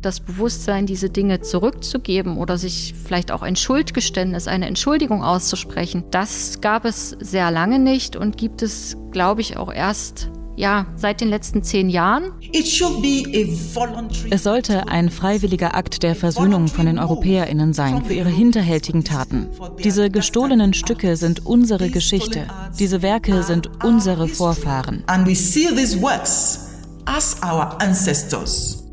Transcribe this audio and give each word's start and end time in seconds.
das 0.00 0.20
Bewusstsein, 0.20 0.86
diese 0.86 1.10
Dinge 1.10 1.40
zurückzugeben 1.40 2.36
oder 2.36 2.58
sich 2.58 2.94
vielleicht 3.04 3.32
auch 3.32 3.42
ein 3.42 3.56
Schuldgeständnis, 3.56 4.46
eine 4.46 4.66
Entschuldigung 4.66 5.22
auszusprechen, 5.22 6.04
das 6.10 6.60
gab 6.60 6.84
es 6.84 7.16
sehr 7.20 7.50
lange 7.50 7.78
nicht 7.78 8.16
und 8.16 8.36
gibt 8.36 8.62
es, 8.62 8.96
glaube 9.10 9.40
ich, 9.40 9.56
auch 9.56 9.72
erst 9.72 10.30
ja, 10.58 10.86
seit 10.96 11.20
den 11.20 11.28
letzten 11.28 11.62
zehn 11.62 11.88
Jahren. 11.88 12.32
Es 14.30 14.42
sollte 14.42 14.88
ein 14.88 15.08
freiwilliger 15.08 15.76
Akt 15.76 16.02
der 16.02 16.16
Versöhnung 16.16 16.66
von 16.66 16.86
den 16.86 16.98
EuropäerInnen 16.98 17.72
sein 17.72 18.04
für 18.04 18.14
ihre 18.14 18.28
hinterhältigen 18.28 19.04
Taten. 19.04 19.46
Diese 19.84 20.10
gestohlenen 20.10 20.74
Stücke 20.74 21.16
sind 21.16 21.46
unsere 21.46 21.90
Geschichte. 21.90 22.48
Diese 22.80 23.02
Werke 23.02 23.44
sind 23.44 23.70
unsere 23.84 24.26
Vorfahren. 24.26 25.04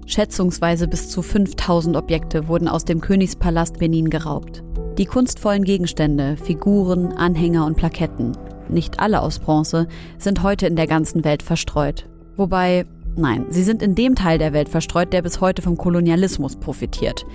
Schätzungsweise 0.06 0.88
bis 0.88 1.10
zu 1.10 1.22
5000 1.22 1.96
Objekte 1.96 2.48
wurden 2.48 2.68
aus 2.68 2.86
dem 2.86 3.02
Königspalast 3.02 3.80
Benin 3.80 4.10
geraubt. 4.10 4.64
Die 4.98 5.06
kunstvollen 5.06 5.64
Gegenstände, 5.64 6.38
Figuren, 6.38 7.12
Anhänger 7.14 7.66
und 7.66 7.76
Plaketten 7.76 8.34
nicht 8.70 9.00
alle 9.00 9.22
aus 9.22 9.40
Bronze, 9.40 9.88
sind 10.18 10.44
heute 10.44 10.68
in 10.68 10.76
der 10.76 10.88
ganzen 10.88 11.24
Welt 11.24 11.44
verstreut. 11.44 12.08
Wobei, 12.36 12.86
nein, 13.16 13.46
sie 13.50 13.64
sind 13.64 13.82
in 13.82 13.96
dem 13.96 14.16
Teil 14.16 14.38
der 14.38 14.54
Welt 14.54 14.70
verstreut, 14.70 15.14
der 15.14 15.22
bis 15.22 15.42
heute 15.42 15.62
vom 15.62 15.78
Kolonialismus 15.78 16.58
profitiert. 16.58 17.26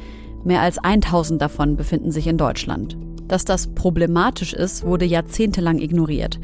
Mehr 0.45 0.61
als 0.61 0.79
1000 0.79 1.41
davon 1.41 1.77
befinden 1.77 2.11
sich 2.11 2.27
in 2.27 2.39
Deutschland. 2.39 2.97
Dass 3.29 3.45
das 3.45 3.69
problematisch 3.69 4.53
ist, 4.53 4.85
wurde 4.85 5.05
jahrzehntelang 5.05 5.79
ignoriert. 5.79 6.41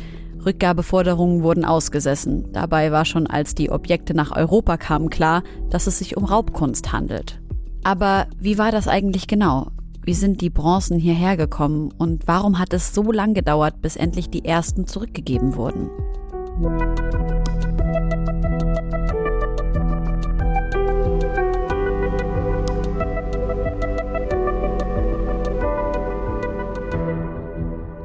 Rückgabeforderungen 0.47 1.43
wurden 1.43 1.65
ausgesessen. 1.65 2.53
Dabei 2.53 2.93
war 2.93 3.05
schon, 3.05 3.27
als 3.27 3.55
die 3.55 3.71
Objekte 3.71 4.15
nach 4.15 4.35
Europa 4.35 4.77
kamen, 4.77 5.11
klar, 5.11 5.43
dass 5.71 5.87
es 5.87 5.99
sich 5.99 6.17
um 6.17 6.25
Raubkunst 6.25 6.93
handelt. 6.93 7.41
Aber 7.83 8.27
wie 8.39 8.57
war 8.57 8.71
das 8.71 8.89
eigentlich 8.89 9.27
genau? 9.27 9.69
Wie 10.03 10.15
sind 10.15 10.41
die 10.41 10.51
Bronzen 10.51 11.01
hierher 11.01 11.37
gekommen 11.37 11.93
und 11.99 12.29
warum 12.29 12.61
hat 12.61 12.73
es 12.73 12.95
so 12.95 13.11
lang 13.11 13.35
gedauert, 13.35 13.83
bis 13.83 13.97
endlich 13.97 14.31
die 14.31 14.45
ersten 14.45 14.87
zurückgegeben 14.87 15.57
wurden? 15.57 15.91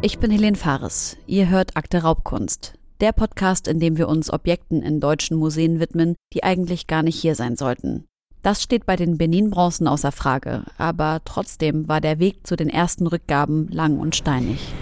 Ich 0.04 0.18
bin 0.18 0.32
Helene 0.32 0.58
Fares. 0.58 1.16
Ihr 1.28 1.50
hört 1.50 1.78
Akte 1.78 2.02
Raubkunst. 2.02 2.74
Der 3.02 3.12
Podcast, 3.12 3.68
in 3.68 3.80
dem 3.80 4.00
wir 4.00 4.10
uns 4.10 4.34
Objekten 4.34 4.82
in 4.82 5.00
deutschen 5.00 5.38
Museen 5.38 5.80
widmen, 5.80 6.16
die 6.34 6.44
eigentlich 6.44 6.88
gar 6.88 7.04
nicht 7.04 7.22
hier 7.22 7.36
sein 7.36 7.56
sollten. 7.56 8.06
Das 8.42 8.64
steht 8.64 8.88
bei 8.88 8.96
den 8.96 9.20
Benin-Bronzen 9.20 9.88
außer 9.88 10.12
Frage, 10.12 10.64
aber 10.80 11.22
trotzdem 11.24 11.88
war 11.88 12.02
der 12.02 12.18
Weg 12.18 12.48
zu 12.48 12.56
den 12.56 12.68
ersten 12.68 13.06
Rückgaben 13.06 13.68
lang 13.68 14.00
und 14.00 14.16
steinig. 14.16 14.74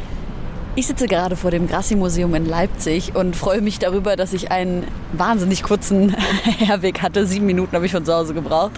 Ich 0.78 0.88
sitze 0.88 1.08
gerade 1.08 1.36
vor 1.36 1.52
dem 1.52 1.68
Grassi-Museum 1.68 2.34
in 2.36 2.46
Leipzig 2.46 3.14
und 3.14 3.36
freue 3.36 3.60
mich 3.60 3.78
darüber, 3.78 4.16
dass 4.16 4.32
ich 4.32 4.52
einen 4.52 4.86
wahnsinnig 5.12 5.64
kurzen 5.64 6.12
Herweg 6.44 7.02
hatte. 7.02 7.26
Sieben 7.26 7.46
Minuten 7.46 7.74
habe 7.74 7.86
ich 7.86 7.92
von 7.92 8.06
zu 8.06 8.14
Hause 8.14 8.34
gebraucht. 8.34 8.72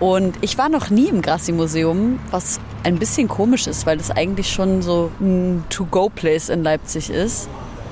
Und 0.00 0.36
ich 0.42 0.56
war 0.58 0.68
noch 0.68 0.90
nie 0.90 1.08
im 1.08 1.22
Grassi-Museum, 1.22 2.20
was 2.30 2.60
ein 2.84 2.98
bisschen 2.98 3.26
komisch 3.26 3.66
ist, 3.66 3.84
weil 3.84 3.98
das 3.98 4.10
eigentlich 4.10 4.52
schon 4.52 4.80
so 4.80 5.10
ein 5.20 5.64
To-Go-Place 5.70 6.50
in 6.50 6.62
Leipzig 6.62 7.10
ist. 7.10 7.48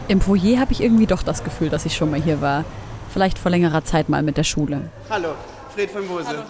Im 0.07 0.21
Foyer 0.21 0.61
habe 0.61 0.73
ich 0.73 0.81
irgendwie 0.81 1.07
doch 1.07 1.25
das 1.25 1.43
Gefühl, 1.43 1.69
dass 1.69 1.85
ich 1.85 1.97
schon 1.97 2.11
mal 2.13 2.23
hier 2.23 2.41
war. 2.41 2.65
Vielleicht 3.13 3.39
vor 3.39 3.51
längerer 3.51 3.85
Zeit 3.85 4.09
mal 4.09 4.23
mit 4.23 4.37
der 4.37 4.45
Schule. 4.45 4.89
Hallo, 5.11 5.31
Fred 5.75 5.91
von 5.91 6.07
Bose. 6.07 6.29
Hallo, 6.29 6.43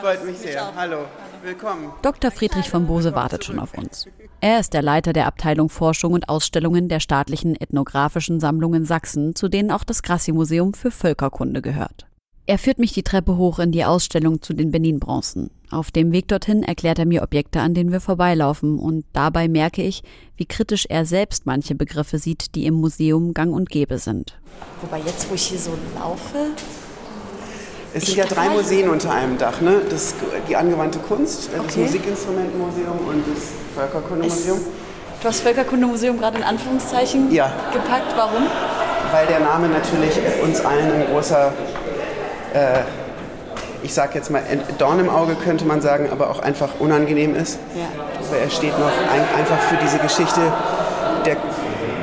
Freut 0.00 0.24
mich 0.24 0.38
sehr. 0.38 0.72
Hallo. 0.74 1.04
Willkommen. 1.44 1.92
Dr. 2.02 2.30
Friedrich 2.30 2.68
von 2.70 2.86
Bose 2.86 3.14
wartet 3.14 3.44
schon 3.44 3.60
auf 3.60 3.74
uns. 3.74 4.08
Er 4.40 4.58
ist 4.58 4.72
der 4.72 4.82
Leiter 4.82 5.12
der 5.12 5.26
Abteilung 5.26 5.68
Forschung 5.68 6.14
und 6.14 6.28
Ausstellungen 6.28 6.88
der 6.88 7.00
staatlichen 7.00 7.54
ethnografischen 7.54 8.40
Sammlungen 8.40 8.84
Sachsen, 8.84 9.36
zu 9.36 9.48
denen 9.48 9.70
auch 9.70 9.84
das 9.84 10.02
Grassi-Museum 10.02 10.74
für 10.74 10.90
Völkerkunde 10.90 11.62
gehört. 11.62 12.06
Er 12.46 12.58
führt 12.58 12.78
mich 12.78 12.92
die 12.92 13.02
Treppe 13.02 13.38
hoch 13.38 13.58
in 13.58 13.72
die 13.72 13.86
Ausstellung 13.86 14.42
zu 14.42 14.52
den 14.52 14.70
Benin-Bronzen. 14.70 15.50
Auf 15.70 15.90
dem 15.90 16.12
Weg 16.12 16.28
dorthin 16.28 16.62
erklärt 16.62 16.98
er 16.98 17.06
mir 17.06 17.22
Objekte, 17.22 17.60
an 17.60 17.72
denen 17.72 17.90
wir 17.90 18.00
vorbeilaufen, 18.00 18.78
und 18.78 19.06
dabei 19.14 19.48
merke 19.48 19.82
ich, 19.82 20.02
wie 20.36 20.44
kritisch 20.44 20.84
er 20.90 21.06
selbst 21.06 21.46
manche 21.46 21.74
Begriffe 21.74 22.18
sieht, 22.18 22.54
die 22.54 22.66
im 22.66 22.74
Museum 22.74 23.32
gang 23.32 23.54
und 23.54 23.70
gäbe 23.70 23.96
sind. 23.96 24.38
Wobei 24.82 24.98
jetzt, 24.98 25.30
wo 25.30 25.34
ich 25.34 25.44
hier 25.44 25.58
so 25.58 25.70
laufe, 25.98 26.50
es 27.94 28.06
sind 28.06 28.18
ja 28.18 28.26
drei 28.26 28.50
Museen 28.50 28.90
unter 28.90 29.12
einem 29.12 29.38
Dach. 29.38 29.62
Ne? 29.62 29.80
Das, 29.88 30.14
die 30.46 30.54
angewandte 30.54 30.98
Kunst, 30.98 31.48
okay. 31.48 31.62
das 31.64 31.76
Musikinstrumentenmuseum 31.76 32.98
und 33.08 33.24
das 33.32 33.52
Völkerkundemuseum. 33.74 34.58
Du 35.22 35.28
hast 35.28 35.40
Völkerkundemuseum 35.40 36.18
gerade 36.18 36.36
in 36.36 36.44
Anführungszeichen 36.44 37.32
ja. 37.32 37.50
gepackt. 37.72 38.14
Warum? 38.16 38.42
Weil 39.12 39.26
der 39.28 39.40
Name 39.40 39.68
natürlich 39.68 40.12
uns 40.42 40.60
allen 40.60 40.92
ein 40.92 41.06
großer, 41.06 41.52
äh, 42.54 42.80
ich 43.82 43.92
sag 43.92 44.14
jetzt 44.14 44.30
mal, 44.30 44.42
Dorn 44.78 44.98
im 44.98 45.10
Auge 45.10 45.34
könnte 45.34 45.66
man 45.66 45.82
sagen, 45.82 46.08
aber 46.10 46.30
auch 46.30 46.38
einfach 46.38 46.80
unangenehm 46.80 47.34
ist. 47.36 47.58
Ja. 47.76 47.86
Weil 48.30 48.40
er 48.40 48.50
steht 48.50 48.78
noch 48.78 48.86
ein, 48.86 49.38
einfach 49.38 49.58
für 49.60 49.76
diese 49.76 49.98
Geschichte 49.98 50.40
der 51.26 51.36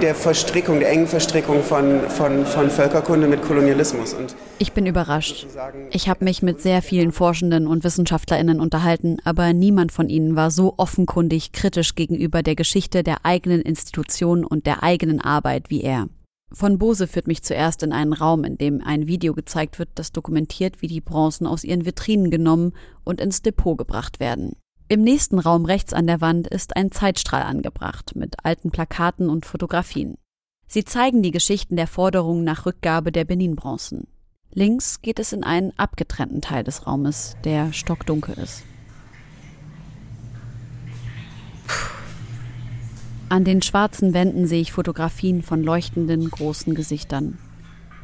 der 0.01 0.16
Verstrickung, 0.16 0.79
der 0.79 0.89
engen 0.89 1.07
Verstrickung 1.07 1.62
von, 1.63 2.01
von, 2.09 2.45
von 2.45 2.69
Völkerkunde 2.69 3.28
mit 3.28 3.44
Kolonialismus. 3.44 4.13
Und 4.13 4.35
ich 4.57 4.73
bin 4.73 4.85
überrascht. 4.85 5.45
Ich 5.91 6.09
habe 6.09 6.25
mich 6.25 6.41
mit 6.41 6.62
sehr 6.62 6.81
vielen 6.81 7.12
Forschenden 7.12 7.68
und 7.68 7.83
Wissenschaftlerinnen 7.83 8.59
unterhalten, 8.59 9.18
aber 9.23 9.53
niemand 9.53 9.91
von 9.91 10.09
ihnen 10.09 10.35
war 10.35 10.51
so 10.51 10.73
offenkundig 10.78 11.51
kritisch 11.51 11.95
gegenüber 11.95 12.41
der 12.41 12.56
Geschichte 12.56 13.03
der 13.03 13.25
eigenen 13.25 13.62
Institution 13.62 14.44
und 14.44 14.66
der 14.66 14.83
eigenen 14.83 15.22
Arbeit 15.22 15.69
wie 15.69 15.83
er. 15.83 16.07
Von 16.53 16.78
Bose 16.78 17.07
führt 17.07 17.28
mich 17.28 17.44
zuerst 17.44 17.81
in 17.81 17.94
einen 17.94 18.12
Raum, 18.12 18.44
in 18.44 18.57
dem 18.57 18.81
ein 18.81 19.07
Video 19.07 19.34
gezeigt 19.34 19.79
wird, 19.79 19.89
das 19.95 20.12
dokumentiert, 20.12 20.81
wie 20.81 20.88
die 20.88 21.00
Bronzen 21.00 21.47
aus 21.47 21.63
ihren 21.63 21.85
Vitrinen 21.85 22.29
genommen 22.29 22.73
und 23.06 23.22
ins 23.22 23.41
Depot 23.41 23.78
gebracht 23.78 24.19
werden. 24.19 24.57
Im 24.89 25.01
nächsten 25.01 25.39
Raum 25.39 25.63
rechts 25.63 25.94
an 25.94 26.07
der 26.07 26.19
Wand 26.19 26.47
ist 26.47 26.75
ein 26.75 26.91
Zeitstrahl 26.91 27.44
angebracht 27.44 28.13
mit 28.16 28.44
alten 28.44 28.72
Plakaten 28.72 29.29
und 29.29 29.45
Fotografien. 29.45 30.17
Sie 30.67 30.84
zeigen 30.84 31.23
die 31.23 31.31
Geschichten 31.31 31.78
der 31.78 31.88
Forderungen 31.88 32.44
nach 32.44 32.66
Rückgabe 32.66 33.13
der 33.13 33.23
Benin-Bronzen. 33.23 34.07
Links 34.53 35.01
geht 35.01 35.19
es 35.19 35.31
in 35.31 35.45
einen 35.45 35.72
abgetrennten 35.78 36.41
Teil 36.41 36.66
des 36.66 36.85
Raumes, 36.85 37.38
der 37.45 37.72
stockdunkel 37.72 38.38
ist. 38.38 38.63
An 43.31 43.46
den 43.46 43.62
schwarzen 43.62 44.14
Wänden 44.14 44.46
sehe 44.46 44.59
ich 44.59 44.74
Fotografien 44.74 45.42
von 45.42 45.64
leuchtenden, 45.64 46.30
großen 46.30 46.75
Gesichtern. 46.75 47.38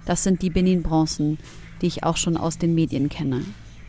Das 0.06 0.24
sind 0.24 0.42
die 0.42 0.50
Benin-Bronzen, 0.50 1.38
die 1.82 1.88
ich 1.88 2.06
auch 2.06 2.16
schon 2.16 2.38
aus 2.38 2.58
den 2.58 2.74
Medien 2.74 3.10
kenne. 3.10 3.44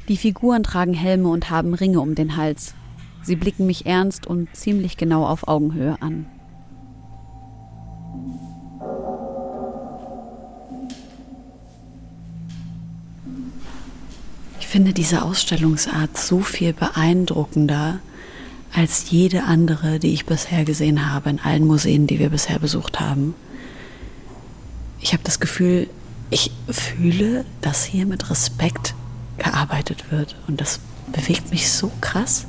Die 0.09 0.16
Figuren 0.16 0.65
tragen 0.65 0.94
Helme 0.94 1.28
und 1.28 1.49
haben 1.49 1.75
Ringe 1.75 2.00
um 2.00 2.16
den 2.16 2.37
Hals, 2.37 2.75
Sie 3.22 3.37
blicken 3.37 3.66
mich 3.66 3.87
ernst 3.87 4.26
und 4.26 4.49
ziemlich 4.53 4.97
genau 4.97 5.26
auf 5.26 5.47
Augenhöhe 5.47 6.03
an. 6.03 6.26
Ich 14.59 14.66
finde 14.66 14.93
diese 14.93 15.22
Ausstellungsart 15.22 16.19
so 16.19 16.41
viel 16.41 16.72
beeindruckender 16.72 18.00
als 18.74 19.10
jede 19.10 19.44
andere, 19.44 19.98
die 19.98 20.12
ich 20.12 20.26
bisher 20.26 20.64
gesehen 20.64 21.12
habe 21.12 21.30
in 21.30 21.40
allen 21.40 21.66
Museen, 21.66 22.06
die 22.06 22.18
wir 22.18 22.30
bisher 22.30 22.58
besucht 22.58 23.00
haben. 23.00 23.34
Ich 25.00 25.12
habe 25.12 25.22
das 25.24 25.40
Gefühl, 25.40 25.88
ich 26.30 26.50
fühle, 26.68 27.44
dass 27.60 27.84
hier 27.84 28.06
mit 28.06 28.30
Respekt 28.30 28.94
gearbeitet 29.38 30.10
wird 30.10 30.36
und 30.46 30.60
das 30.60 30.80
bewegt 31.12 31.50
mich 31.50 31.70
so 31.70 31.90
krass. 32.00 32.46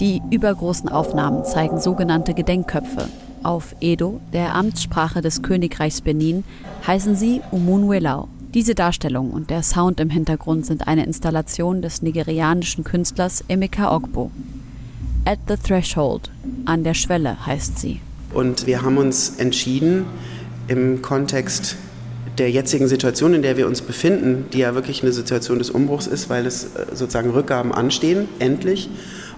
Die 0.00 0.20
übergroßen 0.30 0.88
Aufnahmen 0.88 1.44
zeigen 1.44 1.80
sogenannte 1.80 2.34
Gedenkköpfe. 2.34 3.08
Auf 3.42 3.74
Edo, 3.80 4.20
der 4.32 4.54
Amtssprache 4.54 5.20
des 5.20 5.42
Königreichs 5.42 6.00
Benin, 6.00 6.44
heißen 6.86 7.14
sie 7.16 7.42
Umunwelau. 7.50 8.28
Diese 8.54 8.74
Darstellung 8.74 9.30
und 9.30 9.50
der 9.50 9.62
Sound 9.62 10.00
im 10.00 10.10
Hintergrund 10.10 10.66
sind 10.66 10.88
eine 10.88 11.04
Installation 11.04 11.82
des 11.82 12.02
nigerianischen 12.02 12.82
Künstlers 12.82 13.44
Emeka 13.46 13.94
Ogbo. 13.94 14.30
At 15.30 15.38
the 15.46 15.54
Threshold, 15.54 16.28
an 16.64 16.82
der 16.82 16.94
Schwelle 16.94 17.46
heißt 17.46 17.78
sie. 17.78 18.00
Und 18.34 18.66
wir 18.66 18.82
haben 18.82 18.98
uns 18.98 19.38
entschieden, 19.38 20.06
im 20.66 21.02
Kontext 21.02 21.76
der 22.38 22.50
jetzigen 22.50 22.88
Situation, 22.88 23.32
in 23.34 23.42
der 23.42 23.56
wir 23.56 23.68
uns 23.68 23.80
befinden, 23.80 24.46
die 24.52 24.58
ja 24.58 24.74
wirklich 24.74 25.04
eine 25.04 25.12
Situation 25.12 25.60
des 25.60 25.70
Umbruchs 25.70 26.08
ist, 26.08 26.30
weil 26.30 26.46
es 26.46 26.74
äh, 26.74 26.86
sozusagen 26.94 27.30
Rückgaben 27.30 27.70
anstehen, 27.70 28.26
endlich, 28.40 28.90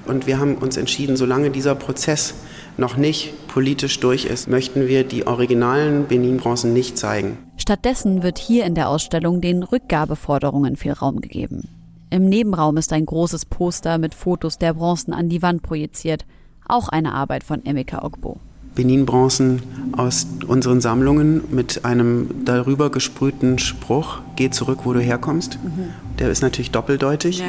und 0.06 0.26
wir 0.26 0.40
haben 0.40 0.54
uns 0.54 0.78
entschieden, 0.78 1.16
solange 1.16 1.50
dieser 1.50 1.74
Prozess 1.74 2.32
noch 2.78 2.96
nicht 2.96 3.46
politisch 3.48 4.00
durch 4.00 4.24
ist, 4.24 4.48
möchten 4.48 4.88
wir 4.88 5.04
die 5.04 5.26
originalen 5.26 6.06
Benin-Bronzen 6.06 6.72
nicht 6.72 6.96
zeigen. 6.96 7.36
Stattdessen 7.58 8.22
wird 8.22 8.38
hier 8.38 8.64
in 8.64 8.74
der 8.74 8.88
Ausstellung 8.88 9.42
den 9.42 9.62
Rückgabeforderungen 9.62 10.76
viel 10.76 10.92
Raum 10.92 11.20
gegeben. 11.20 11.81
Im 12.12 12.28
Nebenraum 12.28 12.76
ist 12.76 12.92
ein 12.92 13.06
großes 13.06 13.46
Poster 13.46 13.96
mit 13.96 14.14
Fotos 14.14 14.58
der 14.58 14.74
Bronzen 14.74 15.14
an 15.14 15.30
die 15.30 15.40
Wand 15.40 15.62
projiziert. 15.62 16.26
Auch 16.68 16.90
eine 16.90 17.14
Arbeit 17.14 17.42
von 17.42 17.64
Emeka 17.64 18.04
Ogbo. 18.04 18.38
Benin-Bronzen 18.74 19.62
aus 19.96 20.26
unseren 20.46 20.82
Sammlungen 20.82 21.42
mit 21.50 21.86
einem 21.86 22.44
darüber 22.44 22.90
gesprühten 22.90 23.58
Spruch, 23.58 24.20
geh 24.36 24.50
zurück, 24.50 24.80
wo 24.84 24.92
du 24.92 25.00
herkommst. 25.00 25.58
Mhm. 25.64 25.88
Der 26.18 26.28
ist 26.28 26.42
natürlich 26.42 26.70
doppeldeutig. 26.70 27.38
Ja. 27.38 27.46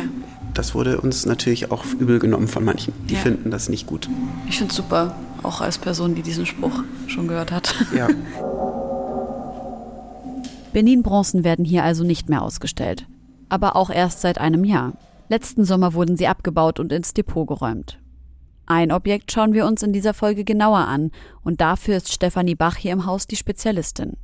Das 0.54 0.74
wurde 0.74 1.02
uns 1.02 1.26
natürlich 1.26 1.70
auch 1.70 1.84
übel 2.00 2.20
genommen 2.20 2.48
von 2.48 2.64
manchen. 2.64 2.94
Die 3.10 3.16
ja. 3.16 3.20
finden 3.20 3.52
das 3.52 3.68
nicht 3.68 3.86
gut. 3.86 4.08
Ich 4.48 4.60
finde 4.60 4.72
es 4.72 4.78
super, 4.78 5.18
auch 5.44 5.60
als 5.60 5.78
Person, 5.78 6.16
die 6.16 6.22
diesen 6.22 6.46
Spruch 6.46 6.84
schon 7.08 7.28
gehört 7.28 7.52
hat. 7.52 7.76
Ja. 7.94 8.08
Benin-Bronzen 10.72 11.44
werden 11.44 11.66
hier 11.66 11.84
also 11.84 12.06
nicht 12.06 12.30
mehr 12.30 12.42
ausgestellt. 12.42 13.06
Aber 13.54 13.76
auch 13.76 13.92
erst 13.92 14.22
seit 14.22 14.40
einem 14.40 14.64
Jahr. 14.64 14.94
Letzten 15.30 15.64
Sommer 15.64 15.94
wurden 15.94 16.18
sie 16.18 16.26
abgebaut 16.26 16.80
und 16.80 16.92
ins 16.92 17.14
Depot 17.14 17.48
geräumt. 17.48 18.00
Ein 18.66 18.92
Objekt 18.92 19.32
schauen 19.32 19.54
wir 19.54 19.68
uns 19.68 19.84
in 19.84 19.94
dieser 19.94 20.16
Folge 20.16 20.44
genauer 20.44 20.80
an 20.80 21.12
und 21.44 21.62
dafür 21.62 21.98
ist 21.98 22.12
Stefanie 22.12 22.56
Bach 22.56 22.78
hier 22.78 22.94
im 22.94 23.06
Haus 23.06 23.28
die 23.28 23.36
Spezialistin. 23.36 24.18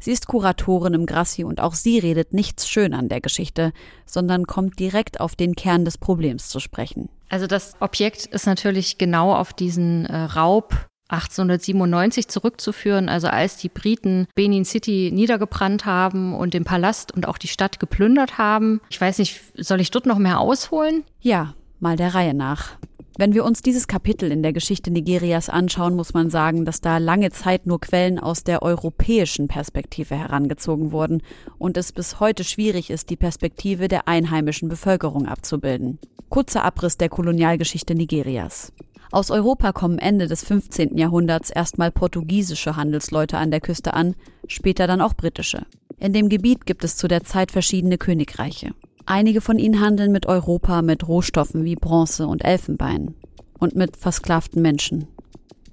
Sie 0.00 0.12
ist 0.12 0.26
Kuratorin 0.26 0.92
im 0.92 1.06
Grassi 1.06 1.44
und 1.44 1.62
auch 1.62 1.72
sie 1.72 1.98
redet 1.98 2.34
nichts 2.34 2.68
schön 2.68 2.92
an 2.92 3.08
der 3.08 3.22
Geschichte, 3.22 3.72
sondern 4.04 4.46
kommt 4.46 4.78
direkt 4.78 5.18
auf 5.18 5.34
den 5.34 5.54
Kern 5.54 5.86
des 5.86 5.96
Problems 5.96 6.50
zu 6.50 6.60
sprechen. 6.60 7.08
Also 7.30 7.46
das 7.46 7.74
Objekt 7.80 8.26
ist 8.26 8.44
natürlich 8.44 8.98
genau 8.98 9.34
auf 9.34 9.54
diesen 9.54 10.04
äh, 10.04 10.14
Raub 10.24 10.90
1897 11.12 12.28
zurückzuführen, 12.28 13.08
also 13.08 13.28
als 13.28 13.56
die 13.56 13.68
Briten 13.68 14.26
Benin 14.34 14.64
City 14.64 15.10
niedergebrannt 15.12 15.84
haben 15.84 16.34
und 16.34 16.54
den 16.54 16.64
Palast 16.64 17.12
und 17.12 17.28
auch 17.28 17.38
die 17.38 17.48
Stadt 17.48 17.78
geplündert 17.78 18.38
haben. 18.38 18.80
Ich 18.90 19.00
weiß 19.00 19.18
nicht, 19.18 19.40
soll 19.56 19.80
ich 19.80 19.90
dort 19.90 20.06
noch 20.06 20.18
mehr 20.18 20.40
ausholen? 20.40 21.04
Ja, 21.20 21.54
mal 21.80 21.96
der 21.96 22.14
Reihe 22.14 22.34
nach. 22.34 22.76
Wenn 23.18 23.34
wir 23.34 23.44
uns 23.44 23.60
dieses 23.60 23.88
Kapitel 23.88 24.32
in 24.32 24.42
der 24.42 24.54
Geschichte 24.54 24.90
Nigerias 24.90 25.50
anschauen, 25.50 25.94
muss 25.94 26.14
man 26.14 26.30
sagen, 26.30 26.64
dass 26.64 26.80
da 26.80 26.96
lange 26.96 27.30
Zeit 27.30 27.66
nur 27.66 27.78
Quellen 27.78 28.18
aus 28.18 28.42
der 28.42 28.62
europäischen 28.62 29.48
Perspektive 29.48 30.16
herangezogen 30.16 30.92
wurden 30.92 31.22
und 31.58 31.76
es 31.76 31.92
bis 31.92 32.20
heute 32.20 32.42
schwierig 32.42 32.88
ist, 32.88 33.10
die 33.10 33.16
Perspektive 33.16 33.88
der 33.88 34.08
einheimischen 34.08 34.70
Bevölkerung 34.70 35.26
abzubilden. 35.26 35.98
Kurzer 36.30 36.64
Abriss 36.64 36.96
der 36.96 37.10
Kolonialgeschichte 37.10 37.94
Nigerias. 37.94 38.72
Aus 39.12 39.30
Europa 39.30 39.72
kommen 39.72 39.98
Ende 39.98 40.26
des 40.26 40.42
15. 40.42 40.96
Jahrhunderts 40.96 41.50
erstmal 41.50 41.90
portugiesische 41.90 42.76
Handelsleute 42.76 43.36
an 43.36 43.50
der 43.50 43.60
Küste 43.60 43.92
an, 43.92 44.16
später 44.48 44.86
dann 44.86 45.02
auch 45.02 45.12
britische. 45.12 45.66
In 45.98 46.14
dem 46.14 46.30
Gebiet 46.30 46.64
gibt 46.64 46.82
es 46.82 46.96
zu 46.96 47.08
der 47.08 47.22
Zeit 47.22 47.52
verschiedene 47.52 47.98
Königreiche. 47.98 48.74
Einige 49.04 49.42
von 49.42 49.58
ihnen 49.58 49.80
handeln 49.80 50.12
mit 50.12 50.24
Europa 50.24 50.80
mit 50.80 51.06
Rohstoffen 51.06 51.62
wie 51.62 51.76
Bronze 51.76 52.26
und 52.26 52.42
Elfenbein 52.42 53.14
und 53.58 53.76
mit 53.76 53.98
versklavten 53.98 54.62
Menschen. 54.62 55.08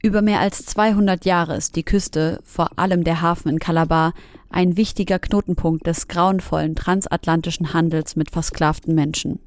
Über 0.04 0.22
mehr 0.22 0.42
als 0.42 0.66
200 0.66 1.24
Jahre 1.24 1.56
ist 1.56 1.78
die 1.78 1.84
Küste, 1.84 2.42
vor 2.44 2.78
allem 2.78 3.06
der 3.06 3.22
Hafen 3.22 3.48
in 3.48 3.60
Calabar, 3.60 4.14
ein 4.50 4.76
wichtiger 4.76 5.18
Knotenpunkt 5.18 5.88
des 5.88 6.10
grauenvollen 6.10 6.76
transatlantischen 6.76 7.74
Handels 7.74 8.18
mit 8.18 8.32
versklavten 8.32 8.96
Menschen. 8.96 9.40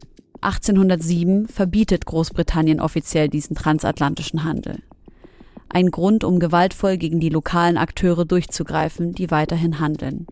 1807 0.43 1.49
verbietet 1.49 2.05
Großbritannien 2.05 2.81
offiziell 2.81 3.29
diesen 3.29 3.57
transatlantischen 3.57 4.45
Handel. 4.45 4.83
Ein 5.69 5.91
Grund, 5.91 6.25
um 6.25 6.39
gewaltvoll 6.39 6.99
gegen 6.99 7.21
die 7.21 7.31
lokalen 7.31 7.79
Akteure 7.79 8.25
durchzugreifen, 8.25 9.15
die 9.15 9.31
weiterhin 9.31 9.81
handeln. 9.81 10.27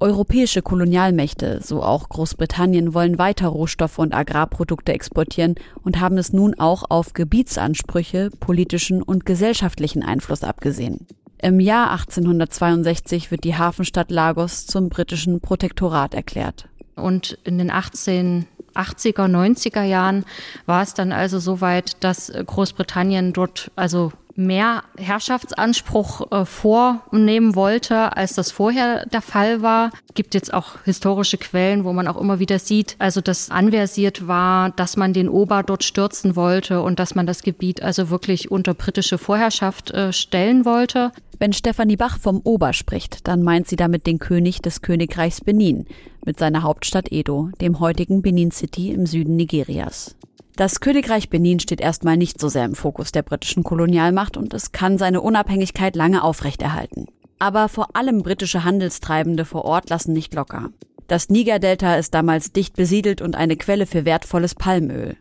Europäische 0.00 0.62
Kolonialmächte, 0.62 1.60
so 1.62 1.82
auch 1.82 2.08
Großbritannien, 2.08 2.94
wollen 2.94 3.18
weiter 3.18 3.48
Rohstoffe 3.48 3.98
und 3.98 4.14
Agrarprodukte 4.14 4.92
exportieren 4.92 5.54
und 5.82 5.98
haben 5.98 6.18
es 6.18 6.32
nun 6.32 6.54
auch 6.58 6.84
auf 6.88 7.14
Gebietsansprüche, 7.14 8.30
politischen 8.38 9.02
und 9.02 9.26
gesellschaftlichen 9.26 10.04
Einfluss 10.04 10.44
abgesehen. 10.44 11.06
Im 11.40 11.58
Jahr 11.58 11.90
1862 11.92 13.30
wird 13.30 13.44
die 13.44 13.56
Hafenstadt 13.56 14.10
Lagos 14.10 14.66
zum 14.66 14.88
britischen 14.88 15.40
Protektorat 15.40 16.14
erklärt. 16.14 16.68
Und 16.98 17.38
in 17.44 17.58
den 17.58 17.70
18 17.70 18.46
80er, 18.74 19.26
90er 19.26 19.82
Jahren 19.82 20.24
war 20.66 20.82
es 20.82 20.94
dann 20.94 21.10
also 21.10 21.40
so 21.40 21.60
weit, 21.60 21.96
dass 22.04 22.32
Großbritannien 22.32 23.32
dort 23.32 23.70
also 23.74 24.12
mehr 24.38 24.84
Herrschaftsanspruch 24.96 26.30
äh, 26.30 26.44
vornehmen 26.44 27.56
wollte, 27.56 28.16
als 28.16 28.34
das 28.34 28.52
vorher 28.52 29.04
der 29.06 29.20
Fall 29.20 29.62
war. 29.62 29.90
Gibt 30.14 30.34
jetzt 30.34 30.54
auch 30.54 30.76
historische 30.84 31.38
Quellen, 31.38 31.84
wo 31.84 31.92
man 31.92 32.06
auch 32.06 32.16
immer 32.16 32.38
wieder 32.38 32.60
sieht, 32.60 32.94
also 33.00 33.20
dass 33.20 33.50
anversiert 33.50 34.28
war, 34.28 34.70
dass 34.70 34.96
man 34.96 35.12
den 35.12 35.28
Ober 35.28 35.64
dort 35.64 35.82
stürzen 35.82 36.36
wollte 36.36 36.82
und 36.82 37.00
dass 37.00 37.16
man 37.16 37.26
das 37.26 37.42
Gebiet 37.42 37.82
also 37.82 38.10
wirklich 38.10 38.50
unter 38.50 38.74
britische 38.74 39.18
Vorherrschaft 39.18 39.90
äh, 39.90 40.12
stellen 40.12 40.64
wollte. 40.64 41.10
Wenn 41.40 41.52
Stefanie 41.52 41.96
Bach 41.96 42.18
vom 42.18 42.40
Ober 42.44 42.72
spricht, 42.72 43.26
dann 43.26 43.42
meint 43.42 43.66
sie 43.66 43.76
damit 43.76 44.06
den 44.06 44.20
König 44.20 44.62
des 44.62 44.82
Königreichs 44.82 45.40
Benin 45.40 45.86
mit 46.24 46.38
seiner 46.38 46.62
Hauptstadt 46.62 47.10
Edo, 47.10 47.50
dem 47.60 47.80
heutigen 47.80 48.22
Benin 48.22 48.52
City 48.52 48.92
im 48.92 49.06
Süden 49.06 49.36
Nigerias. 49.36 50.14
Das 50.58 50.80
Königreich 50.80 51.30
Benin 51.30 51.60
steht 51.60 51.80
erstmal 51.80 52.16
nicht 52.16 52.40
so 52.40 52.48
sehr 52.48 52.64
im 52.64 52.74
Fokus 52.74 53.12
der 53.12 53.22
britischen 53.22 53.62
Kolonialmacht 53.62 54.36
und 54.36 54.52
es 54.52 54.72
kann 54.72 54.98
seine 54.98 55.20
Unabhängigkeit 55.20 55.94
lange 55.94 56.24
aufrechterhalten. 56.24 57.06
Aber 57.38 57.68
vor 57.68 57.94
allem 57.94 58.24
britische 58.24 58.64
Handelstreibende 58.64 59.44
vor 59.44 59.64
Ort 59.64 59.88
lassen 59.88 60.12
nicht 60.12 60.34
locker. 60.34 60.70
Das 61.06 61.28
Niger-Delta 61.28 61.94
ist 61.94 62.12
damals 62.12 62.50
dicht 62.50 62.74
besiedelt 62.74 63.22
und 63.22 63.36
eine 63.36 63.56
Quelle 63.56 63.86
für 63.86 64.04
wertvolles 64.04 64.56
Palmöl. 64.56 65.16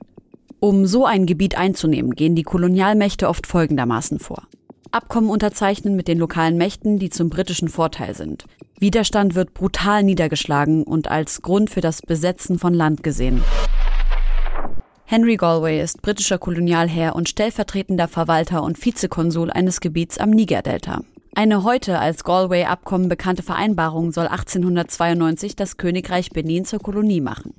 Um 0.59 0.87
so 0.87 1.05
ein 1.05 1.27
Gebiet 1.27 1.55
einzunehmen, 1.55 2.15
gehen 2.15 2.33
die 2.33 2.41
Kolonialmächte 2.41 3.29
oft 3.29 3.45
folgendermaßen 3.45 4.17
vor. 4.17 4.47
Abkommen 4.89 5.29
unterzeichnen 5.29 5.95
mit 5.95 6.07
den 6.07 6.17
lokalen 6.17 6.57
Mächten, 6.57 6.97
die 6.97 7.11
zum 7.11 7.29
britischen 7.29 7.69
Vorteil 7.69 8.15
sind. 8.15 8.45
Widerstand 8.79 9.35
wird 9.35 9.53
brutal 9.53 10.01
niedergeschlagen 10.01 10.81
und 10.81 11.11
als 11.11 11.43
Grund 11.43 11.69
für 11.69 11.81
das 11.81 12.01
Besetzen 12.01 12.57
von 12.57 12.73
Land 12.73 13.03
gesehen. 13.03 13.43
Henry 15.09 15.37
Galway 15.37 15.81
ist 15.81 16.01
britischer 16.01 16.37
Kolonialherr 16.37 17.15
und 17.15 17.29
stellvertretender 17.29 18.09
Verwalter 18.09 18.61
und 18.61 18.85
Vizekonsul 18.85 19.49
eines 19.49 19.79
Gebiets 19.79 20.17
am 20.17 20.31
Niger-Delta. 20.31 20.99
Eine 21.33 21.63
heute 21.63 21.99
als 21.99 22.25
Galway-Abkommen 22.25 23.07
bekannte 23.07 23.41
Vereinbarung 23.41 24.11
soll 24.11 24.27
1892 24.27 25.55
das 25.55 25.77
Königreich 25.77 26.31
Benin 26.31 26.65
zur 26.65 26.79
Kolonie 26.79 27.21
machen. 27.21 27.53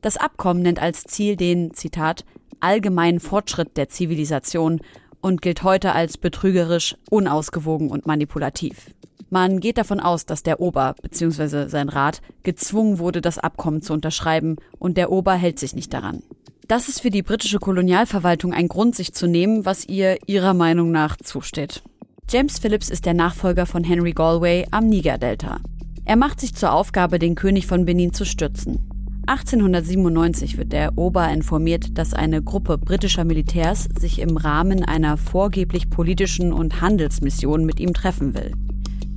Das 0.00 0.16
Abkommen 0.16 0.62
nennt 0.62 0.80
als 0.80 1.04
Ziel 1.04 1.36
den, 1.36 1.74
Zitat, 1.74 2.24
allgemeinen 2.60 3.20
Fortschritt 3.20 3.76
der 3.76 3.90
Zivilisation 3.90 4.80
und 5.20 5.42
gilt 5.42 5.62
heute 5.62 5.92
als 5.92 6.16
betrügerisch, 6.16 6.96
unausgewogen 7.10 7.90
und 7.90 8.06
manipulativ. 8.06 8.94
Man 9.28 9.60
geht 9.60 9.76
davon 9.76 10.00
aus, 10.00 10.24
dass 10.24 10.42
der 10.42 10.58
Ober 10.58 10.94
bzw. 11.02 11.68
sein 11.68 11.90
Rat 11.90 12.22
gezwungen 12.44 12.98
wurde, 12.98 13.20
das 13.20 13.38
Abkommen 13.38 13.82
zu 13.82 13.92
unterschreiben 13.92 14.56
und 14.78 14.96
der 14.96 15.12
Ober 15.12 15.34
hält 15.34 15.58
sich 15.58 15.74
nicht 15.74 15.92
daran. 15.92 16.22
Das 16.66 16.88
ist 16.88 17.02
für 17.02 17.10
die 17.10 17.22
britische 17.22 17.58
Kolonialverwaltung 17.58 18.54
ein 18.54 18.68
Grund, 18.68 18.94
sich 18.94 19.12
zu 19.12 19.26
nehmen, 19.26 19.66
was 19.66 19.86
ihr 19.86 20.16
ihrer 20.26 20.54
Meinung 20.54 20.90
nach 20.90 21.18
zusteht. 21.18 21.82
James 22.30 22.58
Phillips 22.58 22.88
ist 22.88 23.04
der 23.04 23.12
Nachfolger 23.12 23.66
von 23.66 23.84
Henry 23.84 24.12
Galway 24.12 24.66
am 24.70 24.88
Niger-Delta. 24.88 25.58
Er 26.06 26.16
macht 26.16 26.40
sich 26.40 26.54
zur 26.54 26.72
Aufgabe, 26.72 27.18
den 27.18 27.34
König 27.34 27.66
von 27.66 27.84
Benin 27.84 28.14
zu 28.14 28.24
stützen. 28.24 28.80
1897 29.26 30.56
wird 30.56 30.72
der 30.72 30.96
Ober 30.96 31.28
informiert, 31.28 31.98
dass 31.98 32.14
eine 32.14 32.42
Gruppe 32.42 32.78
britischer 32.78 33.24
Militärs 33.24 33.86
sich 33.98 34.18
im 34.18 34.38
Rahmen 34.38 34.84
einer 34.84 35.18
vorgeblich 35.18 35.90
politischen 35.90 36.52
und 36.54 36.80
Handelsmission 36.80 37.66
mit 37.66 37.78
ihm 37.78 37.92
treffen 37.92 38.34
will. 38.34 38.52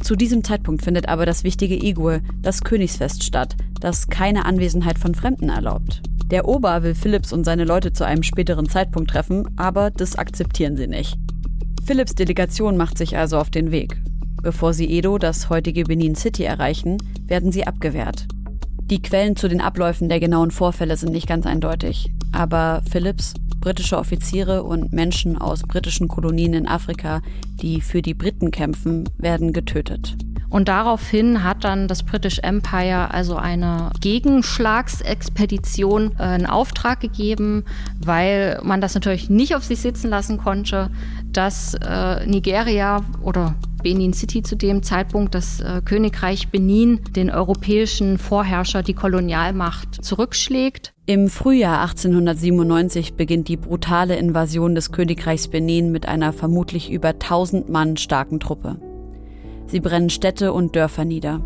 Zu 0.07 0.15
diesem 0.15 0.41
Zeitpunkt 0.41 0.83
findet 0.83 1.09
aber 1.09 1.25
das 1.25 1.43
wichtige 1.43 1.75
Igue, 1.75 2.21
das 2.41 2.61
Königsfest, 2.61 3.25
statt, 3.25 3.57
das 3.81 4.07
keine 4.07 4.45
Anwesenheit 4.45 4.97
von 4.97 5.13
Fremden 5.13 5.49
erlaubt. 5.49 6.01
Der 6.31 6.47
Ober 6.47 6.81
will 6.81 6.95
Philipps 6.95 7.33
und 7.33 7.43
seine 7.43 7.65
Leute 7.65 7.91
zu 7.91 8.05
einem 8.05 8.23
späteren 8.23 8.69
Zeitpunkt 8.69 9.11
treffen, 9.11 9.49
aber 9.57 9.91
das 9.91 10.15
akzeptieren 10.15 10.77
sie 10.77 10.87
nicht. 10.87 11.17
Philipps 11.85 12.15
Delegation 12.15 12.77
macht 12.77 12.97
sich 12.97 13.17
also 13.17 13.37
auf 13.37 13.49
den 13.49 13.71
Weg. 13.71 14.01
Bevor 14.41 14.73
sie 14.73 14.89
Edo, 14.89 15.17
das 15.17 15.49
heutige 15.49 15.83
Benin 15.83 16.15
City, 16.15 16.43
erreichen, 16.43 16.99
werden 17.25 17.51
sie 17.51 17.67
abgewehrt. 17.67 18.27
Die 18.89 19.01
Quellen 19.01 19.36
zu 19.36 19.50
den 19.50 19.60
Abläufen 19.60 20.08
der 20.08 20.22
genauen 20.22 20.50
Vorfälle 20.50 20.96
sind 20.96 21.12
nicht 21.12 21.27
ganz 21.27 21.46
eindeutig, 21.46 22.10
aber 22.32 22.82
Philipps, 22.89 23.34
britische 23.60 23.98
Offiziere 23.98 24.63
und 24.63 24.94
Menschen 24.94 25.38
aus 25.38 25.63
britischen 25.63 26.08
Kolonien 26.08 26.53
in 26.53 26.70
Afrika, 26.70 27.22
die 27.62 27.82
für 27.82 28.01
die 28.01 28.13
Briten 28.13 28.50
kämpfen, 28.50 29.03
werden 29.17 29.51
getötet. 29.51 30.15
Und 30.50 30.70
daraufhin 30.70 31.44
hat 31.44 31.65
dann 31.65 31.89
das 31.89 32.03
British 32.03 32.39
Empire 32.39 33.13
also 33.13 33.36
eine 33.36 33.91
Gegenschlagsexpedition 34.00 36.17
äh, 36.17 36.36
in 36.36 36.46
Auftrag 36.46 37.01
gegeben, 37.01 37.65
weil 38.00 38.62
man 38.63 38.79
das 38.79 38.94
natürlich 38.94 39.29
nicht 39.29 39.53
auf 39.56 39.65
sich 39.65 39.82
sitzen 39.82 40.10
lassen 40.10 40.38
konnte, 40.38 40.89
dass 41.34 41.74
äh, 41.74 42.25
Nigeria 42.25 43.01
oder 43.22 43.56
Benin 43.88 44.12
City 44.12 44.44
zu 44.44 44.58
dem 44.58 44.84
Zeitpunkt 44.84 45.34
das 45.34 45.62
äh, 45.62 45.82
Königreich 45.82 46.50
Benin 46.50 47.00
den 47.15 47.29
europäischen 47.29 48.17
Vorherrscher, 48.17 48.84
die 48.84 48.94
Kolonialmacht, 48.94 50.03
zurückschlägt. 50.03 50.94
Im 51.06 51.29
Frühjahr 51.29 51.79
1897 51.79 53.13
beginnt 53.13 53.48
die 53.48 53.56
brutale 53.56 54.17
Invasion 54.17 54.75
des 54.75 54.91
Königreichs 54.91 55.48
Benin 55.48 55.94
mit 55.94 56.06
einer 56.06 56.34
vermutlich 56.34 56.91
über 56.91 57.12
1000 57.12 57.70
Mann 57.70 57.96
starken 57.96 58.41
Truppe. 58.41 58.75
Sie 59.67 59.79
brennen 59.79 60.10
Städte 60.10 60.51
und 60.51 60.75
Dörfer 60.75 61.06
nieder. 61.06 61.39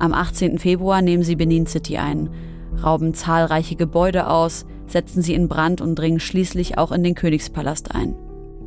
Am 0.00 0.12
18. 0.12 0.58
Februar 0.58 1.00
nehmen 1.00 1.22
sie 1.22 1.36
Benin 1.36 1.68
City 1.68 1.98
ein, 1.98 2.28
rauben 2.82 3.14
zahlreiche 3.14 3.76
Gebäude 3.76 4.26
aus, 4.26 4.66
setzen 4.88 5.22
sie 5.22 5.34
in 5.34 5.46
Brand 5.46 5.80
und 5.80 5.94
dringen 5.94 6.18
schließlich 6.18 6.76
auch 6.76 6.90
in 6.90 7.04
den 7.04 7.14
Königspalast 7.14 7.94
ein. 7.94 8.16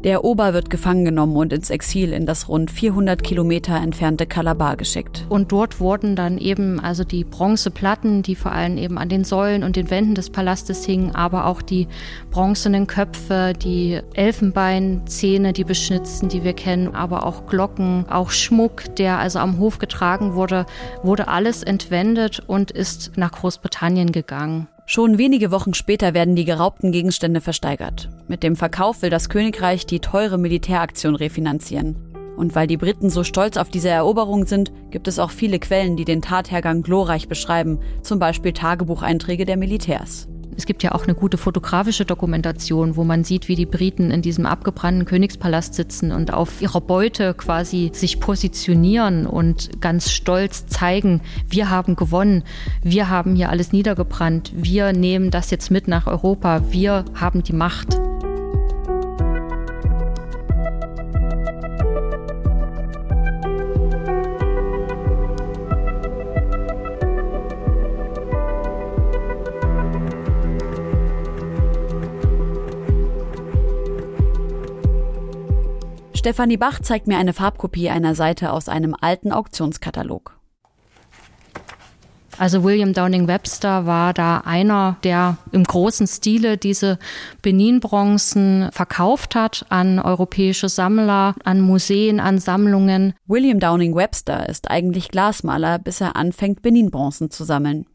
Der 0.03 0.25
Ober 0.25 0.53
wird 0.53 0.69
gefangen 0.69 1.05
genommen 1.05 1.37
und 1.37 1.53
ins 1.53 1.69
Exil 1.69 2.11
in 2.11 2.25
das 2.25 2.49
rund 2.49 2.69
400 2.69 3.23
Kilometer 3.23 3.77
entfernte 3.77 4.25
Calabar 4.25 4.75
geschickt. 4.75 5.25
Und 5.29 5.53
dort 5.53 5.79
wurden 5.79 6.17
dann 6.17 6.37
eben 6.39 6.81
also 6.81 7.05
die 7.05 7.23
Bronzeplatten, 7.23 8.21
die 8.21 8.35
vor 8.35 8.51
allem 8.51 8.77
eben 8.77 8.97
an 8.97 9.07
den 9.07 9.23
Säulen 9.23 9.63
und 9.63 9.77
den 9.77 9.89
Wänden 9.89 10.13
des 10.13 10.29
Palastes 10.29 10.83
hingen, 10.83 11.15
aber 11.15 11.45
auch 11.45 11.61
die 11.61 11.87
bronzenen 12.31 12.85
Köpfe, 12.85 13.53
die 13.53 14.01
Elfenbeinzähne, 14.13 15.53
die 15.53 15.63
beschnitzten, 15.63 16.27
die 16.27 16.43
wir 16.43 16.53
kennen, 16.53 16.93
aber 16.93 17.25
auch 17.25 17.45
Glocken, 17.45 18.05
auch 18.09 18.31
Schmuck, 18.31 18.95
der 18.97 19.19
also 19.19 19.39
am 19.39 19.57
Hof 19.57 19.79
getragen 19.79 20.33
wurde, 20.33 20.65
wurde 21.01 21.29
alles 21.29 21.63
entwendet 21.63 22.41
und 22.45 22.71
ist 22.71 23.13
nach 23.15 23.31
Großbritannien 23.31 24.11
gegangen. 24.11 24.67
Schon 24.93 25.17
wenige 25.17 25.49
Wochen 25.49 25.73
später 25.73 26.13
werden 26.13 26.35
die 26.35 26.45
geraubten 26.45 26.91
Gegenstände 26.91 27.41
versteigert. 27.41 28.09
Mit 28.27 28.43
dem 28.43 28.55
Verkauf 28.55 29.01
will 29.01 29.09
das 29.09 29.27
Königreich 29.27 29.87
die 29.87 29.99
teure 29.99 30.37
Militäraktion 30.37 31.15
refinanzieren. 31.15 31.95
Und 32.37 32.53
weil 32.53 32.67
die 32.67 32.77
Briten 32.77 33.09
so 33.09 33.23
stolz 33.23 33.57
auf 33.57 33.71
diese 33.71 33.89
Eroberung 33.89 34.45
sind, 34.45 34.71
gibt 34.91 35.07
es 35.07 35.17
auch 35.17 35.31
viele 35.31 35.57
Quellen, 35.57 35.97
die 35.97 36.05
den 36.05 36.21
Tathergang 36.21 36.83
glorreich 36.83 37.27
beschreiben, 37.27 37.79
zum 38.03 38.19
Beispiel 38.19 38.53
Tagebucheinträge 38.53 39.47
der 39.47 39.57
Militärs. 39.57 40.27
Es 40.57 40.65
gibt 40.65 40.83
ja 40.83 40.93
auch 40.93 41.03
eine 41.03 41.15
gute 41.15 41.37
fotografische 41.37 42.05
Dokumentation, 42.05 42.95
wo 42.95 43.03
man 43.03 43.23
sieht, 43.23 43.47
wie 43.47 43.55
die 43.55 43.65
Briten 43.65 44.11
in 44.11 44.21
diesem 44.21 44.45
abgebrannten 44.45 45.05
Königspalast 45.05 45.73
sitzen 45.73 46.11
und 46.11 46.33
auf 46.33 46.61
ihrer 46.61 46.81
Beute 46.81 47.33
quasi 47.33 47.91
sich 47.93 48.19
positionieren 48.19 49.25
und 49.25 49.81
ganz 49.81 50.11
stolz 50.11 50.67
zeigen, 50.67 51.21
wir 51.47 51.69
haben 51.69 51.95
gewonnen, 51.95 52.43
wir 52.81 53.09
haben 53.09 53.35
hier 53.35 53.49
alles 53.49 53.71
niedergebrannt, 53.71 54.51
wir 54.55 54.93
nehmen 54.93 55.31
das 55.31 55.51
jetzt 55.51 55.71
mit 55.71 55.87
nach 55.87 56.07
Europa, 56.07 56.61
wir 56.71 57.05
haben 57.15 57.43
die 57.43 57.53
Macht. 57.53 57.97
Stefanie 76.23 76.55
Bach 76.55 76.79
zeigt 76.79 77.05
mir 77.05 77.17
eine 77.17 77.33
Farbkopie 77.33 77.89
einer 77.89 78.15
Seite 78.15 78.53
aus 78.53 78.69
einem 78.69 78.95
alten 78.97 79.33
Auktionskatalog. 79.33 80.39
Also 82.37 82.63
William 82.63 82.93
Downing 82.93 83.27
Webster 83.27 83.85
war 83.85 84.13
da 84.13 84.37
einer, 84.45 84.95
der 85.03 85.35
im 85.51 85.65
großen 85.65 86.07
Stile 86.07 86.57
diese 86.57 86.97
Benin-Bronzen 87.41 88.69
verkauft 88.71 89.35
hat 89.35 89.65
an 89.67 89.99
europäische 89.99 90.69
Sammler, 90.69 91.35
an 91.43 91.59
Museen, 91.59 92.21
an 92.21 92.39
Sammlungen. 92.39 93.15
William 93.27 93.59
Downing 93.59 93.93
Webster 93.93 94.47
ist 94.47 94.71
eigentlich 94.71 95.09
Glasmaler, 95.09 95.77
bis 95.77 95.99
er 95.99 96.15
anfängt, 96.15 96.61
Benin-Bronzen 96.61 97.31
zu 97.31 97.43
sammeln. 97.43 97.85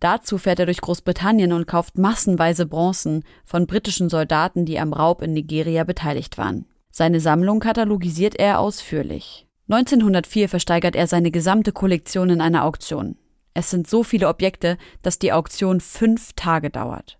Dazu 0.00 0.38
fährt 0.38 0.58
er 0.58 0.64
durch 0.64 0.80
Großbritannien 0.80 1.52
und 1.52 1.66
kauft 1.66 1.98
massenweise 1.98 2.64
Bronzen 2.64 3.24
von 3.44 3.66
britischen 3.66 4.08
Soldaten, 4.08 4.64
die 4.64 4.80
am 4.80 4.94
Raub 4.94 5.20
in 5.20 5.34
Nigeria 5.34 5.84
beteiligt 5.84 6.38
waren. 6.38 6.64
Seine 6.96 7.18
Sammlung 7.18 7.58
katalogisiert 7.58 8.36
er 8.36 8.60
ausführlich. 8.60 9.48
1904 9.68 10.48
versteigert 10.48 10.94
er 10.94 11.08
seine 11.08 11.32
gesamte 11.32 11.72
Kollektion 11.72 12.30
in 12.30 12.40
einer 12.40 12.64
Auktion. 12.64 13.16
Es 13.52 13.68
sind 13.68 13.88
so 13.90 14.04
viele 14.04 14.28
Objekte, 14.28 14.78
dass 15.02 15.18
die 15.18 15.32
Auktion 15.32 15.80
fünf 15.80 16.34
Tage 16.34 16.70
dauert. 16.70 17.18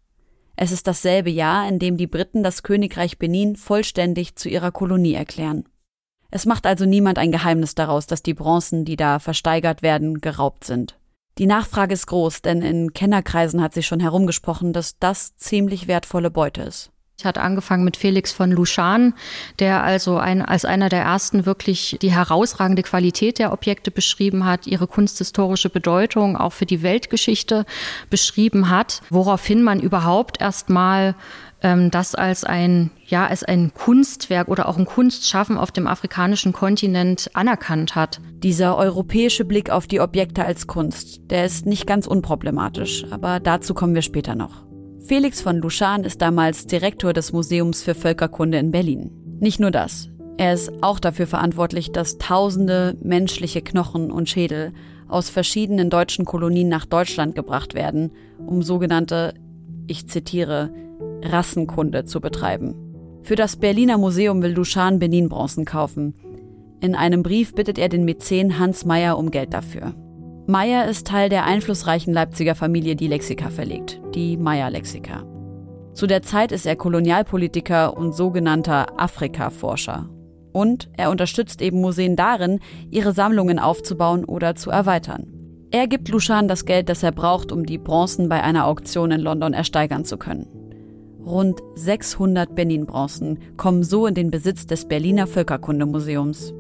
Es 0.55 0.71
ist 0.71 0.87
dasselbe 0.87 1.31
Jahr, 1.31 1.69
in 1.69 1.81
dem 1.81 1.97
die 1.97 2.07
Briten 2.07 2.45
das 2.45 2.63
Königreich 2.63 3.19
Benin 3.19 3.57
vollständig 3.57 4.37
zu 4.37 4.49
ihrer 4.49 4.71
Kolonie 4.71 5.15
erklären. 5.15 5.65
Es 6.31 6.47
macht 6.47 6.67
also 6.67 6.85
niemand 6.85 7.19
ein 7.19 7.33
Geheimnis 7.33 7.75
daraus, 7.75 8.07
dass 8.07 8.23
die 8.23 8.35
Bronzen, 8.35 8.85
die 8.85 8.95
da 8.95 9.19
versteigert 9.19 9.83
werden, 9.83 10.21
geraubt 10.21 10.63
sind. 10.63 11.01
Die 11.37 11.47
Nachfrage 11.47 11.95
ist 11.95 12.07
groß, 12.07 12.43
denn 12.43 12.63
in 12.63 12.93
Kennerkreisen 12.93 13.61
hat 13.61 13.75
sich 13.75 13.89
schon 13.89 13.99
herumgesprochen, 13.99 14.73
dass 14.73 15.01
das 15.01 15.37
ziemlich 15.37 15.89
wertvolle 15.89 16.31
Beute 16.31 16.63
ist. 16.63 16.94
Ich 17.17 17.25
hatte 17.25 17.43
angefangen 17.43 17.85
mit 17.85 17.97
Felix 17.97 18.33
von 18.33 18.51
Luschan, 18.51 19.15
der 19.61 19.85
also 19.85 20.19
ein, 20.19 20.43
als 20.43 20.65
einer 20.65 20.89
der 20.89 21.03
ersten 21.03 21.47
wirklich 21.47 21.97
die 22.03 22.11
herausragende 22.11 22.83
Qualität 22.83 23.39
der 23.39 23.53
Objekte 23.53 23.93
beschrieben 23.93 24.45
hat, 24.45 24.67
ihre 24.67 24.89
kunsthistorische 24.89 25.71
Bedeutung 25.71 26.37
auch 26.37 26.53
für 26.53 26.67
die 26.67 26.83
Weltgeschichte 26.83 27.67
beschrieben 28.11 28.69
hat, 28.69 29.01
woraufhin 29.11 29.63
man 29.63 29.79
überhaupt 29.79 30.41
erstmal 30.41 31.15
ähm, 31.63 31.93
das 31.93 32.17
als 32.17 32.43
ein, 32.43 32.91
ja, 33.07 33.29
als 33.29 33.45
ein 33.45 33.73
Kunstwerk 33.73 34.49
oder 34.49 34.69
auch 34.69 34.77
ein 34.77 34.85
Kunstschaffen 34.85 35.57
auf 35.57 35.71
dem 35.71 35.87
afrikanischen 35.87 36.53
Kontinent 36.53 37.31
anerkannt 37.35 37.95
hat. 37.95 38.21
Dieser 38.43 38.77
europäische 38.77 39.45
Blick 39.45 39.71
auf 39.71 39.87
die 39.87 40.01
Objekte 40.01 40.45
als 40.45 40.67
Kunst, 40.67 41.21
der 41.31 41.45
ist 41.45 41.65
nicht 41.65 41.87
ganz 41.87 42.09
unproblematisch, 42.09 43.07
aber 43.13 43.39
dazu 43.39 43.73
kommen 43.73 43.95
wir 43.95 44.03
später 44.03 44.35
noch. 44.35 44.64
Felix 45.07 45.43
von 45.43 45.59
Luschan 45.59 46.03
ist 46.05 46.23
damals 46.23 46.67
Direktor 46.67 47.13
des 47.13 47.31
Museums 47.31 47.83
für 47.83 47.95
Völkerkunde 47.95 48.57
in 48.57 48.71
Berlin. 48.71 49.11
Nicht 49.39 49.61
nur 49.61 49.71
das. 49.71 50.09
Er 50.39 50.55
ist 50.55 50.73
auch 50.83 50.99
dafür 50.99 51.27
verantwortlich, 51.27 51.93
dass 51.93 52.17
tausende 52.17 52.97
menschliche 53.03 53.61
Knochen 53.61 54.11
und 54.11 54.31
Schädel 54.31 54.73
aus 55.07 55.29
verschiedenen 55.29 55.91
deutschen 55.91 56.25
Kolonien 56.25 56.71
nach 56.71 56.87
Deutschland 56.87 57.35
gebracht 57.35 57.75
werden, 57.75 58.13
um 58.47 58.63
sogenannte, 58.63 59.35
ich 59.87 60.09
zitiere, 60.09 60.73
Rassenkunde 61.23 62.07
zu 62.07 62.23
betreiben. 62.23 62.75
Für 63.23 63.37
das 63.37 63.57
Berliner 63.57 63.99
Museum 63.99 64.41
will 64.41 64.53
Luschan 64.53 65.01
Benin-Bronzen 65.01 65.67
kaufen. 65.67 66.15
In 66.81 66.95
einem 66.95 67.23
Brief 67.23 67.55
bittet 67.55 67.79
er 67.79 67.91
den 67.91 68.07
Mäzen 68.07 68.59
Hans 68.59 68.87
Meyer 68.87 69.19
um 69.19 69.31
Geld 69.31 69.53
dafür. 69.53 69.95
Meyer 70.47 70.87
ist 70.87 71.07
Teil 71.07 71.31
der 71.31 71.45
einflussreichen 71.47 72.13
Leipziger 72.13 72.55
Familie, 72.55 72.97
die 72.97 73.07
Lexika 73.07 73.49
verlegt, 73.49 73.99
die 74.15 74.37
Meyer-Lexika. 74.37 75.25
Zu 75.95 76.07
der 76.07 76.21
Zeit 76.21 76.53
ist 76.53 76.67
er 76.67 76.77
Kolonialpolitiker 76.77 77.97
und 77.97 78.15
sogenannter 78.15 79.01
Afrika-Forscher. 79.01 80.11
Und 80.53 80.91
er 80.99 81.11
unterstützt 81.11 81.63
eben 81.63 81.81
Museen 81.81 82.15
darin, 82.15 82.61
ihre 82.91 83.13
Sammlungen 83.13 83.59
aufzubauen 83.59 84.27
oder 84.27 84.55
zu 84.55 84.71
erweitern. 84.71 85.29
Er 85.71 85.87
gibt 85.87 86.11
Lushan 86.11 86.47
das 86.47 86.67
Geld, 86.67 86.91
das 86.91 87.03
er 87.03 87.13
braucht, 87.13 87.51
um 87.51 87.65
die 87.65 87.79
Bronzen 87.79 88.29
bei 88.29 88.43
einer 88.43 88.67
Auktion 88.67 89.13
in 89.13 89.23
London 89.23 89.55
ersteigern 89.55 90.05
zu 90.05 90.19
können. 90.19 90.47
Rund 91.25 91.63
600 91.75 92.55
Benin-Bronzen 92.55 93.39
kommen 93.57 93.83
so 93.83 94.07
in 94.07 94.15
den 94.15 94.31
Besitz 94.31 94.67
des 94.67 94.87
Berliner 94.89 95.27
Völkerkundemuseums. 95.27 96.53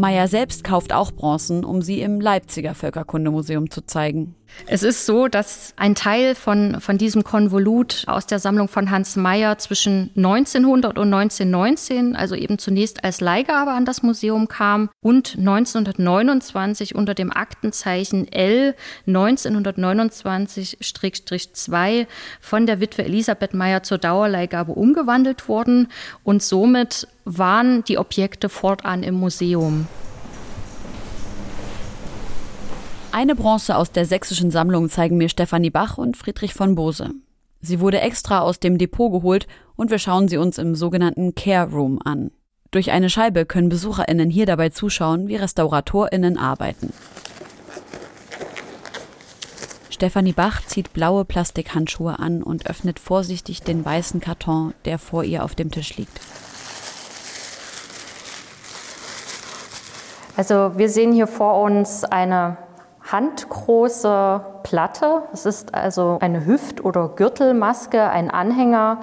Meyer 0.00 0.28
selbst 0.28 0.64
kauft 0.64 0.92
auch 0.92 1.12
Bronzen, 1.12 1.64
um 1.64 1.82
sie 1.82 2.00
im 2.00 2.20
Leipziger 2.20 2.74
Völkerkundemuseum 2.74 3.70
zu 3.70 3.82
zeigen. 3.82 4.34
Es 4.66 4.82
ist 4.82 5.06
so, 5.06 5.28
dass 5.28 5.72
ein 5.76 5.94
Teil 5.94 6.34
von, 6.34 6.80
von 6.80 6.98
diesem 6.98 7.22
Konvolut 7.24 8.04
aus 8.06 8.26
der 8.26 8.38
Sammlung 8.38 8.68
von 8.68 8.90
Hans 8.90 9.16
Meyer 9.16 9.56
zwischen 9.58 10.10
1900 10.16 10.98
und 10.98 11.14
1919, 11.14 12.16
also 12.16 12.34
eben 12.34 12.58
zunächst 12.58 13.04
als 13.04 13.20
Leihgabe 13.20 13.70
an 13.70 13.84
das 13.84 14.02
Museum 14.02 14.48
kam 14.48 14.88
und 15.00 15.36
1929 15.38 16.94
unter 16.94 17.12
dem 17.14 17.30
Aktenzeichen 17.32 18.30
L 18.30 18.74
1929-2 19.06 22.06
von 22.40 22.66
der 22.66 22.80
Witwe 22.80 23.04
Elisabeth 23.04 23.54
Meyer 23.54 23.82
zur 23.82 23.96
Dauerleihgabe 23.98 24.72
umgewandelt 24.72 25.48
wurden 25.48 25.88
und 26.24 26.42
somit 26.42 27.08
waren 27.38 27.84
die 27.84 27.98
Objekte 27.98 28.48
fortan 28.48 29.02
im 29.02 29.14
Museum. 29.14 29.86
Eine 33.12 33.34
Bronze 33.34 33.76
aus 33.76 33.90
der 33.92 34.06
sächsischen 34.06 34.50
Sammlung 34.50 34.88
zeigen 34.88 35.16
mir 35.16 35.28
Stefanie 35.28 35.70
Bach 35.70 35.98
und 35.98 36.16
Friedrich 36.16 36.54
von 36.54 36.74
Bose. 36.74 37.10
Sie 37.60 37.80
wurde 37.80 38.00
extra 38.00 38.40
aus 38.40 38.60
dem 38.60 38.78
Depot 38.78 39.12
geholt 39.12 39.46
und 39.76 39.90
wir 39.90 39.98
schauen 39.98 40.28
sie 40.28 40.38
uns 40.38 40.58
im 40.58 40.74
sogenannten 40.74 41.34
Care 41.34 41.70
Room 41.70 42.00
an. 42.04 42.30
Durch 42.70 42.90
eine 42.92 43.10
Scheibe 43.10 43.46
können 43.46 43.68
BesucherInnen 43.68 44.30
hier 44.30 44.46
dabei 44.46 44.68
zuschauen, 44.68 45.28
wie 45.28 45.36
RestauratorInnen 45.36 46.38
arbeiten. 46.38 46.92
Stefanie 49.90 50.32
Bach 50.32 50.64
zieht 50.64 50.92
blaue 50.92 51.24
Plastikhandschuhe 51.24 52.18
an 52.18 52.42
und 52.42 52.70
öffnet 52.70 52.98
vorsichtig 52.98 53.62
den 53.62 53.84
weißen 53.84 54.20
Karton, 54.20 54.72
der 54.84 54.98
vor 54.98 55.24
ihr 55.24 55.44
auf 55.44 55.54
dem 55.54 55.70
Tisch 55.70 55.96
liegt. 55.96 56.20
Also 60.36 60.72
wir 60.76 60.88
sehen 60.88 61.12
hier 61.12 61.26
vor 61.26 61.60
uns 61.60 62.04
eine 62.04 62.56
handgroße 63.10 64.40
Platte. 64.62 65.22
Es 65.32 65.46
ist 65.46 65.74
also 65.74 66.18
eine 66.20 66.44
Hüft- 66.46 66.84
oder 66.84 67.08
Gürtelmaske, 67.08 68.08
ein 68.10 68.30
Anhänger, 68.30 69.00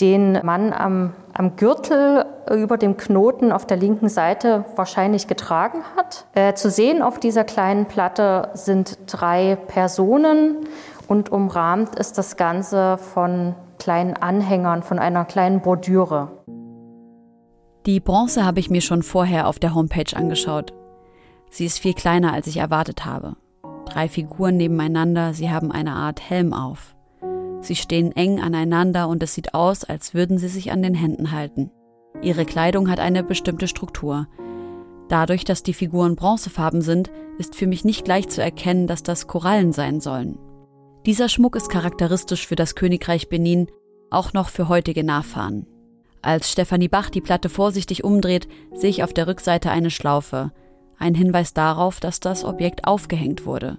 den 0.00 0.40
man 0.42 0.72
am, 0.72 1.14
am, 1.32 1.56
Gürtel 1.56 2.26
über 2.52 2.76
dem 2.76 2.96
Knoten 2.96 3.52
auf 3.52 3.66
der 3.66 3.76
linken 3.76 4.08
Seite 4.08 4.64
wahrscheinlich 4.76 5.28
getragen 5.28 5.82
hat. 5.96 6.26
Äh, 6.34 6.54
zu 6.54 6.68
sehen 6.68 7.00
auf 7.00 7.18
dieser 7.18 7.44
kleinen 7.44 7.86
Platte 7.86 8.50
sind 8.54 8.98
drei 9.06 9.56
Personen 9.68 10.66
und 11.06 11.30
umrahmt 11.30 11.96
ist 11.98 12.18
das 12.18 12.36
Ganze 12.36 12.98
von 12.98 13.54
kleinen 13.78 14.16
Anhängern, 14.16 14.82
von 14.82 14.98
einer 14.98 15.24
kleinen 15.24 15.60
Bordüre. 15.60 16.28
Die 17.86 18.00
Bronze 18.00 18.46
habe 18.46 18.60
ich 18.60 18.70
mir 18.70 18.80
schon 18.80 19.02
vorher 19.02 19.46
auf 19.46 19.58
der 19.58 19.74
Homepage 19.74 20.16
angeschaut. 20.16 20.72
Sie 21.50 21.66
ist 21.66 21.78
viel 21.78 21.92
kleiner, 21.92 22.32
als 22.32 22.46
ich 22.46 22.56
erwartet 22.56 23.04
habe. 23.04 23.36
Drei 23.84 24.08
Figuren 24.08 24.56
nebeneinander, 24.56 25.34
sie 25.34 25.50
haben 25.50 25.70
eine 25.70 25.92
Art 25.92 26.20
Helm 26.30 26.54
auf. 26.54 26.94
Sie 27.60 27.76
stehen 27.76 28.12
eng 28.12 28.40
aneinander 28.40 29.08
und 29.08 29.22
es 29.22 29.34
sieht 29.34 29.52
aus, 29.52 29.84
als 29.84 30.14
würden 30.14 30.38
sie 30.38 30.48
sich 30.48 30.72
an 30.72 30.82
den 30.82 30.94
Händen 30.94 31.30
halten. 31.30 31.70
Ihre 32.22 32.46
Kleidung 32.46 32.90
hat 32.90 33.00
eine 33.00 33.22
bestimmte 33.22 33.68
Struktur. 33.68 34.28
Dadurch, 35.08 35.44
dass 35.44 35.62
die 35.62 35.74
Figuren 35.74 36.16
bronzefarben 36.16 36.80
sind, 36.80 37.10
ist 37.38 37.54
für 37.54 37.66
mich 37.66 37.84
nicht 37.84 38.06
gleich 38.06 38.28
zu 38.28 38.42
erkennen, 38.42 38.86
dass 38.86 39.02
das 39.02 39.26
Korallen 39.26 39.72
sein 39.72 40.00
sollen. 40.00 40.38
Dieser 41.04 41.28
Schmuck 41.28 41.54
ist 41.54 41.68
charakteristisch 41.68 42.46
für 42.46 42.56
das 42.56 42.74
Königreich 42.74 43.28
Benin, 43.28 43.66
auch 44.10 44.32
noch 44.32 44.48
für 44.48 44.68
heutige 44.68 45.04
Nachfahren. 45.04 45.66
Als 46.24 46.50
Stefanie 46.50 46.88
Bach 46.88 47.10
die 47.10 47.20
Platte 47.20 47.50
vorsichtig 47.50 48.02
umdreht, 48.02 48.48
sehe 48.72 48.88
ich 48.88 49.04
auf 49.04 49.12
der 49.12 49.26
Rückseite 49.26 49.70
eine 49.70 49.90
Schlaufe. 49.90 50.52
Ein 50.98 51.14
Hinweis 51.14 51.52
darauf, 51.52 52.00
dass 52.00 52.18
das 52.18 52.44
Objekt 52.46 52.86
aufgehängt 52.86 53.44
wurde. 53.44 53.76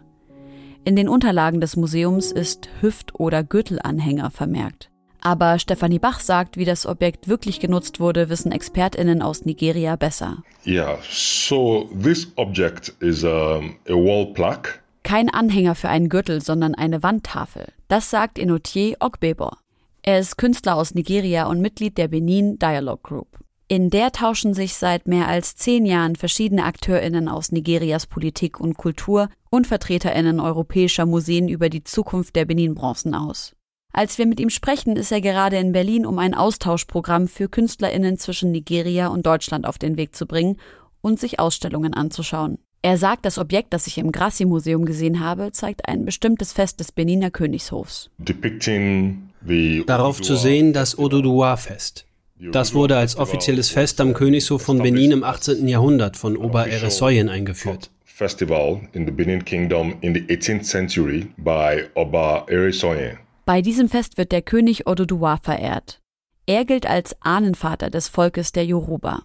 In 0.83 0.95
den 0.95 1.09
Unterlagen 1.09 1.59
des 1.59 1.75
Museums 1.75 2.31
ist 2.31 2.69
Hüft- 2.81 3.15
oder 3.15 3.43
Gürtelanhänger 3.43 4.29
vermerkt. 4.29 4.91
Aber 5.21 5.57
Stefanie 5.57 5.97
Bach 5.97 6.19
sagt, 6.19 6.55
wie 6.55 6.65
das 6.65 6.85
Objekt 6.85 7.27
wirklich 7.27 7.59
genutzt 7.59 7.99
wurde, 7.99 8.29
wissen 8.29 8.51
ExpertInnen 8.51 9.23
aus 9.23 9.43
Nigeria 9.45 9.95
besser. 9.95 10.43
Yeah, 10.67 10.99
so 11.09 11.89
this 11.99 12.31
object 12.35 12.89
is 12.99 13.23
a, 13.23 13.55
a 13.89 13.93
wall 13.93 14.27
plaque. 14.35 14.81
Kein 15.01 15.31
Anhänger 15.31 15.73
für 15.73 15.89
einen 15.89 16.09
Gürtel, 16.09 16.41
sondern 16.41 16.75
eine 16.75 17.01
Wandtafel. 17.01 17.69
Das 17.87 18.11
sagt 18.11 18.37
Enotier 18.37 18.97
Ogbebor. 18.99 19.57
Er 20.07 20.19
ist 20.19 20.37
Künstler 20.37 20.75
aus 20.75 20.93
Nigeria 20.93 21.47
und 21.47 21.61
Mitglied 21.61 21.97
der 21.97 22.07
Benin 22.07 22.59
Dialogue 22.59 23.01
Group. 23.01 23.39
In 23.67 23.89
der 23.89 24.11
tauschen 24.11 24.53
sich 24.53 24.75
seit 24.75 25.07
mehr 25.07 25.27
als 25.27 25.55
zehn 25.55 25.83
Jahren 25.83 26.15
verschiedene 26.15 26.63
AkteurInnen 26.63 27.27
aus 27.27 27.51
Nigerias 27.51 28.05
Politik 28.05 28.59
und 28.59 28.77
Kultur 28.77 29.29
und 29.49 29.65
VertreterInnen 29.65 30.39
europäischer 30.39 31.07
Museen 31.07 31.49
über 31.49 31.69
die 31.69 31.83
Zukunft 31.83 32.35
der 32.35 32.45
Benin-Bronzen 32.45 33.15
aus. 33.15 33.55
Als 33.93 34.19
wir 34.19 34.27
mit 34.27 34.39
ihm 34.39 34.51
sprechen, 34.51 34.95
ist 34.95 35.11
er 35.11 35.21
gerade 35.21 35.57
in 35.57 35.71
Berlin, 35.71 36.05
um 36.05 36.19
ein 36.19 36.35
Austauschprogramm 36.35 37.27
für 37.27 37.49
KünstlerInnen 37.49 38.19
zwischen 38.19 38.51
Nigeria 38.51 39.07
und 39.07 39.25
Deutschland 39.25 39.65
auf 39.65 39.79
den 39.79 39.97
Weg 39.97 40.15
zu 40.15 40.27
bringen 40.27 40.57
und 41.01 41.19
sich 41.19 41.39
Ausstellungen 41.39 41.95
anzuschauen. 41.95 42.59
Er 42.85 42.99
sagt, 42.99 43.25
das 43.25 43.39
Objekt, 43.39 43.73
das 43.73 43.87
ich 43.87 43.97
im 43.97 44.11
Grassi-Museum 44.11 44.85
gesehen 44.85 45.19
habe, 45.19 45.51
zeigt 45.51 45.87
ein 45.89 46.05
bestimmtes 46.05 46.53
Fest 46.53 46.79
des 46.79 46.91
Beniner 46.91 47.31
Königshofs. 47.31 48.11
Darauf 49.87 50.21
zu 50.21 50.35
sehen 50.35 50.71
das 50.71 50.99
Ododuwa-Fest. 50.99 52.05
Das 52.51 52.75
wurde 52.75 52.95
als 52.95 53.17
offizielles 53.17 53.71
Fest 53.71 53.99
am 54.01 54.13
Königshof 54.13 54.61
von 54.61 54.77
Benin 54.77 55.09
im 55.09 55.23
18. 55.23 55.67
Jahrhundert 55.67 56.15
von 56.15 56.37
Ober 56.37 56.67
Eresoyen 56.67 57.27
eingeführt. 57.27 57.89
Festival 58.03 58.81
in 58.93 59.07
the 59.07 59.11
Benin 59.11 59.43
Kingdom 59.43 59.95
in 60.01 60.13
the 60.13 60.21
18th 60.21 60.61
century 60.61 61.25
by 61.37 61.85
Oba 61.95 62.45
Eresoyen. 62.47 63.17
Bei 63.45 63.63
diesem 63.63 63.89
Fest 63.89 64.19
wird 64.19 64.31
der 64.31 64.43
König 64.43 64.85
Ododuwa 64.85 65.37
verehrt. 65.37 66.01
Er 66.45 66.65
gilt 66.65 66.85
als 66.85 67.19
Ahnenvater 67.19 67.89
des 67.89 68.09
Volkes 68.09 68.51
der 68.51 68.67
Yoruba. 68.67 69.23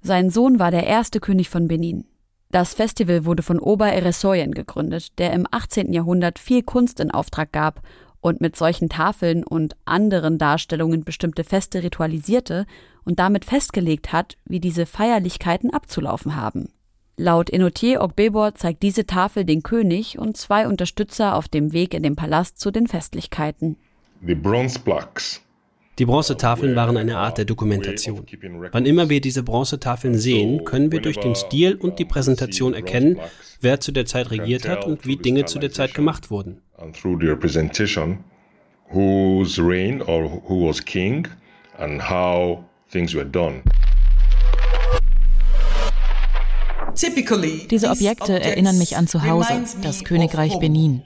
Sein 0.00 0.30
Sohn 0.30 0.58
war 0.58 0.70
der 0.70 0.86
erste 0.86 1.20
König 1.20 1.50
von 1.50 1.68
Benin. 1.68 2.06
Das 2.52 2.74
Festival 2.74 3.24
wurde 3.24 3.42
von 3.42 3.58
Ober 3.58 3.86
Eresoyen 3.86 4.52
gegründet, 4.52 5.18
der 5.18 5.32
im 5.32 5.46
18. 5.50 5.90
Jahrhundert 5.90 6.38
viel 6.38 6.62
Kunst 6.62 7.00
in 7.00 7.10
Auftrag 7.10 7.50
gab 7.50 7.80
und 8.20 8.42
mit 8.42 8.56
solchen 8.56 8.90
Tafeln 8.90 9.42
und 9.42 9.74
anderen 9.86 10.36
Darstellungen 10.36 11.02
bestimmte 11.02 11.44
Feste 11.44 11.82
ritualisierte 11.82 12.66
und 13.04 13.18
damit 13.18 13.46
festgelegt 13.46 14.12
hat, 14.12 14.36
wie 14.44 14.60
diese 14.60 14.84
Feierlichkeiten 14.84 15.72
abzulaufen 15.72 16.36
haben. 16.36 16.68
Laut 17.16 17.48
Enotier 17.48 18.02
Ogbebor 18.02 18.54
zeigt 18.54 18.82
diese 18.82 19.06
Tafel 19.06 19.46
den 19.46 19.62
König 19.62 20.18
und 20.18 20.36
zwei 20.36 20.68
Unterstützer 20.68 21.36
auf 21.36 21.48
dem 21.48 21.72
Weg 21.72 21.94
in 21.94 22.02
den 22.02 22.16
Palast 22.16 22.60
zu 22.60 22.70
den 22.70 22.86
Festlichkeiten. 22.86 23.78
The 24.26 24.34
bronze 24.34 24.78
plaques 24.78 25.40
die 25.98 26.06
Bronzetafeln 26.06 26.74
waren 26.74 26.96
eine 26.96 27.18
Art 27.18 27.38
der 27.38 27.44
Dokumentation. 27.44 28.24
Wann 28.72 28.86
immer 28.86 29.10
wir 29.10 29.20
diese 29.20 29.42
Bronzetafeln 29.42 30.16
sehen, 30.16 30.64
können 30.64 30.90
wir 30.90 31.00
durch 31.00 31.18
den 31.18 31.34
Stil 31.34 31.74
und 31.74 31.98
die 31.98 32.06
Präsentation 32.06 32.72
erkennen, 32.72 33.18
wer 33.60 33.78
zu 33.80 33.92
der 33.92 34.06
Zeit 34.06 34.30
regiert 34.30 34.66
hat 34.66 34.86
und 34.86 35.06
wie 35.06 35.16
Dinge 35.16 35.44
zu 35.44 35.58
der 35.58 35.70
Zeit 35.70 35.92
gemacht 35.94 36.30
wurden. 36.30 36.62
Diese 47.70 47.90
Objekte 47.90 48.40
erinnern 48.40 48.78
mich 48.78 48.96
an 48.96 49.06
zu 49.06 49.22
Hause, 49.22 49.64
das 49.82 50.04
Königreich 50.04 50.58
Benin. 50.58 51.02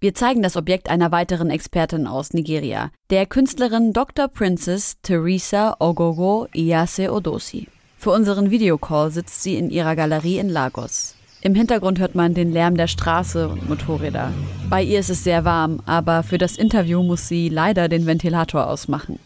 Wir 0.00 0.14
zeigen 0.14 0.44
das 0.44 0.56
Objekt 0.56 0.88
einer 0.88 1.10
weiteren 1.10 1.50
Expertin 1.50 2.06
aus 2.06 2.32
Nigeria, 2.32 2.92
der 3.10 3.26
Künstlerin 3.26 3.92
Dr. 3.92 4.28
Princess 4.28 4.96
Teresa 5.02 5.74
Ogogo 5.80 6.46
Iyase 6.54 7.12
Odosi. 7.12 7.66
Für 7.96 8.12
unseren 8.12 8.52
Videocall 8.52 9.10
sitzt 9.10 9.42
sie 9.42 9.56
in 9.56 9.70
ihrer 9.70 9.96
Galerie 9.96 10.38
in 10.38 10.50
Lagos. 10.50 11.16
Im 11.40 11.56
Hintergrund 11.56 11.98
hört 11.98 12.14
man 12.14 12.32
den 12.32 12.52
Lärm 12.52 12.76
der 12.76 12.86
Straße 12.86 13.48
und 13.48 13.68
Motorräder. 13.68 14.32
Bei 14.70 14.84
ihr 14.84 15.00
ist 15.00 15.10
es 15.10 15.24
sehr 15.24 15.44
warm, 15.44 15.82
aber 15.84 16.22
für 16.22 16.38
das 16.38 16.56
Interview 16.56 17.02
muss 17.02 17.26
sie 17.26 17.48
leider 17.48 17.88
den 17.88 18.06
Ventilator 18.06 18.68
ausmachen. 18.68 19.18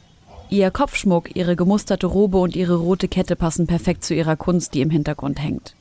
Ihr 0.48 0.70
Kopfschmuck, 0.70 1.36
ihre 1.36 1.54
gemusterte 1.54 2.06
Robe 2.06 2.38
und 2.38 2.56
ihre 2.56 2.76
rote 2.76 3.08
Kette 3.08 3.36
passen 3.36 3.66
perfekt 3.66 4.04
zu 4.04 4.14
ihrer 4.14 4.36
Kunst, 4.36 4.72
die 4.72 4.80
im 4.80 4.88
Hintergrund 4.88 5.38
hängt. 5.38 5.74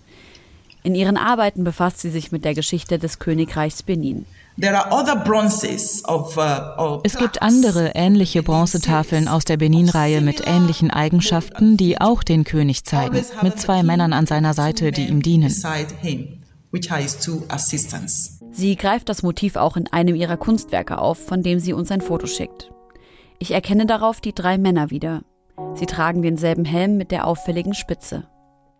In 0.83 0.95
ihren 0.95 1.15
Arbeiten 1.15 1.63
befasst 1.63 1.99
sie 1.99 2.09
sich 2.09 2.33
mit 2.33 2.43
der 2.43 2.55
Geschichte 2.55 2.99
des 2.99 3.19
Königreichs 3.19 3.83
Benin. 3.83 4.25
Uh, 4.57 6.99
es 7.03 7.17
gibt 7.17 7.41
andere 7.41 7.91
ähnliche 7.95 8.43
Bronzetafeln 8.43 9.27
aus 9.27 9.45
der 9.45 9.57
Benin-Reihe 9.57 10.21
mit 10.21 10.45
ähnlichen 10.45 10.91
Eigenschaften, 10.91 11.77
die 11.77 12.01
auch 12.01 12.21
den 12.21 12.43
König 12.43 12.83
zeigen, 12.83 13.23
mit 13.41 13.59
zwei 13.59 13.81
Männern 13.81 14.13
an 14.13 14.27
seiner 14.27 14.53
Seite, 14.53 14.91
die 14.91 15.07
ihm 15.07 15.21
dienen. 15.21 15.49
Sie 18.51 18.75
greift 18.75 19.09
das 19.09 19.23
Motiv 19.23 19.55
auch 19.55 19.77
in 19.77 19.87
einem 19.87 20.15
ihrer 20.15 20.37
Kunstwerke 20.37 20.97
auf, 20.97 21.17
von 21.17 21.43
dem 21.43 21.59
sie 21.59 21.73
uns 21.73 21.91
ein 21.91 22.01
Foto 22.01 22.27
schickt. 22.27 22.71
Ich 23.39 23.51
erkenne 23.51 23.85
darauf 23.85 24.21
die 24.21 24.35
drei 24.35 24.57
Männer 24.57 24.91
wieder. 24.91 25.23
Sie 25.75 25.85
tragen 25.85 26.21
denselben 26.21 26.65
Helm 26.65 26.97
mit 26.97 27.11
der 27.11 27.25
auffälligen 27.25 27.73
Spitze. 27.73 28.27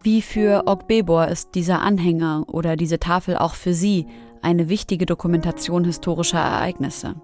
Wie 0.04 0.22
für 0.22 0.68
Ogbebor 0.68 1.28
ist 1.28 1.56
dieser 1.56 1.82
Anhänger 1.82 2.46
oder 2.48 2.76
diese 2.76 3.00
Tafel 3.00 3.38
auch 3.38 3.54
für 3.54 3.74
sie 3.74 4.08
eine 4.42 4.70
wichtige 4.70 5.06
Dokumentation 5.06 5.84
historischer 5.84 6.40
Ereignisse. 6.40 7.16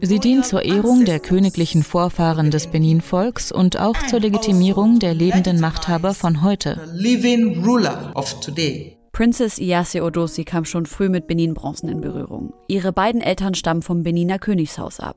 Sie 0.00 0.20
dient 0.20 0.46
zur 0.46 0.64
Ehrung 0.64 1.04
der 1.04 1.18
königlichen 1.18 1.82
Vorfahren 1.82 2.50
des 2.52 2.68
Benin-Volks 2.68 3.50
und 3.50 3.78
auch 3.78 3.96
zur 4.06 4.20
Legitimierung 4.20 5.00
der 5.00 5.14
lebenden 5.14 5.58
Machthaber 5.60 6.14
von 6.14 6.42
heute. 6.42 6.80
Princess 9.14 9.60
Iyase 9.60 10.02
Odosi 10.02 10.44
kam 10.44 10.64
schon 10.64 10.86
früh 10.86 11.08
mit 11.08 11.28
Benin-Bronzen 11.28 11.88
in 11.88 12.00
Berührung. 12.00 12.52
Ihre 12.66 12.92
beiden 12.92 13.20
Eltern 13.20 13.54
stammen 13.54 13.80
vom 13.80 14.02
Beniner 14.02 14.40
Königshaus 14.40 14.98
ab. 14.98 15.16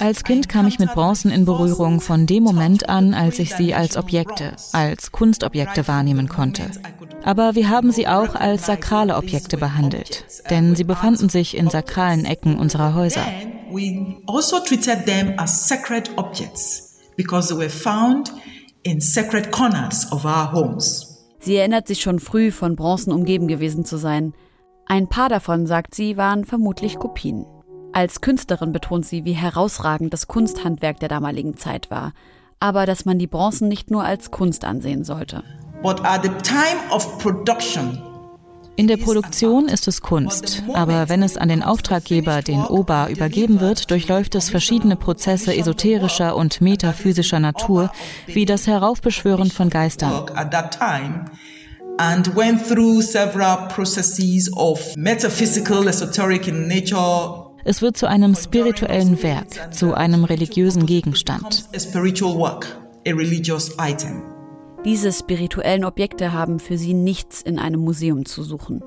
Als 0.00 0.24
Kind 0.24 0.48
kam 0.48 0.66
ich 0.66 0.78
mit 0.78 0.94
Bronzen 0.94 1.30
in 1.30 1.44
Berührung 1.44 2.00
von 2.00 2.24
dem 2.24 2.42
Moment 2.42 2.88
an, 2.88 3.12
als 3.12 3.38
ich 3.38 3.54
sie 3.54 3.74
als 3.74 3.98
Objekte, 3.98 4.52
als 4.72 5.12
Kunstobjekte 5.12 5.86
wahrnehmen 5.86 6.26
konnte. 6.26 6.70
Aber 7.22 7.54
wir 7.54 7.68
haben 7.68 7.92
sie 7.92 8.08
auch 8.08 8.34
als 8.34 8.64
sakrale 8.64 9.16
Objekte 9.16 9.58
behandelt, 9.58 10.24
denn 10.48 10.74
sie 10.76 10.84
befanden 10.84 11.28
sich 11.28 11.54
in 11.54 11.68
sakralen 11.68 12.24
Ecken 12.24 12.58
unserer 12.58 12.94
Häuser. 12.94 13.26
also 14.26 14.60
treated 14.60 15.04
them 15.04 15.34
as 15.36 15.68
sacred 15.68 16.10
objects 16.16 16.96
because 17.18 17.48
they 17.48 17.58
were 17.58 17.68
found 17.68 18.32
in 18.84 19.02
sacred 19.02 19.50
corners 19.50 20.10
of 20.10 20.24
our 20.24 20.50
homes. 20.50 21.13
Sie 21.44 21.56
erinnert 21.56 21.86
sich 21.86 22.00
schon 22.00 22.20
früh, 22.20 22.50
von 22.50 22.74
Bronzen 22.74 23.12
umgeben 23.12 23.48
gewesen 23.48 23.84
zu 23.84 23.98
sein. 23.98 24.32
Ein 24.86 25.08
paar 25.08 25.28
davon, 25.28 25.66
sagt 25.66 25.94
sie, 25.94 26.16
waren 26.16 26.46
vermutlich 26.46 26.98
Kopien. 26.98 27.44
Als 27.92 28.22
Künstlerin 28.22 28.72
betont 28.72 29.04
sie, 29.04 29.26
wie 29.26 29.32
herausragend 29.32 30.14
das 30.14 30.26
Kunsthandwerk 30.26 31.00
der 31.00 31.10
damaligen 31.10 31.56
Zeit 31.58 31.90
war. 31.90 32.12
aber 32.64 32.86
dass 32.86 33.04
man 33.04 33.18
die 33.18 33.26
Bronzen 33.26 33.68
nicht 33.68 33.90
nur 33.90 34.04
als 34.04 34.30
Kunst 34.30 34.64
ansehen 34.64 35.04
sollte. 35.04 35.42
In 38.76 38.88
der 38.88 38.96
Produktion 38.96 39.68
ist 39.68 39.86
es 39.86 40.00
Kunst, 40.00 40.64
aber 40.72 41.08
wenn 41.08 41.22
es 41.22 41.36
an 41.36 41.48
den 41.48 41.62
Auftraggeber, 41.62 42.42
den 42.42 42.60
OBA, 42.60 43.08
übergeben 43.08 43.60
wird, 43.60 43.90
durchläuft 43.90 44.34
es 44.34 44.50
verschiedene 44.50 44.96
Prozesse 44.96 45.56
esoterischer 45.56 46.34
und 46.34 46.60
metaphysischer 46.60 47.38
Natur, 47.38 47.92
wie 48.26 48.44
das 48.44 48.66
Heraufbeschwören 48.66 49.50
von 49.50 49.70
Geistern. 49.70 50.26
And 51.96 52.34
went 52.34 52.66
through 52.66 53.02
several 53.02 53.68
processes 53.68 54.52
of 54.56 54.96
metaphysical, 54.96 55.86
esoteric 55.86 56.48
in 56.48 56.66
nature 56.66 57.44
es 57.66 57.80
wird 57.80 57.96
zu 57.96 58.06
einem 58.06 58.34
spirituellen 58.34 59.22
Werk, 59.22 59.72
zu 59.72 59.94
einem 59.94 60.24
religiösen 60.24 60.84
Gegenstand. 60.84 61.64
Diese 64.84 65.12
spirituellen 65.12 65.84
Objekte 65.84 66.32
haben 66.32 66.58
für 66.60 66.76
sie 66.76 66.92
nichts 66.92 67.40
in 67.40 67.58
einem 67.58 67.80
Museum 67.80 68.26
zu 68.26 68.42
suchen. 68.42 68.82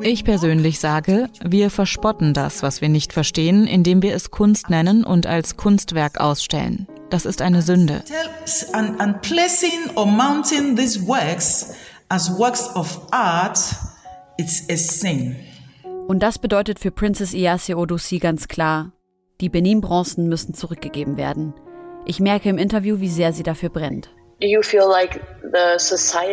Ich 0.00 0.24
persönlich 0.24 0.80
sage, 0.80 1.28
wir 1.44 1.70
verspotten 1.70 2.32
das, 2.32 2.62
was 2.62 2.80
wir 2.80 2.88
nicht 2.88 3.12
verstehen, 3.12 3.66
indem 3.66 4.00
wir 4.00 4.14
es 4.14 4.30
Kunst 4.30 4.70
nennen 4.70 5.04
und 5.04 5.26
als 5.26 5.58
Kunstwerk 5.58 6.18
ausstellen. 6.18 6.86
Das 7.10 7.26
ist 7.26 7.42
eine 7.42 7.60
Sünde. 7.60 8.02
And 8.72 9.20
placing 9.20 9.94
or 9.96 10.06
mounting 10.06 10.74
these 10.74 11.06
works 11.06 11.74
as 12.08 12.30
works 12.38 12.74
of 12.74 13.06
art, 13.10 13.58
it's 14.38 14.64
a 14.70 14.76
sin. 14.76 15.36
Und 16.08 16.20
das 16.20 16.38
bedeutet 16.38 16.78
für 16.78 16.90
Princess 16.90 17.34
Iyase 17.34 17.76
Odusi 17.76 18.18
ganz 18.18 18.48
klar, 18.48 18.92
die 19.42 19.50
Benin-Bronzen 19.50 20.26
müssen 20.28 20.54
zurückgegeben 20.54 21.16
werden. 21.16 21.52
Ich 22.04 22.20
merke 22.20 22.48
im 22.48 22.58
Interview, 22.58 23.00
wie 23.00 23.08
sehr 23.08 23.32
sie 23.32 23.42
dafür 23.42 23.68
brennt. 23.68 24.10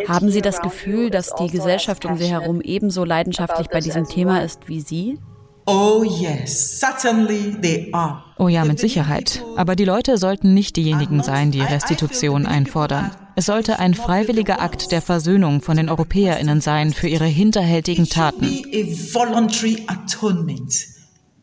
Haben 0.08 0.30
Sie 0.30 0.42
das 0.42 0.60
Gefühl, 0.60 1.10
dass 1.10 1.28
die 1.34 1.42
also 1.42 1.56
Gesellschaft 1.56 2.04
um 2.04 2.16
Sie 2.16 2.26
herum 2.26 2.60
ebenso 2.60 3.04
leidenschaftlich 3.04 3.68
bei 3.68 3.78
diesem 3.78 4.06
Thema 4.06 4.42
ist 4.42 4.68
wie 4.68 4.80
Sie? 4.80 5.18
Oh 5.66 6.02
yes, 6.02 6.80
certainly 6.80 7.54
they 7.60 7.90
are. 7.92 8.24
Oh 8.38 8.48
ja, 8.48 8.64
mit 8.64 8.80
Sicherheit. 8.80 9.44
Aber 9.56 9.76
die 9.76 9.84
Leute 9.84 10.18
sollten 10.18 10.52
nicht 10.54 10.74
diejenigen 10.76 11.22
sein, 11.22 11.52
die 11.52 11.60
Restitution 11.60 12.46
einfordern. 12.46 13.12
Es 13.36 13.46
sollte 13.46 13.78
ein 13.78 13.94
freiwilliger 13.94 14.60
Akt 14.60 14.90
der 14.90 15.02
Versöhnung 15.02 15.60
von 15.60 15.76
den 15.76 15.88
Europäerinnen 15.88 16.60
sein 16.60 16.92
für 16.92 17.06
ihre 17.06 17.26
hinterhältigen 17.26 18.08
Taten. 18.08 18.46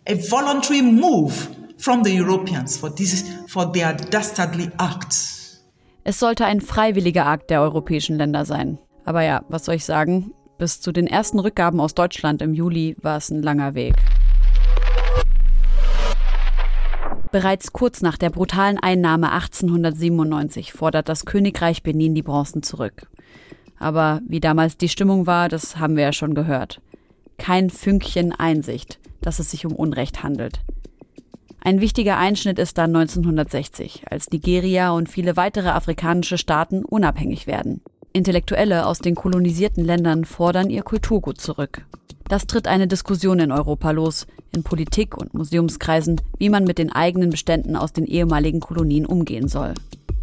A 0.10 0.14
voluntary 0.14 0.82
move 0.82 1.34
from 1.78 2.04
the 2.04 2.16
Europeans 2.16 2.78
for 2.78 2.94
this 2.94 3.26
for 3.48 3.72
their 3.72 3.94
dastardly 3.94 4.70
acts. 4.78 5.64
Es 6.04 6.20
sollte 6.20 6.46
ein 6.46 6.62
freiwilliger 6.62 7.26
Akt 7.26 7.50
der 7.50 7.62
europäischen 7.62 8.18
Länder 8.18 8.46
sein. 8.46 8.78
Aber 9.04 9.24
ja, 9.24 9.44
was 9.50 9.66
soll 9.66 9.76
ich 9.76 9.86
sagen? 9.86 10.34
Bis 10.58 10.82
zu 10.82 10.92
den 10.92 11.06
ersten 11.06 11.40
Rückgaben 11.40 11.80
aus 11.80 11.96
Deutschland 11.96 12.42
im 12.42 12.54
Juli 12.54 12.96
war 13.02 13.18
es 13.18 13.30
ein 13.30 13.44
langer 13.44 13.76
Weg. 13.76 13.94
Bereits 17.32 17.74
kurz 17.74 18.02
nach 18.02 18.18
der 18.18 18.30
brutalen 18.30 18.80
Einnahme 18.80 19.32
1897 19.32 20.72
fordert 20.72 21.10
das 21.10 21.26
Königreich 21.26 21.84
Benin 21.84 22.16
die 22.16 22.24
Bronzen 22.24 22.64
zurück. 22.64 23.08
Aber 23.78 24.22
wie 24.28 24.40
damals 24.40 24.78
die 24.78 24.90
Stimmung 24.90 25.28
war, 25.28 25.50
das 25.50 25.78
haben 25.78 25.96
wir 25.98 26.04
ja 26.04 26.14
schon 26.14 26.34
gehört. 26.34 26.82
Kein 27.38 27.70
Fünkchen 27.70 28.32
Einsicht, 28.32 28.98
dass 29.22 29.40
es 29.40 29.52
sich 29.52 29.66
um 29.66 29.76
Unrecht 29.76 30.24
handelt. 30.24 30.62
Ein 31.60 31.82
wichtiger 31.82 32.18
Einschnitt 32.18 32.60
ist 32.60 32.78
dann 32.78 32.96
1960, 32.96 34.04
als 34.10 34.30
Nigeria 34.32 34.92
und 34.92 35.10
viele 35.10 35.36
weitere 35.36 35.70
afrikanische 35.70 36.38
Staaten 36.38 36.86
unabhängig 36.86 37.48
werden. 37.48 37.82
Intellektuelle 38.14 38.86
aus 38.86 39.00
den 39.00 39.16
kolonisierten 39.16 39.84
Ländern 39.84 40.26
fordern 40.26 40.70
ihr 40.70 40.84
Kulturgut 40.84 41.40
zurück. 41.40 41.86
Das 42.28 42.48
tritt 42.48 42.68
eine 42.68 42.88
Diskussion 42.88 43.40
in 43.40 43.52
Europa 43.52 43.92
los, 43.92 44.28
in 44.54 44.64
Politik 44.64 45.18
und 45.18 45.34
Museumskreisen, 45.34 46.20
wie 46.38 46.50
man 46.50 46.64
mit 46.64 46.78
den 46.78 46.92
eigenen 46.92 47.30
Beständen 47.30 47.76
aus 47.76 47.94
den 47.94 48.06
ehemaligen 48.06 48.60
Kolonien 48.60 49.06
umgehen 49.06 49.48
soll. 49.48 49.74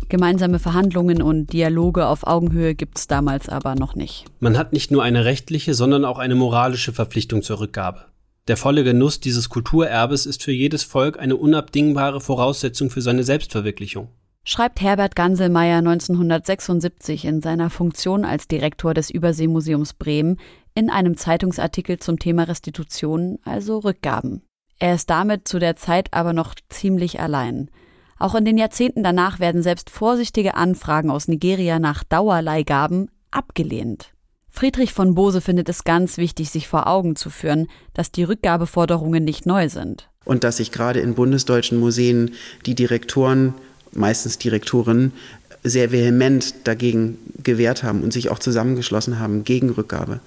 Gemeinsame 0.08 0.58
Verhandlungen 0.58 1.22
und 1.22 1.52
Dialoge 1.52 2.06
auf 2.06 2.26
Augenhöhe 2.26 2.74
gibt 2.74 2.98
es 2.98 3.06
damals 3.06 3.48
aber 3.48 3.74
noch 3.74 3.94
nicht. 3.94 4.26
Man 4.38 4.58
hat 4.58 4.72
nicht 4.72 4.90
nur 4.90 5.02
eine 5.02 5.24
rechtliche, 5.24 5.74
sondern 5.74 6.04
auch 6.04 6.18
eine 6.18 6.34
moralische 6.34 6.92
Verpflichtung 6.92 7.42
zur 7.42 7.60
Rückgabe. 7.60 8.04
Der 8.46 8.58
volle 8.58 8.84
Genuss 8.84 9.20
dieses 9.20 9.48
Kulturerbes 9.48 10.26
ist 10.26 10.42
für 10.42 10.52
jedes 10.52 10.82
Volk 10.82 11.18
eine 11.18 11.36
unabdingbare 11.36 12.20
Voraussetzung 12.20 12.90
für 12.90 13.00
seine 13.00 13.24
Selbstverwirklichung. 13.24 14.08
Schreibt 14.44 14.82
Herbert 14.82 15.16
Ganselmeier 15.16 15.78
1976 15.78 17.24
in 17.24 17.40
seiner 17.40 17.70
Funktion 17.70 18.26
als 18.26 18.46
Direktor 18.46 18.92
des 18.92 19.08
Überseemuseums 19.08 19.94
Bremen 19.94 20.36
in 20.74 20.90
einem 20.90 21.16
Zeitungsartikel 21.16 21.98
zum 21.98 22.18
Thema 22.18 22.42
Restitution, 22.42 23.38
also 23.44 23.78
Rückgaben. 23.78 24.42
Er 24.78 24.96
ist 24.96 25.08
damit 25.08 25.48
zu 25.48 25.58
der 25.58 25.76
Zeit 25.76 26.12
aber 26.12 26.34
noch 26.34 26.54
ziemlich 26.68 27.20
allein. 27.20 27.70
Auch 28.18 28.34
in 28.34 28.44
den 28.44 28.58
Jahrzehnten 28.58 29.02
danach 29.02 29.40
werden 29.40 29.62
selbst 29.62 29.88
vorsichtige 29.88 30.54
Anfragen 30.54 31.10
aus 31.10 31.28
Nigeria 31.28 31.78
nach 31.78 32.04
Dauerleihgaben 32.04 33.10
abgelehnt. 33.30 34.13
Friedrich 34.56 34.92
von 34.92 35.16
Bose 35.16 35.40
findet 35.40 35.68
es 35.68 35.82
ganz 35.82 36.16
wichtig, 36.16 36.48
sich 36.48 36.68
vor 36.68 36.86
Augen 36.86 37.16
zu 37.16 37.28
führen, 37.28 37.66
dass 37.92 38.12
die 38.12 38.22
Rückgabeforderungen 38.22 39.24
nicht 39.24 39.46
neu 39.46 39.68
sind. 39.68 40.08
Und 40.24 40.44
dass 40.44 40.58
sich 40.58 40.70
gerade 40.70 41.00
in 41.00 41.16
bundesdeutschen 41.16 41.80
Museen 41.80 42.34
die 42.64 42.76
Direktoren, 42.76 43.54
meistens 43.90 44.38
Direktorinnen, 44.38 45.12
sehr 45.64 45.92
vehement 45.92 46.54
dagegen 46.64 47.18
gewehrt 47.42 47.82
haben 47.82 48.02
und 48.02 48.12
sich 48.12 48.30
auch 48.30 48.38
zusammengeschlossen 48.38 49.18
haben 49.18 49.44
gegen 49.44 49.70
Rückgabe. 49.70 50.20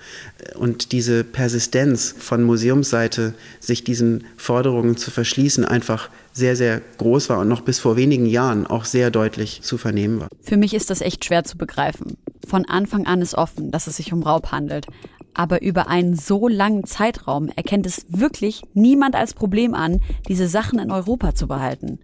Und 0.56 0.92
diese 0.92 1.24
Persistenz 1.24 2.14
von 2.18 2.44
Museumsseite, 2.44 3.36
sich 3.60 3.84
diesen 3.84 4.26
Forderungen 4.36 4.98
zu 4.98 5.12
verschließen, 5.12 5.64
einfach 5.64 6.10
sehr, 6.34 6.56
sehr 6.56 6.82
groß 6.98 7.30
war 7.30 7.40
und 7.40 7.48
noch 7.48 7.62
bis 7.62 7.80
vor 7.80 7.96
wenigen 7.96 8.26
Jahren 8.26 8.66
auch 8.66 8.86
sehr 8.86 9.12
deutlich 9.12 9.62
zu 9.62 9.78
vernehmen 9.78 10.20
war. 10.20 10.28
Für 10.42 10.58
mich 10.58 10.74
ist 10.74 10.90
das 10.90 11.02
echt 11.02 11.24
schwer 11.24 11.44
zu 11.44 11.58
begreifen. 11.58 12.18
Von 12.48 12.66
Anfang 12.66 13.06
an 13.06 13.22
ist 13.22 13.36
offen, 13.36 13.70
dass 13.72 13.88
es 13.88 13.98
sich 13.98 14.14
um 14.14 14.24
Raub 14.24 14.52
handelt. 14.52 14.88
Aber 15.36 15.62
über 15.62 15.88
einen 15.88 16.16
so 16.16 16.48
langen 16.48 16.86
Zeitraum 16.86 17.50
erkennt 17.56 17.86
es 17.86 18.08
wirklich 18.10 18.64
niemand 18.74 19.14
als 19.14 19.36
Problem 19.36 19.76
an, 19.76 20.02
diese 20.28 20.48
Sachen 20.48 20.80
in 20.80 20.90
Europa 20.90 21.36
zu 21.36 21.48
behalten. 21.48 22.00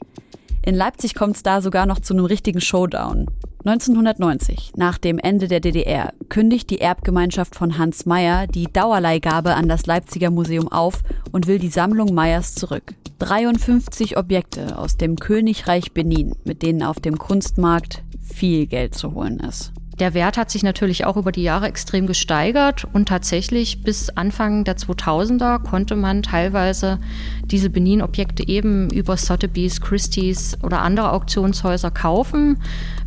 In 0.66 0.76
Leipzig 0.76 1.14
kommt 1.14 1.36
es 1.36 1.44
da 1.44 1.62
sogar 1.62 1.86
noch 1.86 2.00
zu 2.00 2.14
einem 2.14 2.24
richtigen 2.24 2.62
Showdown. 2.62 3.28
1990, 3.66 4.72
nach 4.78 4.98
dem 4.98 5.20
Ende 5.20 5.50
der 5.50 5.60
DDR, 5.60 6.14
kündigt 6.30 6.70
die 6.70 6.80
Erbgemeinschaft 6.80 7.56
von 7.56 7.78
Hans 7.78 8.06
Meyer 8.06 8.48
die 8.48 8.72
Dauerleihgabe 8.72 9.56
an 9.56 9.68
das 9.68 9.86
Leipziger 9.88 10.32
Museum 10.32 10.70
auf 10.70 11.04
und 11.34 11.48
will 11.48 11.60
die 11.60 11.68
Sammlung 11.68 12.14
Meyers 12.14 12.56
zurück. 12.56 12.94
53 13.20 14.16
Objekte 14.16 14.78
aus 14.78 14.96
dem 14.96 15.18
Königreich 15.18 15.92
Benin, 15.92 16.34
mit 16.46 16.62
denen 16.62 16.84
auf 16.84 17.02
dem 17.02 17.18
Kunstmarkt 17.18 18.02
viel 18.22 18.66
Geld 18.66 18.96
zu 18.96 19.14
holen 19.14 19.40
ist. 19.40 19.74
Der 20.00 20.16
Wert 20.16 20.38
hat 20.38 20.50
sich 20.50 20.64
natürlich 20.64 21.06
auch 21.06 21.18
über 21.18 21.32
die 21.32 21.44
Jahre 21.44 21.68
extrem 21.68 22.08
gesteigert 22.08 22.86
und 22.94 23.08
tatsächlich 23.08 23.84
bis 23.84 24.10
Anfang 24.10 24.64
der 24.64 24.76
2000er 24.76 25.60
konnte 25.60 25.96
man 25.96 26.24
teilweise 26.24 27.00
diese 27.46 27.70
Benin-Objekte 27.70 28.48
eben 28.48 28.90
über 28.90 29.18
Sotheby's, 29.18 29.82
Christie's 29.82 30.58
oder 30.64 30.82
andere 30.82 31.12
Auktionshäuser 31.12 31.92
kaufen, 31.92 32.58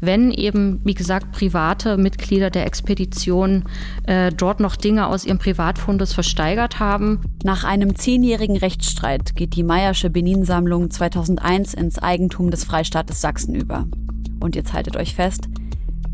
wenn 0.00 0.30
eben, 0.30 0.80
wie 0.84 0.94
gesagt, 0.94 1.32
private 1.32 1.96
Mitglieder 1.96 2.50
der 2.50 2.66
Expedition 2.66 3.64
äh, 4.06 4.30
dort 4.30 4.60
noch 4.60 4.76
Dinge 4.76 5.08
aus 5.08 5.24
ihrem 5.24 5.38
Privatfundus 5.38 6.12
versteigert 6.12 6.78
haben. 6.78 7.20
Nach 7.42 7.64
einem 7.64 7.96
zehnjährigen 7.96 8.56
Rechtsstreit 8.56 9.34
geht 9.34 9.56
die 9.56 9.64
Meyersche 9.64 10.08
Benin-Sammlung 10.08 10.90
2001 10.90 11.74
ins 11.74 11.98
Eigentum 11.98 12.52
des 12.52 12.62
Freistaates 12.62 13.20
Sachsen 13.20 13.56
über. 13.56 13.86
Und 14.38 14.54
jetzt 14.54 14.72
haltet 14.72 14.96
euch 14.96 15.14
fest, 15.14 15.48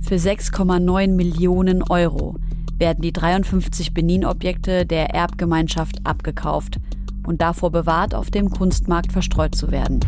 für 0.02 0.16
6,9 0.16 1.08
Millionen 1.08 1.82
Euro 1.82 2.36
werden 2.76 3.02
die 3.02 3.12
53 3.12 3.94
Benin-Objekte 3.94 4.84
der 4.84 5.10
Erbgemeinschaft 5.10 6.04
abgekauft 6.04 6.78
und 7.26 7.40
davor 7.40 7.70
bewahrt, 7.70 8.14
auf 8.14 8.30
dem 8.30 8.50
Kunstmarkt 8.50 9.12
verstreut 9.12 9.54
zu 9.54 9.70
werden. 9.70 10.00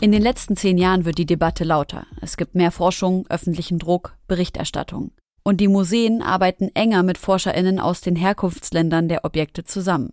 In 0.00 0.12
den 0.12 0.22
letzten 0.22 0.56
zehn 0.56 0.78
Jahren 0.78 1.04
wird 1.04 1.18
die 1.18 1.26
Debatte 1.26 1.64
lauter. 1.64 2.06
Es 2.20 2.36
gibt 2.36 2.54
mehr 2.54 2.70
Forschung, 2.70 3.26
öffentlichen 3.28 3.78
Druck, 3.78 4.16
Berichterstattung. 4.28 5.12
Und 5.42 5.60
die 5.60 5.68
Museen 5.68 6.22
arbeiten 6.22 6.70
enger 6.74 7.02
mit 7.02 7.18
Forscherinnen 7.18 7.80
aus 7.80 8.00
den 8.00 8.16
Herkunftsländern 8.16 9.08
der 9.08 9.24
Objekte 9.24 9.64
zusammen 9.64 10.12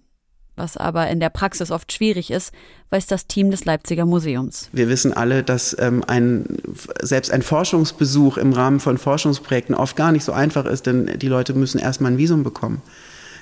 was 0.61 0.77
aber 0.77 1.09
in 1.09 1.19
der 1.19 1.29
Praxis 1.29 1.71
oft 1.71 1.91
schwierig 1.91 2.29
ist, 2.29 2.53
weiß 2.91 3.07
das 3.07 3.25
Team 3.25 3.49
des 3.49 3.65
Leipziger 3.65 4.05
Museums. 4.05 4.69
Wir 4.71 4.87
wissen 4.89 5.11
alle, 5.11 5.43
dass 5.43 5.75
ähm, 5.79 6.03
ein, 6.07 6.45
selbst 7.01 7.31
ein 7.31 7.41
Forschungsbesuch 7.41 8.37
im 8.37 8.53
Rahmen 8.53 8.79
von 8.79 8.97
Forschungsprojekten 8.97 9.75
oft 9.75 9.95
gar 9.95 10.11
nicht 10.11 10.23
so 10.23 10.31
einfach 10.31 10.65
ist, 10.65 10.85
denn 10.85 11.17
die 11.17 11.27
Leute 11.27 11.53
müssen 11.53 11.79
erstmal 11.79 12.11
ein 12.11 12.17
Visum 12.17 12.43
bekommen. 12.43 12.81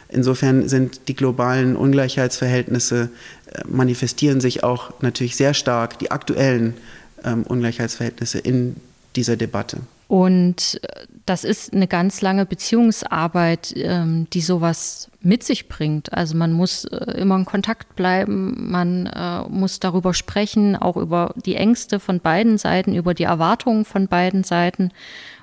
Insofern 0.08 0.68
sind 0.70 1.08
die 1.08 1.16
globalen 1.16 1.76
Ungleichheitsverhältnisse 1.76 3.10
äh, 3.52 3.62
manifestieren 3.68 4.42
sich 4.42 4.64
auch 4.64 4.92
natürlich 5.02 5.36
sehr 5.36 5.54
stark, 5.54 6.00
die 6.00 6.12
aktuellen 6.12 6.76
ähm, 7.24 7.44
Ungleichheitsverhältnisse 7.44 8.40
in 8.40 8.78
dieser 9.16 9.36
Debatte. 9.36 9.78
Und 10.10 10.80
äh, 10.82 11.06
das 11.28 11.44
ist 11.44 11.72
eine 11.72 11.88
ganz 11.88 12.22
lange 12.22 12.48
Beziehungsarbeit, 12.48 13.74
ähm, 13.78 14.28
die 14.34 14.42
sowas 14.42 15.12
mit 15.22 15.44
sich 15.44 15.70
bringt. 15.70 16.12
Also 16.12 16.36
man 16.36 16.52
muss 16.52 16.86
äh, 16.86 17.12
immer 17.12 17.36
in 17.36 17.46
Kontakt 17.46 17.96
bleiben, 17.96 18.72
man 18.72 19.06
äh, 19.06 19.44
muss 19.48 19.80
darüber 19.80 20.16
sprechen, 20.16 20.76
auch 20.76 20.98
über 20.98 21.36
die 21.46 21.56
Ängste 21.56 22.00
von 22.00 22.22
beiden 22.22 22.58
Seiten, 22.58 22.96
über 22.96 23.14
die 23.14 23.26
Erwartungen 23.26 23.86
von 23.86 24.08
beiden 24.08 24.44
Seiten 24.44 24.90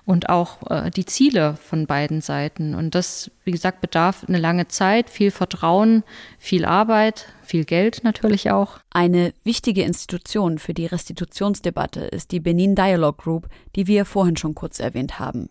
und 0.07 0.29
auch 0.29 0.71
äh, 0.71 0.90
die 0.90 1.05
Ziele 1.05 1.59
von 1.61 1.87
beiden 1.87 2.21
Seiten. 2.21 2.75
Und 2.75 2.95
das, 2.95 3.31
wie 3.45 3.51
gesagt, 3.51 3.81
bedarf 3.81 4.25
eine 4.27 4.38
lange 4.38 4.69
Zeit, 4.69 5.11
viel 5.11 5.33
Vertrauen, 5.33 6.05
viel 6.38 6.64
Arbeit, 6.64 7.27
viel 7.42 7.64
Geld 7.64 8.05
natürlich 8.05 8.51
auch. 8.51 8.79
Eine 8.90 9.35
wichtige 9.42 9.83
Institution 9.83 10.59
für 10.59 10.75
die 10.75 10.87
Restitutionsdebatte 10.87 12.01
ist 12.01 12.31
die 12.31 12.40
Benin 12.40 12.77
Dialogue 12.77 13.23
Group, 13.23 13.49
die 13.75 13.88
wir 13.88 14.05
vorhin 14.05 14.37
schon 14.37 14.55
kurz 14.55 14.79
erwähnt 14.79 15.19
haben. 15.19 15.51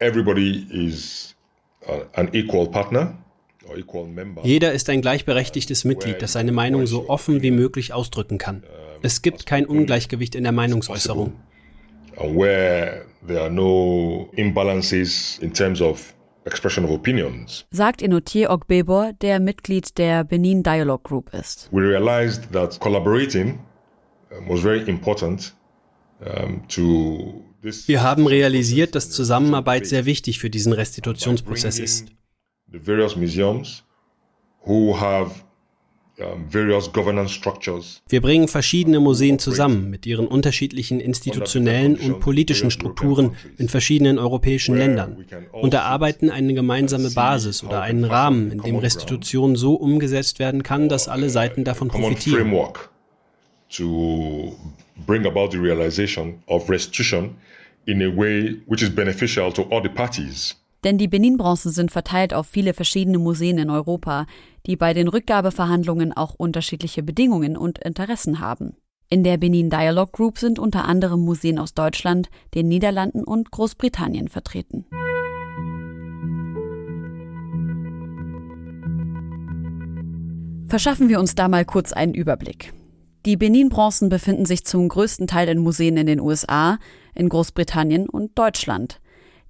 Everybody 0.00 0.66
is 0.70 1.34
uh, 1.88 2.02
an 2.12 2.32
equal 2.32 2.68
partner. 2.68 3.18
Jeder 4.42 4.72
ist 4.72 4.90
ein 4.90 5.00
gleichberechtigtes 5.00 5.84
Mitglied, 5.86 6.20
das 6.20 6.32
seine 6.32 6.52
Meinung 6.52 6.86
so 6.86 7.08
offen 7.08 7.40
wie 7.40 7.50
möglich 7.50 7.94
ausdrücken 7.94 8.36
kann. 8.36 8.62
Es 9.00 9.22
gibt 9.22 9.46
kein 9.46 9.64
Ungleichgewicht 9.64 10.34
in 10.34 10.42
der 10.42 10.52
Meinungsäußerung 10.52 11.32
where 12.18 13.06
there 13.26 13.40
are 13.40 13.50
no 13.50 14.28
imbalances 14.36 15.38
in 15.40 15.52
terms 15.52 15.80
of 15.80 16.14
expression 16.46 16.84
of 16.84 16.90
opinions. 16.90 17.64
Sagt 17.70 18.02
Enotier 18.02 18.50
Ogbebor, 18.50 19.12
der 19.22 19.40
Mitglied 19.40 19.96
der 19.98 20.24
Benin 20.24 20.62
Dialogue 20.62 21.02
Group 21.04 21.32
ist. 21.32 21.68
We 21.72 21.82
realized 21.82 22.52
that 22.52 22.78
collaborating 22.80 23.58
was 24.46 24.60
very 24.60 24.82
important 24.88 25.54
um, 26.20 26.62
to 26.68 27.42
wir 27.86 28.02
haben 28.02 28.26
realisiert, 28.26 28.94
dass 28.94 29.10
Zusammenarbeit 29.10 29.86
sehr 29.86 30.04
wichtig 30.04 30.38
für 30.38 30.50
diesen 30.50 30.74
Restitutionsprozess 30.74 31.78
ist. 31.78 32.08
The 32.70 32.78
various 32.78 33.16
museums 33.16 33.84
who 34.66 35.00
have 35.00 35.30
wir 38.08 38.20
bringen 38.20 38.46
verschiedene 38.48 39.00
Museen 39.00 39.38
zusammen 39.40 39.90
mit 39.90 40.06
ihren 40.06 40.28
unterschiedlichen 40.28 41.00
institutionellen 41.00 41.96
und 41.96 42.20
politischen 42.20 42.70
Strukturen 42.70 43.34
in 43.58 43.68
verschiedenen 43.68 44.18
europäischen 44.18 44.76
Ländern 44.76 45.24
und 45.50 45.74
erarbeiten 45.74 46.30
eine 46.30 46.54
gemeinsame 46.54 47.10
Basis 47.10 47.64
oder 47.64 47.82
einen 47.82 48.04
Rahmen, 48.04 48.52
in 48.52 48.60
dem 48.60 48.76
Restitution 48.76 49.56
so 49.56 49.74
umgesetzt 49.74 50.38
werden 50.38 50.62
kann, 50.62 50.88
dass 50.88 51.08
alle 51.08 51.30
Seiten 51.30 51.64
davon 51.64 51.88
profitieren. 51.88 52.52
To 53.70 54.54
bring 55.04 55.26
about 55.26 55.50
the 55.50 55.58
realization 55.58 56.42
of 56.46 56.70
restitution 56.70 57.36
in 57.86 58.00
a 58.02 58.16
way 58.16 58.56
which 58.66 58.82
is 58.82 58.94
beneficial 58.94 59.52
to 59.52 59.62
all 59.70 59.82
the 59.82 59.88
parties. 59.88 60.54
Denn 60.84 60.98
die 60.98 61.08
Benin-Bronzen 61.08 61.72
sind 61.72 61.90
verteilt 61.90 62.34
auf 62.34 62.46
viele 62.46 62.74
verschiedene 62.74 63.18
Museen 63.18 63.56
in 63.56 63.70
Europa, 63.70 64.26
die 64.66 64.76
bei 64.76 64.94
den 64.94 65.08
Rückgabeverhandlungen 65.08 66.12
auch 66.12 66.34
unterschiedliche 66.34 67.02
Bedingungen 67.02 67.56
und 67.56 67.78
Interessen 67.78 68.40
haben. 68.40 68.76
In 69.10 69.22
der 69.22 69.36
Benin 69.36 69.70
Dialogue 69.70 70.12
Group 70.12 70.38
sind 70.38 70.58
unter 70.58 70.86
anderem 70.86 71.20
Museen 71.20 71.58
aus 71.58 71.74
Deutschland, 71.74 72.30
den 72.54 72.68
Niederlanden 72.68 73.22
und 73.22 73.50
Großbritannien 73.50 74.28
vertreten. 74.28 74.86
Verschaffen 80.66 81.08
wir 81.08 81.20
uns 81.20 81.34
da 81.34 81.48
mal 81.48 81.64
kurz 81.64 81.92
einen 81.92 82.14
Überblick. 82.14 82.72
Die 83.26 83.36
Benin-Bronzen 83.36 84.08
befinden 84.08 84.44
sich 84.44 84.64
zum 84.64 84.88
größten 84.88 85.26
Teil 85.26 85.48
in 85.48 85.58
Museen 85.58 85.96
in 85.96 86.06
den 86.06 86.20
USA, 86.20 86.78
in 87.14 87.28
Großbritannien 87.28 88.08
und 88.08 88.36
Deutschland. 88.38 89.00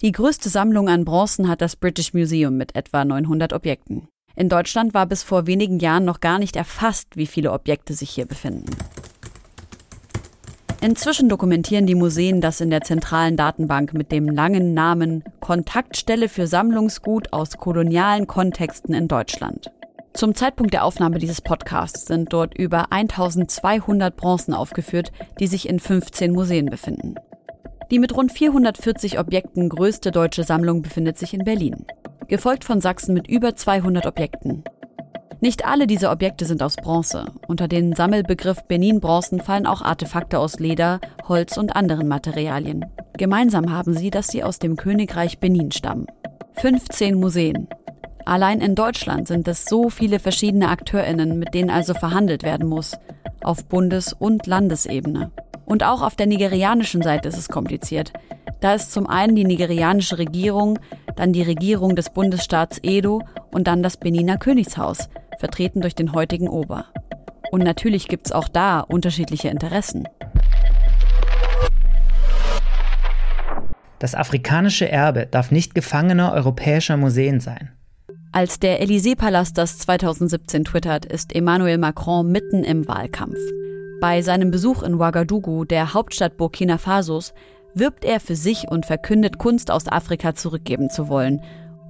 Die 0.03 0.13
größte 0.13 0.49
Sammlung 0.49 0.89
an 0.89 1.05
Bronzen 1.05 1.49
hat 1.49 1.61
das 1.61 1.77
British 1.77 2.13
Museum 2.13 2.57
mit 2.57 2.77
etwa 2.77 3.05
900 3.05 3.53
Objekten. 3.53 4.09
In 4.37 4.49
Deutschland 4.49 4.95
war 4.95 5.07
bis 5.07 5.23
vor 5.23 5.47
wenigen 5.47 5.79
Jahren 5.79 6.05
noch 6.05 6.21
gar 6.21 6.39
nicht 6.39 6.57
erfasst, 6.57 7.17
wie 7.17 7.27
viele 7.27 7.53
Objekte 7.53 7.95
sich 7.95 8.11
hier 8.11 8.27
befinden. 8.27 8.71
Inzwischen 10.81 11.29
dokumentieren 11.29 11.87
die 11.87 11.95
Museen 11.95 12.41
das 12.43 12.61
in 12.61 12.69
der 12.69 12.83
zentralen 12.83 13.37
Datenbank 13.37 13.95
mit 13.95 14.13
dem 14.13 14.29
langen 14.29 14.75
Namen 14.75 15.25
Kontaktstelle 15.41 16.29
für 16.29 16.47
Sammlungsgut 16.47 17.33
aus 17.33 17.57
kolonialen 17.57 18.27
Kontexten 18.27 18.93
in 18.95 19.09
Deutschland. 19.09 19.71
Zum 20.13 20.35
Zeitpunkt 20.35 20.75
der 20.75 20.85
Aufnahme 20.85 21.19
dieses 21.19 21.41
Podcasts 21.41 22.07
sind 22.07 22.33
dort 22.33 22.57
über 22.57 22.93
1200 22.93 24.15
Bronzen 24.15 24.53
aufgeführt, 24.53 25.11
die 25.41 25.47
sich 25.47 25.69
in 25.69 25.81
15 25.81 26.33
Museen 26.33 26.67
befinden. 26.67 27.15
Die 27.91 27.99
mit 27.99 28.17
rund 28.17 28.33
440 28.33 29.19
Objekten 29.19 29.69
größte 29.69 30.11
deutsche 30.11 30.45
Sammlung 30.45 30.83
befindet 30.83 31.19
sich 31.19 31.35
in 31.35 31.45
Berlin, 31.45 31.85
gefolgt 32.29 32.65
von 32.65 32.81
Sachsen 32.81 33.15
mit 33.15 33.29
über 33.29 33.55
200 33.55 34.07
Objekten. 34.07 34.65
Nicht 35.41 35.67
alle 35.67 35.87
diese 35.87 36.09
Objekte 36.09 36.47
sind 36.47 36.63
aus 36.63 36.77
Bronze. 36.77 37.27
Unter 37.47 37.69
den 37.69 37.93
Sammelbegriff 37.95 38.63
Benin-Bronzen 38.65 39.41
fallen 39.41 39.67
auch 39.67 39.83
Artefakte 39.83 40.39
aus 40.39 40.59
Leder, 40.59 41.01
Holz 41.29 41.59
und 41.59 41.77
anderen 41.77 42.09
Materialien. 42.09 42.87
Gemeinsam 43.19 43.71
haben 43.71 43.93
sie, 43.93 44.11
dass 44.11 44.29
sie 44.29 44.43
aus 44.43 44.59
dem 44.59 44.77
Königreich 44.77 45.41
Benin 45.41 45.71
stammen. 45.71 46.07
15 46.55 47.15
Museen. 47.15 47.69
Allein 48.25 48.63
in 48.63 48.75
Deutschland 48.75 49.29
sind 49.29 49.47
es 49.47 49.67
so 49.67 49.91
viele 49.91 50.19
verschiedene 50.19 50.71
AkteurInnen, 50.71 51.39
mit 51.39 51.53
denen 51.53 51.69
also 51.69 51.93
verhandelt 51.93 52.43
werden 52.43 52.67
muss. 52.67 52.97
Auf 53.43 53.67
Bundes- 53.67 54.15
und 54.15 54.47
Landesebene. 54.47 55.31
Und 55.67 55.83
auch 55.83 56.03
auf 56.03 56.17
der 56.17 56.27
nigerianischen 56.27 57.03
Seite 57.03 57.29
ist 57.29 57.39
es 57.39 57.49
kompliziert. 57.49 58.13
Da 58.61 58.75
ist 58.75 58.93
zum 58.93 59.07
einen 59.07 59.35
die 59.35 59.45
nigerianische 59.45 60.19
Regierung, 60.19 60.79
dann 61.17 61.33
die 61.33 61.43
Regierung 61.43 61.97
des 61.97 62.11
Bundesstaats 62.11 62.79
Edo 62.83 63.23
und 63.53 63.67
dann 63.67 63.83
das 63.83 63.97
Beniner 63.97 64.39
Königshaus, 64.39 65.09
vertreten 65.39 65.81
durch 65.81 65.95
den 65.95 66.13
heutigen 66.13 66.49
Ober. 66.49 66.87
Und 67.51 67.63
natürlich 67.63 68.09
gibt 68.09 68.27
es 68.27 68.33
auch 68.33 68.49
da 68.49 68.81
unterschiedliche 68.81 69.49
Interessen. 69.49 70.09
Das 73.99 74.15
afrikanische 74.15 74.89
Erbe 74.91 75.27
darf 75.27 75.51
nicht 75.51 75.75
Gefangener 75.75 76.33
europäischer 76.33 76.97
Museen 76.97 77.41
sein. 77.41 77.71
Als 78.33 78.59
der 78.59 78.83
Élysée-Palast 78.83 79.57
das 79.57 79.79
2017 79.79 80.65
twittert, 80.65 81.07
ist 81.07 81.35
Emmanuel 81.35 81.79
Macron 81.79 82.31
mitten 82.31 82.65
im 82.65 82.89
Wahlkampf. 82.89 83.39
Bei 84.05 84.21
seinem 84.21 84.51
Besuch 84.51 84.83
in 84.83 84.97
Ouagadougou, 84.97 85.65
der 85.65 85.95
Hauptstadt 85.95 86.37
Burkina 86.37 86.77
Fasos, 86.77 87.33
wirbt 87.73 88.05
er 88.05 88.21
für 88.21 88.37
sich 88.37 88.69
und 88.69 88.85
verkündet, 88.85 89.39
Kunst 89.39 89.71
aus 89.71 89.89
Afrika 89.89 90.35
zurückgeben 90.35 90.91
zu 90.91 91.09
wollen. 91.09 91.41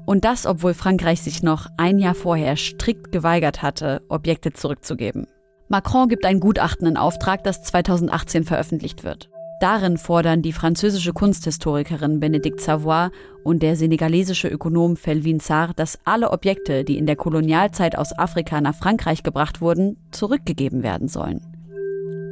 Und 0.07 0.25
das, 0.25 0.47
obwohl 0.47 0.75
Frankreich 0.75 1.23
sich 1.23 1.43
noch 1.43 1.67
ein 1.77 1.99
Jahr 1.99 2.15
vorher 2.15 2.55
strikt 2.55 3.11
geweigert 3.11 3.63
hatte, 3.63 4.01
Objekte 4.09 4.53
zurückzugeben. 4.53 5.27
Macron 5.67 6.09
gibt 6.09 6.25
ein 6.25 6.39
Gutachten 6.39 6.87
in 6.87 6.97
Auftrag, 6.97 7.43
das 7.43 7.65
2018 7.65 8.45
veröffentlicht 8.45 9.03
wird. 9.03 9.29
Darin 9.59 9.99
fordern 9.99 10.41
die 10.41 10.53
französische 10.53 11.15
Kunsthistorikerin 11.15 12.21
Benedict 12.21 12.61
Savoy 12.61 13.09
und 13.43 13.61
der 13.61 13.75
senegalesische 13.75 14.47
Ökonom 14.47 14.95
Felvin 14.95 15.41
Sarr, 15.41 15.73
dass 15.75 15.99
alle 16.05 16.31
Objekte, 16.31 16.85
die 16.85 16.97
in 16.97 17.07
der 17.07 17.17
Kolonialzeit 17.17 17.99
aus 17.99 18.17
Afrika 18.17 18.61
nach 18.61 18.77
Frankreich 18.77 19.25
gebracht 19.25 19.61
wurden, 19.61 19.97
zurückgegeben 20.13 20.85
werden 20.85 21.09
sollen. 21.09 21.54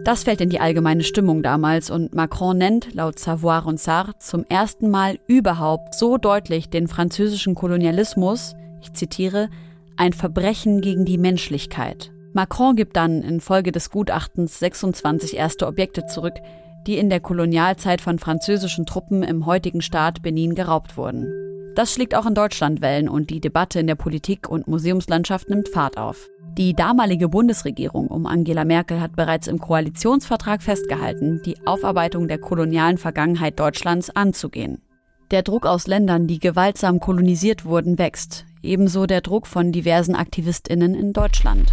Das 0.05 0.25
fällt 0.25 0.41
in 0.41 0.51
die 0.51 0.59
allgemeine 0.59 1.05
Stimmung 1.05 1.45
damals 1.45 1.89
und 1.89 2.13
Macron 2.13 2.59
nennt, 2.59 2.93
laut 2.93 3.21
Savoir 3.21 3.67
und 3.67 3.79
Sartre, 3.79 4.19
zum 4.19 4.45
ersten 4.49 4.91
Mal 4.91 5.19
überhaupt 5.29 5.95
so 5.95 6.19
deutlich 6.19 6.69
den 6.69 6.89
französischen 6.89 7.55
Kolonialismus, 7.55 8.55
ich 8.81 8.93
zitiere, 8.95 9.49
ein 9.97 10.13
Verbrechen 10.13 10.81
gegen 10.81 11.05
die 11.05 11.19
Menschlichkeit. 11.19 12.11
Macron 12.33 12.75
gibt 12.75 12.97
dann 12.97 13.23
infolge 13.23 13.71
des 13.71 13.91
Gutachtens 13.91 14.59
26 14.59 15.37
erste 15.37 15.69
Objekte 15.69 16.07
zurück, 16.07 16.35
die 16.89 16.99
in 16.99 17.09
der 17.09 17.21
Kolonialzeit 17.21 18.01
von 18.01 18.19
französischen 18.19 18.87
Truppen 18.87 19.23
im 19.23 19.47
heutigen 19.47 19.83
Staat 19.83 20.23
Benin 20.23 20.57
geraubt 20.57 20.97
wurden. 20.97 21.29
Das 21.77 21.93
schlägt 21.93 22.17
auch 22.17 22.27
in 22.27 22.35
Deutschland 22.35 22.81
Wellen 22.81 23.09
und 23.09 23.31
die 23.31 23.41
Debatte 23.41 23.79
in 23.79 23.87
der 23.87 23.95
Politik 23.95 24.49
und 24.49 24.67
Museumslandschaft 24.67 25.49
nimmt 25.49 25.69
Fahrt 25.69 25.97
auf. 25.97 26.29
Die 26.59 26.75
damalige 26.75 27.31
Bundesregierung 27.31 28.09
um 28.09 28.27
Angela 28.27 28.67
Merkel 28.67 29.01
hat 29.01 29.17
bereits 29.17 29.47
im 29.47 29.59
Koalitionsvertrag 29.59 30.63
festgehalten, 30.63 31.41
die 31.47 31.57
Aufarbeitung 31.67 32.29
der 32.29 32.37
kolonialen 32.37 32.99
Vergangenheit 32.99 33.59
Deutschlands 33.59 34.11
anzugehen. 34.11 34.83
Der 35.31 35.43
Druck 35.43 35.65
aus 35.65 35.87
Ländern, 35.87 36.27
die 36.27 36.39
gewaltsam 36.39 37.01
kolonisiert 37.01 37.65
wurden, 37.65 37.97
wächst. 37.97 38.45
Ebenso 38.63 39.07
der 39.07 39.23
Druck 39.23 39.47
von 39.47 39.73
diversen 39.73 40.15
Aktivistinnen 40.15 40.95
in 40.95 41.15
Deutschland. 41.15 41.73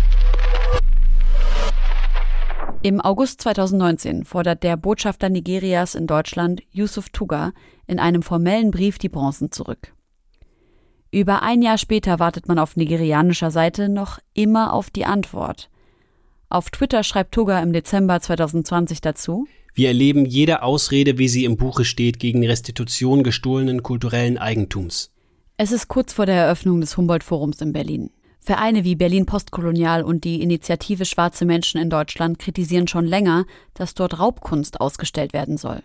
Im 2.81 3.01
August 3.01 3.41
2019 3.41 4.23
fordert 4.23 4.63
der 4.63 4.77
Botschafter 4.77 5.27
Nigerias 5.27 5.93
in 5.93 6.07
Deutschland, 6.07 6.63
Yusuf 6.71 7.09
Tuga, 7.09 7.51
in 7.85 7.99
einem 7.99 8.21
formellen 8.21 8.71
Brief 8.71 8.97
die 8.97 9.09
Bronzen 9.09 9.51
zurück. 9.51 9.93
Über 11.11 11.41
ein 11.41 11.61
Jahr 11.61 11.77
später 11.77 12.19
wartet 12.19 12.47
man 12.47 12.59
auf 12.59 12.75
nigerianischer 12.75 13.49
Seite 13.49 13.89
noch 13.89 14.19
immer 14.33 14.73
auf 14.73 14.91
die 14.91 15.05
Antwort. 15.05 15.69
Auf 16.49 16.69
Twitter 16.69 17.03
schreibt 17.03 17.33
Toga 17.33 17.59
im 17.61 17.73
Dezember 17.73 18.19
2020 18.21 19.01
dazu, 19.01 19.47
wir 19.73 19.87
erleben 19.87 20.25
jede 20.25 20.61
Ausrede, 20.61 21.17
wie 21.17 21.29
sie 21.29 21.45
im 21.45 21.55
Buche 21.55 21.85
steht, 21.85 22.19
gegen 22.19 22.45
Restitution 22.45 23.23
gestohlenen 23.23 23.81
kulturellen 23.81 24.37
Eigentums. 24.37 25.11
Es 25.57 25.71
ist 25.71 25.87
kurz 25.87 26.13
vor 26.13 26.25
der 26.25 26.35
Eröffnung 26.35 26.81
des 26.81 26.97
Humboldt-Forums 26.97 27.61
in 27.61 27.71
Berlin. 27.71 28.11
Vereine 28.39 28.83
wie 28.83 28.95
Berlin 28.95 29.25
Postkolonial 29.25 30.03
und 30.03 30.23
die 30.23 30.41
Initiative 30.41 31.05
Schwarze 31.05 31.45
Menschen 31.45 31.79
in 31.79 31.89
Deutschland 31.89 32.39
kritisieren 32.39 32.87
schon 32.87 33.05
länger, 33.05 33.45
dass 33.73 33.93
dort 33.93 34.19
Raubkunst 34.19 34.81
ausgestellt 34.81 35.33
werden 35.33 35.57
soll. 35.57 35.81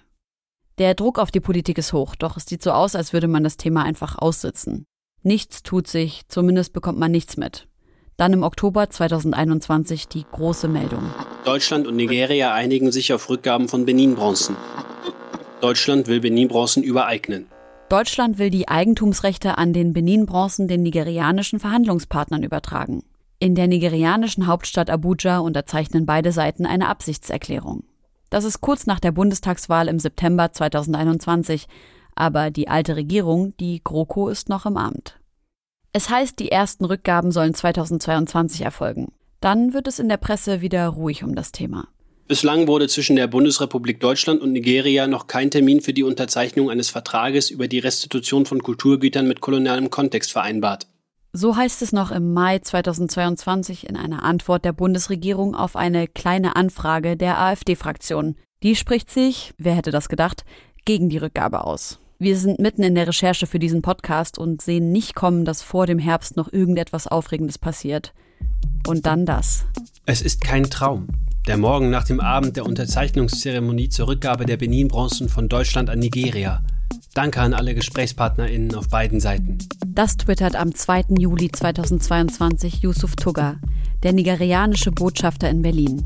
Der 0.79 0.95
Druck 0.95 1.19
auf 1.19 1.31
die 1.31 1.41
Politik 1.41 1.79
ist 1.79 1.93
hoch, 1.93 2.15
doch 2.17 2.37
es 2.37 2.47
sieht 2.47 2.63
so 2.63 2.73
aus, 2.73 2.97
als 2.97 3.13
würde 3.13 3.29
man 3.29 3.45
das 3.45 3.57
Thema 3.57 3.85
einfach 3.85 4.19
aussitzen. 4.19 4.87
Nichts 5.27 5.63
tut 5.63 5.89
sich, 5.89 6.29
zumindest 6.29 6.75
bekommt 6.75 6.99
man 6.99 7.11
nichts 7.11 7.39
mit. 7.39 7.67
Dann 8.19 8.35
im 8.35 8.43
Oktober 8.43 8.91
2021 8.91 10.07
die 10.07 10.27
große 10.31 10.69
Meldung. 10.69 11.03
Deutschland 11.47 11.87
und 11.87 11.97
Nigeria 11.97 12.53
einigen 12.53 12.93
sich 12.93 13.11
auf 13.11 13.31
Rückgaben 13.31 13.69
von 13.69 13.87
Benin-Bronzen. 13.87 14.55
Deutschland 15.63 16.09
will 16.09 16.21
Benin-Bronzen 16.21 16.83
übereignen. 16.83 17.47
Deutschland 17.89 18.37
will 18.37 18.51
die 18.51 18.69
Eigentumsrechte 18.69 19.57
an 19.57 19.73
den 19.73 19.95
Benin-Bronzen 19.95 20.69
den 20.69 20.83
nigerianischen 20.83 21.59
Verhandlungspartnern 21.59 22.43
übertragen. 22.43 23.03
In 23.39 23.55
der 23.55 23.67
nigerianischen 23.67 24.47
Hauptstadt 24.47 24.91
Abuja 24.91 25.39
unterzeichnen 25.39 26.05
beide 26.05 26.33
Seiten 26.33 26.67
eine 26.67 26.89
Absichtserklärung. 26.89 27.85
Das 28.29 28.45
ist 28.45 28.61
kurz 28.61 28.87
nach 28.87 29.01
der 29.01 29.13
Bundestagswahl 29.13 29.89
im 29.89 29.99
September 29.99 30.53
2021, 30.53 31.67
aber 32.16 32.50
die 32.50 32.68
alte 32.68 32.96
Regierung, 32.96 33.57
die 33.59 33.81
GroKo, 33.83 34.29
ist 34.29 34.48
noch 34.48 34.66
im 34.66 34.77
Amt. 34.77 35.18
Es 35.92 36.11
heißt, 36.11 36.38
die 36.38 36.50
ersten 36.50 36.85
Rückgaben 36.85 37.31
sollen 37.31 37.55
2022 37.55 38.62
erfolgen. 38.62 39.12
Dann 39.40 39.74
wird 39.74 39.87
es 39.87 39.98
in 39.98 40.09
der 40.09 40.16
Presse 40.16 40.61
wieder 40.61 40.88
ruhig 40.88 41.22
um 41.22 41.35
das 41.35 41.53
Thema. 41.53 41.88
Bislang 42.27 42.66
wurde 42.66 42.88
zwischen 42.88 43.16
der 43.16 43.27
Bundesrepublik 43.27 44.00
Deutschland 44.00 44.40
und 44.40 44.53
Nigeria 44.53 45.07
noch 45.07 45.27
kein 45.27 45.50
Termin 45.50 45.83
für 45.83 45.92
die 45.92 46.03
Unterzeichnung 46.03 46.70
eines 46.70 46.88
Vertrages 46.88 47.50
über 47.50 47.68
die 47.68 47.81
Restitution 47.81 48.46
von 48.46 48.62
Kulturgütern 48.62 49.29
mit 49.29 49.42
kolonialem 49.42 49.90
Kontext 49.90 50.33
vereinbart. 50.33 50.87
So 51.35 51.57
heißt 51.57 51.83
es 51.83 51.92
noch 51.92 52.11
im 52.11 52.33
Mai 52.33 52.61
2022 52.61 53.88
in 53.88 53.96
einer 53.96 54.22
Antwort 54.22 54.64
der 54.64 54.72
Bundesregierung 54.72 55.55
auf 55.55 55.77
eine 55.77 56.09
kleine 56.09 56.57
Anfrage 56.57 57.16
der 57.16 57.38
AfD-Fraktion. 57.38 58.37
Die 58.62 58.77
spricht 58.77 59.11
sich, 59.11 59.53
wer 59.59 59.74
hätte 59.74 59.90
das 59.90 60.09
gedacht, 60.09 60.44
gegen 60.85 61.11
die 61.11 61.18
Rückgabe 61.18 61.64
aus. 61.64 61.98
Wir 62.20 62.38
sind 62.38 62.61
mitten 62.61 62.85
in 62.85 62.94
der 62.94 63.09
Recherche 63.09 63.46
für 63.48 63.59
diesen 63.59 63.83
Podcast 63.83 64.38
und 64.38 64.62
sehen 64.62 64.92
nicht 64.92 65.16
kommen, 65.16 65.44
dass 65.44 65.62
vor 65.62 65.87
dem 65.87 65.98
Herbst 65.98 66.37
noch 66.37 66.53
irgendetwas 66.53 67.09
Aufregendes 67.09 67.59
passiert. 67.59 68.14
Und 68.87 69.05
dann 69.05 69.27
das. 69.27 69.64
Es 70.07 70.22
ist 70.22 70.40
kein 70.40 70.70
Traum. 70.70 71.09
Der 71.48 71.57
Morgen 71.57 71.90
nach 71.90 72.05
dem 72.05 72.20
Abend 72.20 72.57
der 72.57 72.66
Unterzeichnungszeremonie 72.66 73.88
zur 73.88 74.07
Rückgabe 74.09 74.46
der 74.46 74.57
Benin-Bronzen 74.57 75.29
von 75.29 75.48
Deutschland 75.48 75.90
an 75.90 75.98
Nigeria. 75.98 76.62
Danke 77.14 77.40
an 77.40 77.53
alle 77.53 77.74
GesprächspartnerInnen 77.74 78.74
auf 78.77 78.88
beiden 78.88 79.18
Seiten. 79.18 79.59
Das 79.87 80.16
twittert 80.16 80.55
am 80.55 80.74
2. 80.74 81.16
Juli 81.18 81.50
2022 81.50 82.83
Yusuf 82.83 83.16
Tugga, 83.16 83.57
der 84.05 84.12
nigerianische 84.12 84.92
Botschafter 84.92 85.50
in 85.50 85.62
Berlin. 85.62 86.05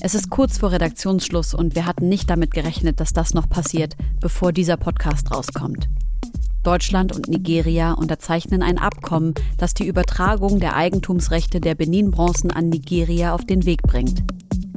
Es 0.00 0.14
ist 0.14 0.30
kurz 0.30 0.58
vor 0.58 0.72
Redaktionsschluss 0.72 1.54
und 1.54 1.74
wir 1.74 1.86
hatten 1.86 2.08
nicht 2.08 2.30
damit 2.30 2.52
gerechnet, 2.52 3.00
dass 3.00 3.12
das 3.12 3.34
noch 3.34 3.48
passiert, 3.48 3.96
bevor 4.20 4.52
dieser 4.52 4.76
Podcast 4.76 5.30
rauskommt. 5.34 5.88
Deutschland 6.62 7.14
und 7.14 7.28
Nigeria 7.28 7.92
unterzeichnen 7.92 8.62
ein 8.62 8.78
Abkommen, 8.78 9.34
das 9.58 9.74
die 9.74 9.86
Übertragung 9.86 10.60
der 10.60 10.76
Eigentumsrechte 10.76 11.60
der 11.60 11.74
Benin-Bronzen 11.74 12.50
an 12.50 12.70
Nigeria 12.70 13.34
auf 13.34 13.44
den 13.44 13.66
Weg 13.66 13.82
bringt. 13.82 14.22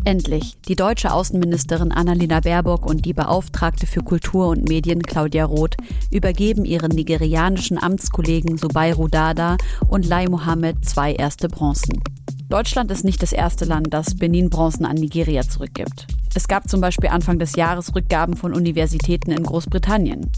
Endlich. 0.04 0.58
Die 0.70 0.76
deutsche 0.76 1.12
Außenministerin 1.12 1.92
Annalena 1.92 2.40
Baerbock 2.40 2.86
und 2.86 3.04
die 3.04 3.14
Beauftragte 3.14 3.88
für 3.88 4.02
Kultur 4.02 4.48
und 4.48 4.70
Medien 4.70 5.02
Claudia 5.02 5.44
Roth 5.44 5.76
übergeben 6.12 6.64
ihren 6.64 6.92
nigerianischen 6.92 7.78
Amtskollegen 7.78 8.58
Subairu 8.58 9.10
Dada 9.10 9.58
und 9.90 10.06
Lai 10.06 10.28
Mohammed 10.28 10.86
zwei 10.86 11.14
erste 11.14 11.50
Bronzen. 11.50 12.02
Deutschland 12.50 12.90
ist 12.92 13.04
nicht 13.04 13.22
das 13.22 13.34
erste 13.34 13.66
Land, 13.66 13.94
das 13.94 14.16
Benin-Bronzen 14.16 14.86
an 14.86 14.96
Nigeria 14.96 15.42
zurückgibt. 15.42 16.08
Es 16.34 16.48
gab 16.48 16.70
zum 16.70 16.80
Beispiel 16.80 17.10
Anfang 17.10 17.40
des 17.40 17.58
Jahres 17.58 17.94
Rückgaben 17.94 18.38
von 18.38 18.54
Universitäten 18.54 19.32
in 19.32 19.44
Großbritannien. 19.44 20.32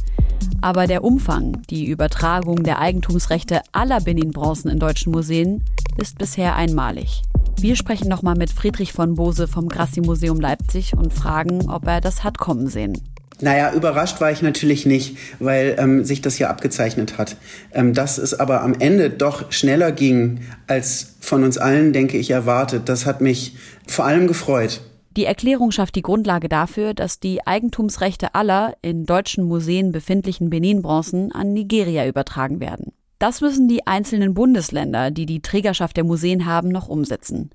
Aber 0.60 0.88
der 0.88 1.04
Umfang, 1.04 1.62
die 1.70 1.86
Übertragung 1.86 2.64
der 2.64 2.80
Eigentumsrechte 2.80 3.62
aller 3.74 4.02
Benin-Bronzen 4.02 4.72
in 4.72 4.80
deutschen 4.80 5.12
Museen, 5.12 5.64
ist 5.98 6.18
bisher 6.18 6.56
einmalig. 6.56 7.22
Wir 7.60 7.76
sprechen 7.76 8.10
nochmal 8.10 8.36
mit 8.36 8.50
Friedrich 8.50 8.92
von 8.92 9.14
Bose 9.14 9.48
vom 9.48 9.70
Grassi-Museum 9.70 10.40
Leipzig 10.40 10.96
und 10.96 11.14
fragen, 11.14 11.70
ob 11.70 11.86
er 11.86 12.02
das 12.02 12.24
hat 12.24 12.40
kommen 12.40 12.70
sehen. 12.70 13.00
Naja, 13.42 13.74
überrascht 13.74 14.20
war 14.20 14.32
ich 14.32 14.42
natürlich 14.42 14.86
nicht, 14.86 15.18
weil 15.40 15.76
ähm, 15.80 16.04
sich 16.04 16.22
das 16.22 16.36
hier 16.36 16.50
abgezeichnet 16.50 17.18
hat. 17.18 17.38
Ähm, 17.74 17.94
dass 17.94 18.18
es 18.18 18.38
aber 18.38 18.62
am 18.62 18.74
Ende 18.74 19.10
doch 19.10 19.52
schneller 19.52 19.92
ging, 19.92 20.42
als 20.68 21.16
von 21.22 21.44
uns 21.44 21.58
allen, 21.58 21.94
denke 21.94 22.18
ich, 22.18 22.32
erwartet, 22.32 22.90
das 22.90 23.06
hat 23.06 23.22
mich 23.22 23.56
vor 23.88 24.06
allem 24.06 24.28
gefreut. 24.28 24.82
Die 25.16 25.26
Erklärung 25.26 25.72
schafft 25.72 25.96
die 25.96 26.02
Grundlage 26.02 26.50
dafür, 26.50 26.94
dass 26.94 27.20
die 27.20 27.46
Eigentumsrechte 27.46 28.36
aller 28.36 28.76
in 28.82 29.06
deutschen 29.06 29.44
Museen 29.44 29.92
befindlichen 29.92 30.50
Benin-Bronzen 30.50 31.32
an 31.32 31.54
Nigeria 31.54 32.08
übertragen 32.08 32.60
werden. 32.60 32.94
Das 33.18 33.42
müssen 33.42 33.68
die 33.68 33.86
einzelnen 33.86 34.34
Bundesländer, 34.34 35.12
die 35.12 35.26
die 35.26 35.42
Trägerschaft 35.42 35.98
der 35.98 36.06
Museen 36.06 36.46
haben, 36.46 36.70
noch 36.70 36.88
umsetzen. 36.88 37.50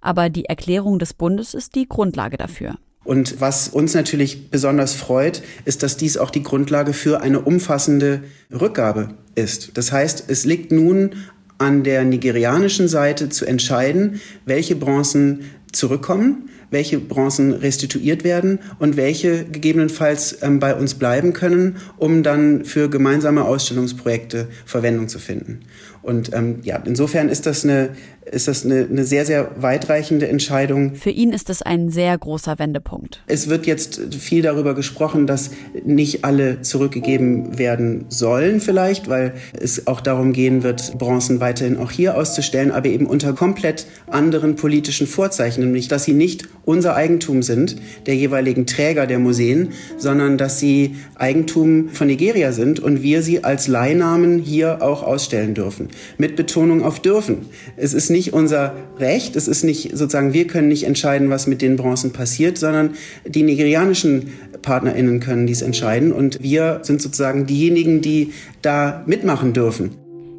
Aber 0.00 0.30
die 0.30 0.46
Erklärung 0.46 0.98
des 0.98 1.14
Bundes 1.14 1.54
ist 1.54 1.74
die 1.74 1.88
Grundlage 1.88 2.36
dafür. 2.36 2.76
Und 3.06 3.40
was 3.40 3.68
uns 3.68 3.94
natürlich 3.94 4.50
besonders 4.50 4.94
freut, 4.94 5.42
ist, 5.64 5.82
dass 5.84 5.96
dies 5.96 6.16
auch 6.16 6.30
die 6.30 6.42
Grundlage 6.42 6.92
für 6.92 7.20
eine 7.20 7.40
umfassende 7.40 8.24
Rückgabe 8.52 9.10
ist. 9.36 9.70
Das 9.74 9.92
heißt, 9.92 10.24
es 10.26 10.44
liegt 10.44 10.72
nun 10.72 11.14
an 11.58 11.84
der 11.84 12.04
nigerianischen 12.04 12.88
Seite 12.88 13.28
zu 13.28 13.46
entscheiden, 13.46 14.20
welche 14.44 14.74
Bronzen 14.74 15.42
zurückkommen, 15.72 16.50
welche 16.70 16.98
Bronzen 16.98 17.52
restituiert 17.52 18.24
werden 18.24 18.58
und 18.78 18.96
welche 18.96 19.44
gegebenenfalls 19.44 20.38
ähm, 20.42 20.58
bei 20.58 20.74
uns 20.74 20.94
bleiben 20.94 21.32
können, 21.32 21.76
um 21.96 22.22
dann 22.22 22.64
für 22.64 22.88
gemeinsame 22.88 23.44
Ausstellungsprojekte 23.44 24.48
Verwendung 24.64 25.08
zu 25.08 25.18
finden. 25.18 25.60
Und 26.02 26.32
ähm, 26.34 26.60
ja, 26.62 26.80
insofern 26.84 27.28
ist 27.28 27.46
das 27.46 27.64
eine 27.64 27.90
ist 28.30 28.48
das 28.48 28.64
eine, 28.64 28.86
eine 28.90 29.04
sehr, 29.04 29.24
sehr 29.24 29.50
weitreichende 29.62 30.28
Entscheidung. 30.28 30.94
Für 30.94 31.10
ihn 31.10 31.32
ist 31.32 31.50
es 31.50 31.62
ein 31.62 31.90
sehr 31.90 32.16
großer 32.16 32.58
Wendepunkt. 32.58 33.22
Es 33.26 33.48
wird 33.48 33.66
jetzt 33.66 34.14
viel 34.14 34.42
darüber 34.42 34.74
gesprochen, 34.74 35.26
dass 35.26 35.50
nicht 35.84 36.24
alle 36.24 36.62
zurückgegeben 36.62 37.58
werden 37.58 38.06
sollen 38.08 38.60
vielleicht, 38.60 39.08
weil 39.08 39.34
es 39.58 39.86
auch 39.86 40.00
darum 40.00 40.32
gehen 40.32 40.62
wird, 40.62 40.98
Bronzen 40.98 41.40
weiterhin 41.40 41.76
auch 41.76 41.90
hier 41.90 42.16
auszustellen, 42.16 42.72
aber 42.72 42.88
eben 42.88 43.06
unter 43.06 43.32
komplett 43.32 43.86
anderen 44.08 44.56
politischen 44.56 45.06
Vorzeichen, 45.06 45.62
nämlich 45.62 45.88
dass 45.88 46.04
sie 46.04 46.14
nicht 46.14 46.48
unser 46.66 46.94
Eigentum 46.96 47.42
sind, 47.42 47.76
der 48.04 48.16
jeweiligen 48.16 48.66
Träger 48.66 49.06
der 49.06 49.18
Museen, 49.18 49.70
sondern 49.96 50.36
dass 50.36 50.60
sie 50.60 50.96
Eigentum 51.14 51.88
von 51.88 52.08
Nigeria 52.08 52.52
sind 52.52 52.78
und 52.80 53.02
wir 53.02 53.22
sie 53.22 53.42
als 53.44 53.68
Leihnamen 53.68 54.38
hier 54.40 54.82
auch 54.82 55.02
ausstellen 55.02 55.54
dürfen. 55.54 55.88
Mit 56.18 56.36
Betonung 56.36 56.82
auf 56.82 57.00
dürfen. 57.00 57.46
Es 57.76 57.94
ist 57.94 58.10
nicht 58.10 58.34
unser 58.34 58.74
Recht, 58.98 59.36
es 59.36 59.48
ist 59.48 59.62
nicht 59.62 59.96
sozusagen, 59.96 60.34
wir 60.34 60.46
können 60.46 60.68
nicht 60.68 60.84
entscheiden, 60.84 61.30
was 61.30 61.46
mit 61.46 61.62
den 61.62 61.76
Bronzen 61.76 62.12
passiert, 62.12 62.58
sondern 62.58 62.94
die 63.24 63.44
nigerianischen 63.44 64.32
PartnerInnen 64.60 65.20
können 65.20 65.46
dies 65.46 65.62
entscheiden 65.62 66.12
und 66.12 66.42
wir 66.42 66.80
sind 66.82 67.00
sozusagen 67.00 67.46
diejenigen, 67.46 68.00
die 68.00 68.32
da 68.60 69.04
mitmachen 69.06 69.52
dürfen. 69.52 69.92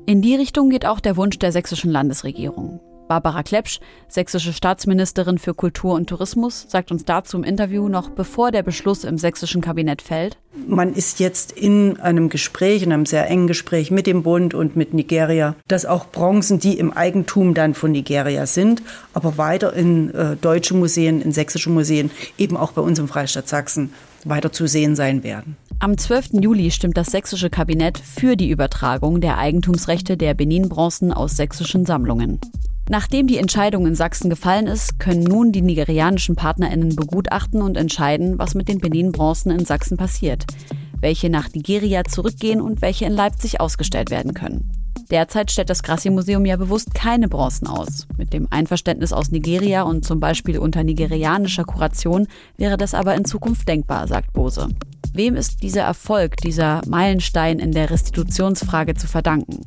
In 0.06 0.22
die 0.22 0.36
Richtung 0.36 0.70
geht 0.70 0.86
auch 0.86 1.00
der 1.00 1.16
Wunsch 1.16 1.40
der 1.40 1.52
sächsischen 1.52 1.92
Landesregierung. 1.92 2.82
Barbara 3.08 3.44
Klepsch, 3.44 3.80
sächsische 4.08 4.54
Staatsministerin 4.54 5.38
für 5.38 5.54
Kultur 5.54 5.94
und 5.94 6.08
Tourismus, 6.08 6.66
sagt 6.70 6.92
uns 6.92 7.06
dazu 7.06 7.38
im 7.38 7.44
Interview 7.44 7.88
noch 7.88 8.10
bevor 8.10 8.52
der 8.52 8.64
Beschluss 8.64 9.04
im 9.04 9.18
sächsischen 9.18 9.62
Kabinett 9.62 10.02
fällt. 10.02 10.38
Man 10.68 10.94
ist 10.94 11.20
jetzt 11.20 11.52
in 11.52 12.00
einem 12.00 12.30
Gespräch, 12.30 12.84
in 12.84 12.92
einem 12.92 13.06
sehr 13.06 13.30
engen 13.30 13.48
Gespräch 13.48 13.92
mit 13.92 14.08
dem 14.08 14.24
Bund 14.24 14.54
und 14.54 14.76
mit 14.76 14.94
Nigeria, 14.94 15.56
dass 15.68 15.86
auch 15.86 16.08
Bronzen, 16.08 16.60
die 16.60 16.78
im 16.78 16.92
Eigentum 16.92 17.54
dann 17.54 17.74
von 17.74 17.92
Nigeria 17.92 18.46
sind, 18.46 18.82
aber 19.14 19.38
weiter 19.38 19.74
in 19.74 20.14
äh, 20.14 20.36
deutsche 20.36 20.74
Museen, 20.74 21.22
in 21.22 21.32
sächsische 21.32 21.70
Museen, 21.70 22.12
eben 22.38 22.58
auch 22.58 22.72
bei 22.72 22.82
uns 22.82 23.00
im 23.00 23.08
Freistaat 23.08 23.48
Sachsen 23.48 23.94
weiter 24.26 24.52
zu 24.52 24.68
sehen 24.68 24.96
sein 24.96 25.24
werden. 25.24 25.56
Am 25.80 25.96
12. 25.96 26.42
Juli 26.42 26.72
stimmt 26.72 26.98
das 26.98 27.08
sächsische 27.08 27.52
Kabinett 27.52 28.00
für 28.00 28.36
die 28.36 28.50
Übertragung 28.50 29.22
der 29.22 29.38
Eigentumsrechte 29.38 30.18
der 30.18 30.34
Benin-Bronzen 30.34 31.14
aus 31.14 31.38
sächsischen 31.38 31.86
Sammlungen. 31.86 32.40
Nachdem 32.90 33.28
die 33.28 33.38
Entscheidung 33.38 33.86
in 33.86 33.96
Sachsen 33.96 34.30
gefallen 34.30 34.68
ist, 34.68 34.98
können 34.98 35.24
nun 35.24 35.52
die 35.52 35.62
nigerianischen 35.62 36.36
PartnerInnen 36.36 36.96
begutachten 36.96 37.62
und 37.62 37.76
entscheiden, 37.76 38.40
was 38.40 38.56
mit 38.56 38.70
den 38.70 38.80
Benin-Bronzen 38.80 39.52
in 39.52 39.66
Sachsen 39.66 39.98
passiert. 39.98 40.46
welche 41.00 41.30
nach 41.30 41.50
Nigeria 41.54 42.04
zurückgehen 42.04 42.62
und 42.62 42.82
welche 42.82 43.06
in 43.06 43.14
Leipzig 43.14 43.60
ausgestellt 43.62 44.10
werden 44.10 44.34
können. 44.34 44.72
Derzeit 45.10 45.52
stellt 45.52 45.70
das 45.70 45.84
Grassi-Museum 45.84 46.46
ja 46.46 46.58
bewusst 46.58 46.94
keine 46.94 47.30
Bronzen 47.30 47.68
aus. 47.68 48.08
Mit 48.18 48.34
dem 48.34 48.48
Einverständnis 48.50 49.14
aus 49.14 49.32
Nigeria 49.32 49.84
und 49.84 50.04
zum 50.04 50.20
Beispiel 50.20 50.58
unter 50.58 50.84
nigerianischer 50.84 51.64
Kuration 51.64 52.28
wäre 52.58 52.78
das 52.78 52.94
aber 52.94 53.16
in 53.16 53.24
Zukunft 53.24 53.68
denkbar, 53.70 54.08
sagt 54.08 54.34
Bose. 54.34 54.68
Wem 55.14 55.36
ist 55.36 55.64
dieser 55.64 55.84
Erfolg, 55.84 56.38
dieser 56.38 56.82
Meilenstein 56.88 57.60
in 57.60 57.72
der 57.72 57.90
Restitutionsfrage 57.90 58.96
zu 58.96 59.08
verdanken? 59.08 59.62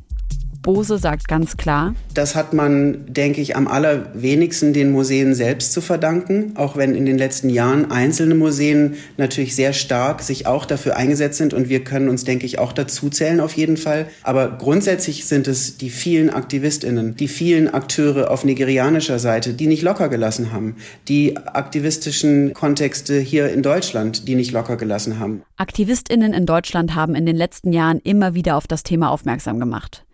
Bose 0.61 0.99
sagt 0.99 1.27
ganz 1.27 1.57
klar, 1.57 1.95
das 2.13 2.35
hat 2.35 2.53
man, 2.53 3.05
denke 3.07 3.41
ich, 3.41 3.55
am 3.55 3.67
allerwenigsten 3.67 4.73
den 4.73 4.91
Museen 4.91 5.33
selbst 5.33 5.73
zu 5.73 5.81
verdanken, 5.81 6.51
auch 6.55 6.77
wenn 6.77 6.93
in 6.93 7.07
den 7.07 7.17
letzten 7.17 7.49
Jahren 7.49 7.89
einzelne 7.89 8.35
Museen 8.35 8.95
natürlich 9.17 9.55
sehr 9.55 9.73
stark 9.73 10.21
sich 10.21 10.45
auch 10.45 10.65
dafür 10.65 10.97
eingesetzt 10.97 11.39
sind 11.39 11.55
und 11.55 11.69
wir 11.69 11.83
können 11.83 12.09
uns, 12.09 12.25
denke 12.25 12.45
ich, 12.45 12.59
auch 12.59 12.73
dazu 12.73 13.09
zählen 13.09 13.39
auf 13.39 13.53
jeden 13.53 13.75
Fall. 13.77 14.05
Aber 14.21 14.49
grundsätzlich 14.49 15.25
sind 15.25 15.47
es 15.47 15.77
die 15.77 15.89
vielen 15.89 16.29
Aktivistinnen, 16.29 17.15
die 17.15 17.27
vielen 17.27 17.73
Akteure 17.73 18.29
auf 18.29 18.43
nigerianischer 18.43 19.17
Seite, 19.17 19.53
die 19.53 19.65
nicht 19.65 19.81
locker 19.81 20.09
gelassen 20.09 20.51
haben, 20.51 20.75
die 21.07 21.37
aktivistischen 21.37 22.53
Kontexte 22.53 23.19
hier 23.19 23.51
in 23.51 23.63
Deutschland, 23.63 24.27
die 24.27 24.35
nicht 24.35 24.51
locker 24.51 24.77
gelassen 24.77 25.19
haben. 25.19 25.41
Aktivistinnen 25.57 26.33
in 26.33 26.45
Deutschland 26.45 26.93
haben 26.93 27.15
in 27.15 27.25
den 27.25 27.35
letzten 27.35 27.73
Jahren 27.73 27.99
immer 28.03 28.35
wieder 28.35 28.57
auf 28.57 28.67
das 28.67 28.83
Thema 28.83 29.09
aufmerksam 29.09 29.59
gemacht. 29.59 30.05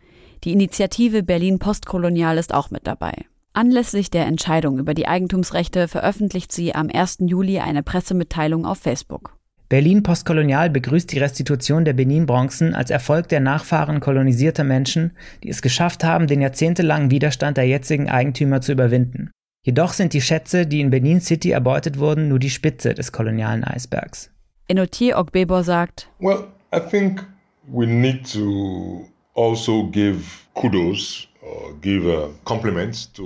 Die 0.43 0.51
Initiative 0.51 1.23
Berlin 1.23 1.59
Postkolonial 1.59 2.37
ist 2.37 2.53
auch 2.53 2.69
mit 2.69 2.85
dabei. 2.85 3.25
Anlässlich 3.53 4.11
der 4.11 4.27
Entscheidung 4.27 4.77
über 4.77 4.93
die 4.93 5.07
Eigentumsrechte 5.07 5.87
veröffentlicht 5.87 6.51
sie 6.51 6.75
am 6.75 6.89
1. 6.93 7.17
Juli 7.21 7.59
eine 7.59 7.81
Pressemitteilung 7.81 8.65
auf 8.65 8.77
Facebook. 8.77 9.35
Berlin 9.69 10.03
Postkolonial 10.03 10.69
begrüßt 10.69 11.11
die 11.11 11.19
Restitution 11.19 11.83
der 11.83 11.93
Benin-Bronzen 11.93 12.73
als 12.73 12.89
Erfolg 12.89 13.27
der 13.29 13.39
Nachfahren 13.39 13.99
kolonisierter 13.99 14.63
Menschen, 14.63 15.11
die 15.43 15.49
es 15.49 15.61
geschafft 15.61 16.03
haben, 16.03 16.27
den 16.27 16.39
jahrzehntelangen 16.39 17.11
Widerstand 17.11 17.57
der 17.57 17.67
jetzigen 17.67 18.07
Eigentümer 18.07 18.61
zu 18.61 18.71
überwinden. 18.71 19.31
Jedoch 19.65 19.91
sind 19.91 20.13
die 20.13 20.21
Schätze, 20.21 20.65
die 20.67 20.79
in 20.79 20.91
Benin 20.91 21.19
City 21.19 21.51
erbeutet 21.51 21.99
wurden, 21.99 22.29
nur 22.29 22.39
die 22.39 22.49
Spitze 22.49 22.93
des 22.93 23.11
kolonialen 23.11 23.65
Eisbergs. 23.65 24.29
Enotier 24.69 25.17
Ogbebo 25.17 25.63
sagt, 25.63 26.09
Well, 26.19 26.45
I 26.73 26.79
think 26.79 27.25
we 27.67 27.85
need 27.85 28.31
to 28.31 29.05
also 29.37 29.87
give 29.87 30.19
kudos 30.53 31.27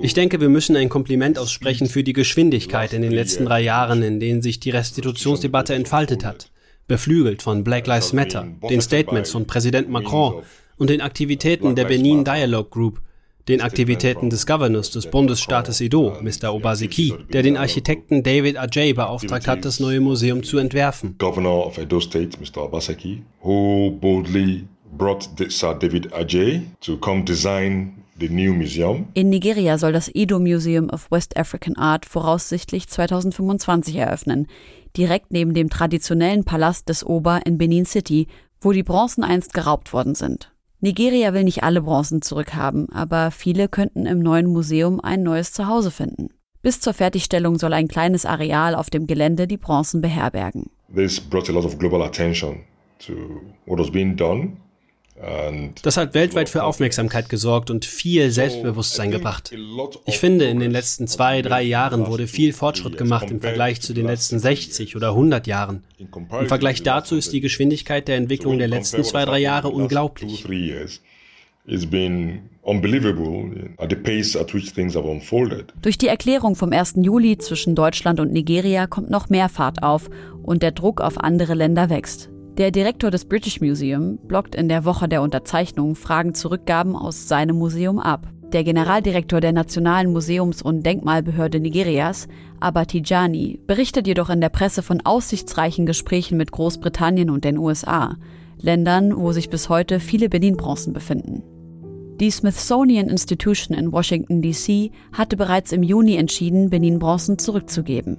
ich 0.00 0.14
denke, 0.14 0.40
wir 0.40 0.48
müssen 0.48 0.76
ein 0.76 0.88
Kompliment 0.88 1.38
aussprechen 1.38 1.88
für 1.88 2.04
die 2.04 2.12
Geschwindigkeit 2.12 2.92
in 2.92 3.02
den 3.02 3.12
letzten 3.12 3.46
drei 3.46 3.60
Jahren, 3.60 4.02
in 4.02 4.20
denen 4.20 4.42
sich 4.42 4.60
die 4.60 4.70
Restitutionsdebatte 4.70 5.74
entfaltet 5.74 6.24
hat. 6.24 6.50
Beflügelt 6.86 7.42
von 7.42 7.64
Black 7.64 7.86
Lives 7.86 8.12
Matter, 8.12 8.46
den 8.68 8.80
Statements 8.80 9.30
von 9.30 9.46
Präsident 9.46 9.88
Macron 9.88 10.42
und 10.76 10.90
den 10.90 11.00
Aktivitäten 11.00 11.74
der 11.74 11.84
Benin 11.84 12.24
Dialogue 12.24 12.70
Group, 12.70 13.00
den 13.48 13.60
Aktivitäten 13.60 14.30
des 14.30 14.46
Governors 14.46 14.90
des 14.90 15.06
Bundesstaates 15.06 15.80
Edo, 15.80 16.16
Mr. 16.20 16.54
Obaseki, 16.54 17.14
der 17.32 17.42
den 17.42 17.56
Architekten 17.56 18.22
David 18.22 18.56
Ajay 18.56 18.92
beauftragt 18.92 19.48
hat, 19.48 19.64
das 19.64 19.80
neue 19.80 20.00
Museum 20.00 20.42
zu 20.42 20.58
entwerfen. 20.58 21.16
Governor 21.18 21.66
of 21.66 21.78
Edo 21.78 21.98
State, 21.98 22.38
Mr. 22.40 22.64
Obaseki, 22.64 23.22
who 23.42 23.90
boldly 24.00 24.64
brought 24.92 25.28
Sir 25.50 25.74
David 25.74 26.12
Ajay 26.12 26.62
to 26.80 26.96
come 26.98 27.24
design 27.24 28.04
the 28.18 28.28
new 28.28 28.52
museum. 28.52 29.08
In 29.14 29.30
Nigeria 29.30 29.78
soll 29.78 29.92
das 29.92 30.10
Edo 30.14 30.38
Museum 30.38 30.90
of 30.90 31.10
West 31.10 31.36
African 31.36 31.76
Art 31.76 32.06
voraussichtlich 32.06 32.88
2025 32.88 33.96
eröffnen, 33.96 34.46
direkt 34.96 35.32
neben 35.32 35.54
dem 35.54 35.70
traditionellen 35.70 36.44
Palast 36.44 36.88
des 36.88 37.04
Ober 37.04 37.40
in 37.44 37.58
Benin 37.58 37.86
City, 37.86 38.28
wo 38.60 38.72
die 38.72 38.82
Bronzen 38.82 39.24
einst 39.24 39.54
geraubt 39.54 39.92
worden 39.92 40.14
sind. 40.14 40.52
Nigeria 40.80 41.32
will 41.32 41.44
nicht 41.44 41.62
alle 41.62 41.82
Bronzen 41.82 42.22
zurückhaben, 42.22 42.88
aber 42.90 43.30
viele 43.30 43.68
könnten 43.68 44.06
im 44.06 44.18
neuen 44.18 44.46
Museum 44.46 45.00
ein 45.00 45.22
neues 45.22 45.52
Zuhause 45.52 45.90
finden. 45.90 46.28
Bis 46.60 46.80
zur 46.80 46.92
Fertigstellung 46.92 47.58
soll 47.58 47.72
ein 47.72 47.88
kleines 47.88 48.24
Areal 48.24 48.74
auf 48.74 48.90
dem 48.90 49.06
Gelände 49.06 49.46
die 49.46 49.56
Bronzen 49.56 50.00
beherbergen. 50.00 50.70
This 50.94 51.20
brought 51.20 51.48
a 51.48 51.52
lot 51.52 51.64
of 51.64 51.78
global 51.78 52.02
attention 52.02 52.64
to 52.98 53.14
what 53.66 53.78
was 53.78 53.90
being 53.90 54.16
done 54.16 54.56
das 55.82 55.96
hat 55.96 56.14
weltweit 56.14 56.48
für 56.48 56.64
Aufmerksamkeit 56.64 57.28
gesorgt 57.28 57.70
und 57.70 57.84
viel 57.84 58.30
Selbstbewusstsein 58.30 59.10
gebracht. 59.10 59.52
Ich 60.06 60.18
finde, 60.18 60.46
in 60.46 60.58
den 60.58 60.70
letzten 60.70 61.06
zwei, 61.06 61.42
drei 61.42 61.62
Jahren 61.62 62.06
wurde 62.06 62.26
viel 62.26 62.52
Fortschritt 62.52 62.96
gemacht 62.96 63.30
im 63.30 63.40
Vergleich 63.40 63.80
zu 63.80 63.92
den 63.92 64.06
letzten 64.06 64.38
60 64.38 64.96
oder 64.96 65.10
100 65.10 65.46
Jahren. 65.46 65.84
Im 65.98 66.48
Vergleich 66.48 66.82
dazu 66.82 67.16
ist 67.16 67.32
die 67.32 67.40
Geschwindigkeit 67.40 68.08
der 68.08 68.16
Entwicklung 68.16 68.58
der 68.58 68.68
letzten 68.68 69.04
zwei, 69.04 69.24
drei 69.24 69.38
Jahre 69.38 69.68
unglaublich. 69.68 70.44
Durch 75.82 75.98
die 75.98 76.08
Erklärung 76.08 76.56
vom 76.56 76.72
1. 76.72 76.94
Juli 76.96 77.38
zwischen 77.38 77.74
Deutschland 77.74 78.18
und 78.18 78.32
Nigeria 78.32 78.86
kommt 78.86 79.10
noch 79.10 79.28
mehr 79.28 79.48
Fahrt 79.48 79.82
auf 79.82 80.10
und 80.42 80.62
der 80.62 80.72
Druck 80.72 81.00
auf 81.00 81.18
andere 81.18 81.54
Länder 81.54 81.90
wächst. 81.90 82.31
Der 82.58 82.70
Direktor 82.70 83.10
des 83.10 83.24
British 83.24 83.62
Museum 83.62 84.18
blockt 84.28 84.54
in 84.54 84.68
der 84.68 84.84
Woche 84.84 85.08
der 85.08 85.22
Unterzeichnung 85.22 85.94
Fragen 85.94 86.34
zu 86.34 86.50
Rückgaben 86.50 86.94
aus 86.94 87.26
seinem 87.26 87.56
Museum 87.56 87.98
ab. 87.98 88.26
Der 88.52 88.62
Generaldirektor 88.62 89.40
der 89.40 89.52
Nationalen 89.52 90.12
Museums- 90.12 90.60
und 90.60 90.84
Denkmalbehörde 90.84 91.60
Nigerias, 91.60 92.28
Abatijani, 92.60 93.58
berichtet 93.66 94.06
jedoch 94.06 94.28
in 94.28 94.42
der 94.42 94.50
Presse 94.50 94.82
von 94.82 95.00
aussichtsreichen 95.00 95.86
Gesprächen 95.86 96.36
mit 96.36 96.52
Großbritannien 96.52 97.30
und 97.30 97.44
den 97.44 97.56
USA, 97.56 98.18
Ländern, 98.58 99.16
wo 99.16 99.32
sich 99.32 99.48
bis 99.48 99.70
heute 99.70 99.98
viele 99.98 100.28
Benin-Bronzen 100.28 100.92
befinden. 100.92 101.42
Die 102.20 102.30
Smithsonian 102.30 103.08
Institution 103.08 103.74
in 103.76 103.92
Washington, 103.92 104.42
D.C. 104.42 104.90
hatte 105.14 105.38
bereits 105.38 105.72
im 105.72 105.82
Juni 105.82 106.16
entschieden, 106.16 106.68
Benin-Bronzen 106.68 107.38
zurückzugeben. 107.38 108.18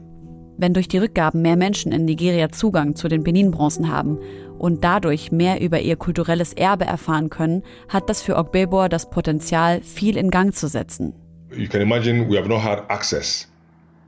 Wenn 0.57 0.73
durch 0.73 0.87
die 0.87 0.99
Rückgaben 0.99 1.41
mehr 1.41 1.55
Menschen 1.55 1.91
in 1.91 2.05
Nigeria 2.05 2.49
Zugang 2.49 2.95
zu 2.95 3.07
den 3.07 3.23
Benin-Bronzen 3.23 3.91
haben 3.91 4.19
und 4.59 4.83
dadurch 4.83 5.31
mehr 5.31 5.59
über 5.61 5.81
ihr 5.81 5.95
kulturelles 5.95 6.53
Erbe 6.53 6.85
erfahren 6.85 7.29
können, 7.29 7.63
hat 7.89 8.09
das 8.09 8.21
für 8.21 8.37
Ogbebor 8.37 8.87
das 8.89 9.09
Potenzial, 9.09 9.81
viel 9.81 10.15
in 10.15 10.29
Gang 10.29 10.53
zu 10.53 10.67
setzen. 10.67 11.13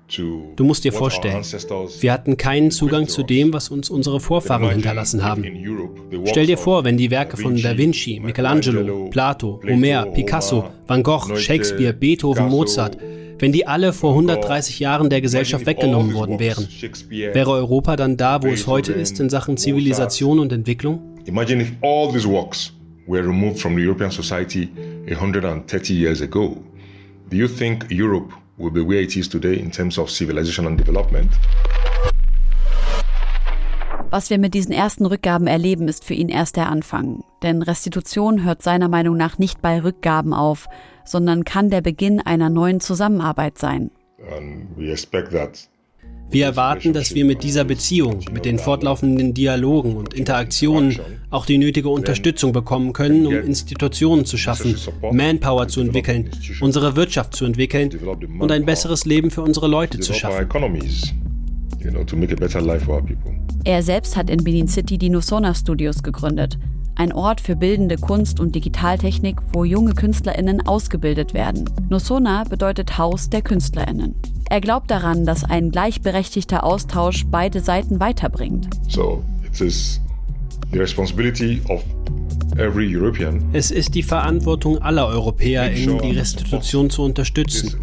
Du 0.07 0.63
musst 0.63 0.83
dir 0.83 0.93
vorstellen, 0.93 1.43
wir 1.99 2.13
hatten 2.13 2.37
keinen 2.37 2.69
Zugang 2.69 3.07
zu 3.07 3.23
dem, 3.23 3.53
was 3.53 3.69
uns 3.69 3.89
unsere 3.89 4.19
Vorfahren 4.19 4.69
hinterlassen 4.69 5.23
haben. 5.23 5.43
Stell 6.25 6.45
dir 6.45 6.59
vor, 6.59 6.83
wenn 6.83 6.97
die 6.97 7.09
Werke 7.09 7.37
von 7.37 7.59
Da 7.59 7.75
Vinci, 7.75 8.19
Michelangelo, 8.19 9.09
Plato, 9.09 9.59
Homer, 9.67 10.05
Picasso, 10.05 10.69
Van 10.85 11.01
Gogh, 11.01 11.35
Shakespeare, 11.35 11.91
Beethoven, 11.91 12.49
Mozart, 12.49 12.97
wenn 13.39 13.51
die 13.51 13.67
alle 13.67 13.91
vor 13.91 14.11
130 14.11 14.79
Jahren 14.79 15.09
der 15.09 15.21
Gesellschaft 15.21 15.65
weggenommen 15.65 16.13
worden 16.13 16.39
wären, 16.39 16.67
wäre 17.09 17.51
Europa 17.51 17.95
dann 17.95 18.17
da, 18.17 18.41
wo 18.41 18.47
es 18.47 18.65
heute 18.67 18.93
ist 18.93 19.19
in 19.19 19.29
Sachen 19.29 19.57
Zivilisation 19.57 20.39
und 20.39 20.53
Entwicklung? 20.53 21.01
Imagine 21.25 21.63
if 21.63 21.71
all 21.81 22.11
these 22.11 22.27
works 22.27 22.71
were 23.07 23.23
removed 23.23 23.59
from 23.59 23.75
the 23.75 23.85
European 23.85 24.11
society 24.11 24.69
130 25.07 25.93
years 25.93 26.21
ago. 26.21 26.57
Do 27.29 27.35
you 27.35 27.47
think 27.47 27.87
Europe 27.89 28.31
will 28.57 28.71
be 28.71 28.81
where 28.81 29.01
it 29.01 29.15
is 29.15 29.27
today 29.27 29.55
in 29.55 29.71
terms 29.71 29.97
of 29.97 30.09
civilization 30.09 30.67
and 30.67 30.79
development? 30.79 31.31
Was 34.11 34.29
wir 34.29 34.37
mit 34.37 34.53
diesen 34.53 34.71
ersten 34.71 35.05
Rückgaben 35.05 35.47
erleben, 35.47 35.89
ist 35.89 36.05
für 36.05 36.13
ihn 36.13 36.29
erst 36.29 36.55
der 36.55 36.69
Anfang. 36.69 37.23
Denn 37.43 37.61
Restitution 37.61 38.45
hört 38.45 38.61
seiner 38.61 38.87
Meinung 38.87 39.17
nach 39.17 39.39
nicht 39.39 39.61
bei 39.61 39.81
Rückgaben 39.81 40.33
auf, 40.33 40.67
sondern 41.05 41.45
kann 41.45 41.69
der 41.69 41.81
Beginn 41.81 42.19
einer 42.19 42.49
neuen 42.49 42.79
Zusammenarbeit 42.79 43.57
sein. 43.57 43.91
Wir 46.29 46.45
erwarten, 46.45 46.91
dass 46.91 47.13
wir 47.13 47.23
mit 47.23 47.43
dieser 47.43 47.63
Beziehung, 47.63 48.25
mit 48.31 48.45
den 48.45 48.57
fortlaufenden 48.57 49.33
Dialogen 49.33 49.95
und 49.95 50.13
Interaktionen 50.13 50.99
auch 51.29 51.45
die 51.45 51.57
nötige 51.57 51.89
Unterstützung 51.89 52.51
bekommen 52.51 52.93
können, 52.93 53.27
um 53.27 53.33
Institutionen 53.33 54.25
zu 54.25 54.37
schaffen, 54.37 54.75
Manpower 55.11 55.67
zu 55.67 55.81
entwickeln, 55.81 56.31
unsere 56.61 56.95
Wirtschaft 56.95 57.35
zu 57.35 57.45
entwickeln 57.45 57.91
und 58.39 58.51
ein 58.51 58.65
besseres 58.65 59.05
Leben 59.05 59.29
für 59.29 59.43
unsere 59.43 59.67
Leute 59.67 59.99
zu 59.99 60.13
schaffen. 60.13 60.49
Er 63.63 63.83
selbst 63.83 64.17
hat 64.17 64.29
in 64.29 64.43
Benin 64.43 64.67
City 64.67 64.97
die 64.97 65.09
Nosona 65.09 65.53
Studios 65.53 66.01
gegründet, 66.01 66.57
ein 66.95 67.13
Ort 67.13 67.41
für 67.41 67.55
bildende 67.55 67.97
Kunst 67.97 68.39
und 68.39 68.55
Digitaltechnik, 68.55 69.37
wo 69.53 69.63
junge 69.63 69.93
KünstlerInnen 69.93 70.65
ausgebildet 70.65 71.33
werden. 71.33 71.69
Nosona 71.89 72.43
bedeutet 72.43 72.97
Haus 72.97 73.29
der 73.29 73.41
KünstlerInnen. 73.41 74.15
Er 74.49 74.61
glaubt 74.61 74.91
daran, 74.91 75.25
dass 75.25 75.43
ein 75.43 75.71
gleichberechtigter 75.71 76.63
Austausch 76.63 77.25
beide 77.29 77.61
Seiten 77.61 77.99
weiterbringt. 77.99 78.69
So, 78.87 79.23
it 79.45 79.59
is 79.59 79.99
the 80.71 80.79
responsibility 80.79 81.61
of 81.69 81.83
every 82.57 82.95
European. 82.95 83.43
Es 83.53 83.71
ist 83.71 83.95
die 83.95 84.03
Verantwortung 84.03 84.77
aller 84.79 85.07
EuropäerInnen, 85.07 85.99
die 85.99 86.11
Restitution 86.11 86.89
zu 86.89 87.03
unterstützen. 87.03 87.75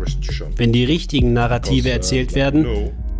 Wenn 0.57 0.73
die 0.73 0.85
richtigen 0.85 1.33
Narrative 1.33 1.91
erzählt 1.91 2.35
werden, 2.35 2.67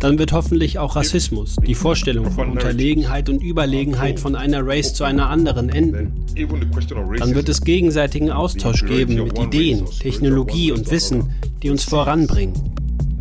dann 0.03 0.19
wird 0.19 0.33
hoffentlich 0.33 0.79
auch 0.79 0.97
Rassismus, 0.97 1.55
die 1.65 1.75
Vorstellung 1.75 2.29
von 2.29 2.49
Unterlegenheit 2.49 3.29
und 3.29 3.41
Überlegenheit 3.41 4.19
von 4.19 4.35
einer 4.35 4.59
Race 4.67 4.93
zu 4.93 5.05
einer 5.05 5.29
anderen 5.29 5.69
enden. 5.69 6.25
Dann 6.35 7.35
wird 7.35 7.47
es 7.47 7.61
gegenseitigen 7.61 8.29
Austausch 8.29 8.85
geben 8.85 9.15
mit 9.15 9.39
Ideen, 9.39 9.85
Technologie 9.85 10.73
und 10.73 10.91
Wissen, 10.91 11.33
die 11.61 11.69
uns 11.69 11.85
voranbringen. 11.85 12.53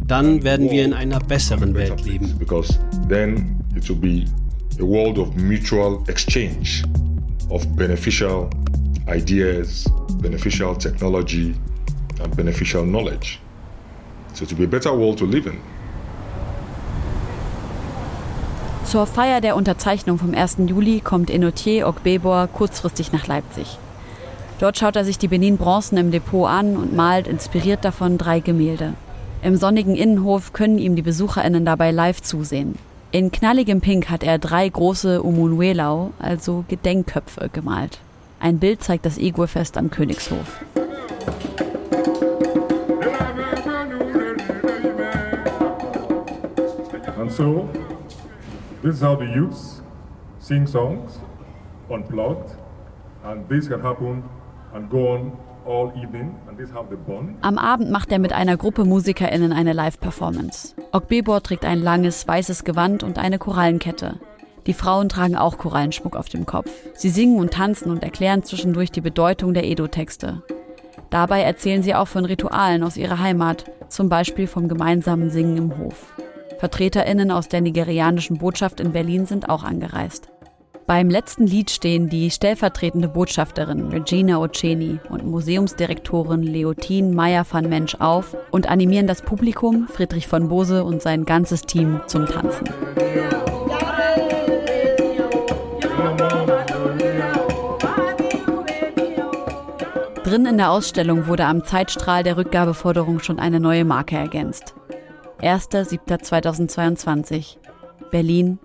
Dann 0.09 0.43
werden 0.43 0.73
wir 0.73 0.85
in 0.85 0.93
einer 0.93 1.21
besseren 1.21 1.73
Welt 1.75 2.05
leben. 2.05 2.35
a 4.81 4.85
world 4.85 5.19
of 5.19 5.37
mutual 5.37 6.03
exchange 6.09 6.83
of 7.51 7.65
beneficial 7.77 8.49
ideas, 9.07 9.87
beneficial 10.21 10.75
technology, 10.75 11.55
and 12.21 12.35
beneficial 12.37 12.83
knowledge. 12.83 13.39
So 14.33 14.47
to 14.47 14.57
be 14.57 14.65
a 14.65 14.67
better 14.67 14.93
world 14.97 15.19
to 15.19 15.27
live 15.27 15.47
in. 15.47 15.61
Zur 18.85 19.07
Feier 19.07 19.41
der 19.41 19.57
Unterzeichnung 19.57 20.19
vom 20.19 20.35
1. 20.35 20.59
Juli 20.67 21.01
kommt 21.01 21.31
Enotier 21.31 21.89
Ogbebor 21.89 22.47
kurzfristig 22.49 23.13
nach 23.13 23.27
Leipzig. 23.27 23.79
Dort 24.59 24.79
schaut 24.79 24.97
er 24.97 25.05
sich 25.05 25.19
die 25.19 25.29
Benin-Bronzen 25.29 25.97
im 25.99 26.11
Depot 26.11 26.49
an 26.49 26.77
und 26.77 26.95
malt 26.95 27.27
inspiriert 27.27 27.85
davon 27.85 28.19
drei 28.19 28.41
Gemälde. 28.41 28.93
Im 29.43 29.57
sonnigen 29.57 29.97
Innenhof 29.97 30.53
können 30.53 30.79
ihm 30.79 30.95
die 30.95 31.03
BesucherInnen 31.03 31.65
dabei 31.65 31.91
live 31.91 32.23
zusehen. 32.23 32.77
In 33.11 33.33
knalligem 33.33 33.81
Pink 33.81 34.09
hat 34.09 34.23
er 34.23 34.39
drei 34.39 34.69
große 34.69 35.23
Umunuelau, 35.23 36.13
also 36.19 36.65
Gedenkköpfe, 36.69 37.51
gemalt. 37.53 37.99
Ein 38.41 38.59
Bild 38.59 38.83
zeigt 38.83 39.07
das 39.07 39.19
Igurfest 39.19 39.77
am 39.77 39.91
Königshof. 39.91 40.61
And 47.19 47.31
so, 47.31 47.69
this 48.83 48.97
is 48.97 49.01
how 49.01 49.17
the 49.17 49.25
youths 49.25 49.81
sing 50.39 50.67
songs 50.67 51.19
unplugged, 51.89 52.57
and 53.25 53.49
this 53.49 53.69
can 53.69 53.81
happen 53.81 54.25
and 54.75 54.91
go 54.91 55.13
on 55.15 55.39
am 55.65 57.59
Abend 57.59 57.91
macht 57.91 58.11
er 58.11 58.19
mit 58.19 58.33
einer 58.33 58.57
Gruppe 58.57 58.85
MusikerInnen 58.85 59.53
eine 59.53 59.73
Live-Performance. 59.73 60.75
Ogbebor 60.91 61.43
trägt 61.45 61.65
ein 61.65 61.81
langes, 61.81 62.27
weißes 62.27 62.65
Gewand 62.65 63.05
und 63.05 63.19
eine 63.19 63.39
Korallenkette. 63.39 64.19
Die 64.67 64.73
Frauen 64.73 65.09
tragen 65.09 65.37
auch 65.37 65.59
Korallenschmuck 65.59 66.17
auf 66.17 66.29
dem 66.29 66.47
Kopf. 66.47 66.69
Sie 66.95 67.11
singen 67.11 67.39
und 67.39 67.53
tanzen 67.53 67.93
und 67.93 68.03
erklären 68.03 68.43
zwischendurch 68.43 68.91
die 68.91 69.01
Bedeutung 69.01 69.55
der 69.55 69.65
Edo-Texte. 69.65 70.43
Dabei 71.11 71.43
erzählen 71.43 71.85
sie 71.85 71.95
auch 71.95 72.09
von 72.09 72.25
Ritualen 72.25 72.83
aus 72.83 72.97
ihrer 72.97 73.21
Heimat, 73.21 73.67
zum 73.89 74.09
Beispiel 74.09 74.49
vom 74.49 74.67
gemeinsamen 74.67 75.31
Singen 75.31 75.57
im 75.57 75.79
Hof. 75.79 76.13
VertreterInnen 76.63 77.33
aus 77.33 77.49
der 77.49 77.61
nigerianischen 77.61 78.39
Botschaft 78.39 78.79
in 78.79 78.93
Berlin 78.93 79.27
sind 79.27 79.49
auch 79.49 79.65
angereist. 79.65 80.29
Beim 80.87 81.11
letzten 81.11 81.45
Lied 81.45 81.73
stehen 81.73 82.09
die 82.09 82.31
stellvertretende 82.31 83.09
Botschafterin 83.09 83.89
Regina 83.89 84.39
Oceni 84.39 85.01
und 85.11 85.27
Museumsdirektorin 85.27 86.45
Leontine 86.45 87.13
Meyer 87.13 87.45
van 87.51 87.69
Mensch 87.69 87.97
auf 87.97 88.37
und 88.53 88.69
animieren 88.69 89.09
das 89.09 89.23
Publikum, 89.23 89.89
Friedrich 89.89 90.29
von 90.29 90.49
Bose 90.49 90.85
und 90.85 91.03
sein 91.03 91.25
ganzes 91.25 91.63
Team 91.63 92.01
zum 92.07 92.27
Tanzen. 92.27 92.69
Drin 100.23 100.47
in 100.47 100.59
der 100.59 100.71
Ausstellung 100.71 101.27
wurde 101.27 101.47
am 101.47 101.65
Zeitstrahl 101.65 102.23
der 102.23 102.37
Rückgabeforderung 102.37 103.19
schon 103.19 103.41
eine 103.41 103.59
neue 103.59 103.85
Marke 103.85 104.15
ergänzt. 104.15 104.77
1.7.2022 105.43 107.57
Berlin 108.13 108.61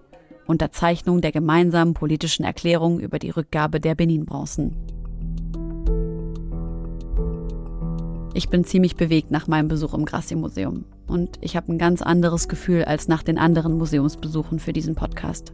Unterzeichnung 0.46 1.22
der 1.22 1.32
gemeinsamen 1.32 1.96
politischen 1.96 2.46
Erklärung 2.46 3.00
über 3.00 3.18
die 3.18 3.32
Rückgabe 3.32 3.80
der 3.80 3.96
Benin-Bronzen. 3.96 4.78
Ich 8.36 8.50
bin 8.50 8.64
ziemlich 8.64 8.96
bewegt 8.96 9.32
nach 9.32 9.48
meinem 9.48 9.70
Besuch 9.70 9.96
im 9.96 10.06
Grassi-Museum 10.06 10.86
und 11.08 11.40
ich 11.42 11.58
habe 11.58 11.74
ein 11.74 11.80
ganz 11.80 12.04
anderes 12.04 12.48
Gefühl 12.48 12.86
als 12.86 13.08
nach 13.08 13.24
den 13.24 13.40
anderen 13.40 13.80
Museumsbesuchen 13.80 14.60
für 14.60 14.72
diesen 14.72 14.94
Podcast. 14.94 15.54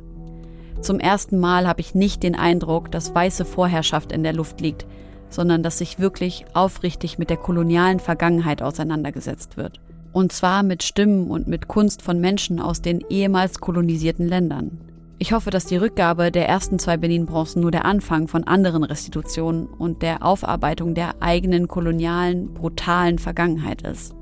Zum 0.81 0.99
ersten 0.99 1.39
Mal 1.39 1.69
habe 1.69 1.79
ich 1.79 1.95
nicht 1.95 2.21
den 2.21 2.35
Eindruck, 2.35 2.91
dass 2.91 3.15
weiße 3.15 3.45
Vorherrschaft 3.45 4.11
in 4.11 4.23
der 4.23 4.33
Luft 4.33 4.59
liegt, 4.59 4.85
sondern 5.29 5.63
dass 5.63 5.77
sich 5.77 5.99
wirklich 5.99 6.43
aufrichtig 6.53 7.17
mit 7.17 7.29
der 7.29 7.37
kolonialen 7.37 8.01
Vergangenheit 8.01 8.61
auseinandergesetzt 8.61 9.55
wird. 9.55 9.79
Und 10.13 10.31
zwar 10.31 10.61
mit 10.63 10.83
Stimmen 10.83 11.29
und 11.29 11.47
mit 11.47 11.67
Kunst 11.67 12.03
von 12.03 12.21
Menschen 12.21 12.59
aus 12.59 12.81
den 12.81 13.03
ehemals 13.09 13.59
kolonisierten 13.59 14.27
Ländern. 14.27 14.79
Ich 15.17 15.33
hoffe, 15.33 15.49
dass 15.49 15.65
die 15.65 15.77
Rückgabe 15.77 16.31
der 16.31 16.47
ersten 16.47 16.77
zwei 16.77 16.97
Benin-Bronzen 16.97 17.61
nur 17.61 17.71
der 17.71 17.85
Anfang 17.85 18.27
von 18.27 18.43
anderen 18.43 18.83
Restitutionen 18.83 19.65
und 19.65 20.01
der 20.01 20.23
Aufarbeitung 20.23 20.93
der 20.93 21.21
eigenen 21.21 21.67
kolonialen, 21.67 22.53
brutalen 22.53 23.17
Vergangenheit 23.17 23.81
ist. 23.81 24.13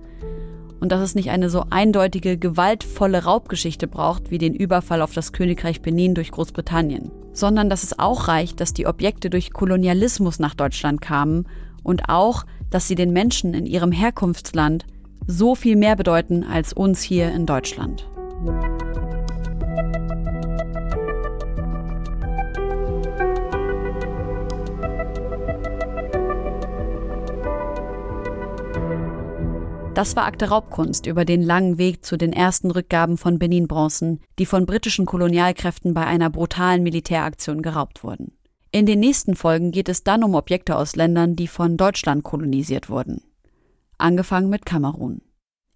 Und 0.79 0.91
dass 0.91 1.01
es 1.01 1.13
nicht 1.13 1.29
eine 1.29 1.49
so 1.49 1.65
eindeutige, 1.69 2.37
gewaltvolle 2.37 3.23
Raubgeschichte 3.23 3.87
braucht 3.87 4.31
wie 4.31 4.37
den 4.37 4.53
Überfall 4.53 5.01
auf 5.01 5.13
das 5.13 5.33
Königreich 5.33 5.81
Benin 5.81 6.15
durch 6.15 6.31
Großbritannien, 6.31 7.11
sondern 7.33 7.69
dass 7.69 7.83
es 7.83 7.99
auch 7.99 8.29
reicht, 8.29 8.61
dass 8.61 8.73
die 8.73 8.87
Objekte 8.87 9.29
durch 9.29 9.51
Kolonialismus 9.51 10.39
nach 10.39 10.55
Deutschland 10.55 11.01
kamen 11.01 11.47
und 11.83 12.09
auch, 12.09 12.45
dass 12.69 12.87
sie 12.87 12.95
den 12.95 13.11
Menschen 13.11 13.53
in 13.53 13.65
ihrem 13.65 13.91
Herkunftsland 13.91 14.85
so 15.31 15.55
viel 15.55 15.75
mehr 15.75 15.95
bedeuten 15.95 16.43
als 16.43 16.73
uns 16.73 17.01
hier 17.01 17.31
in 17.31 17.45
Deutschland. 17.45 18.07
Das 29.93 30.15
war 30.15 30.25
Akte 30.25 30.49
Raubkunst 30.49 31.05
über 31.05 31.25
den 31.25 31.43
langen 31.43 31.77
Weg 31.77 32.05
zu 32.05 32.17
den 32.17 32.33
ersten 32.33 32.71
Rückgaben 32.71 33.17
von 33.17 33.39
Benin-Bronzen, 33.39 34.21
die 34.39 34.45
von 34.45 34.65
britischen 34.65 35.05
Kolonialkräften 35.05 35.93
bei 35.93 36.05
einer 36.05 36.29
brutalen 36.29 36.81
Militäraktion 36.81 37.61
geraubt 37.61 38.03
wurden. 38.03 38.31
In 38.71 38.85
den 38.85 39.01
nächsten 39.01 39.35
Folgen 39.35 39.71
geht 39.71 39.89
es 39.89 40.03
dann 40.03 40.23
um 40.23 40.33
Objekte 40.33 40.77
aus 40.77 40.95
Ländern, 40.95 41.35
die 41.35 41.47
von 41.47 41.75
Deutschland 41.75 42.23
kolonisiert 42.23 42.89
wurden 42.89 43.21
angefangen 44.01 44.49
mit 44.49 44.65
Kamerun. 44.65 45.21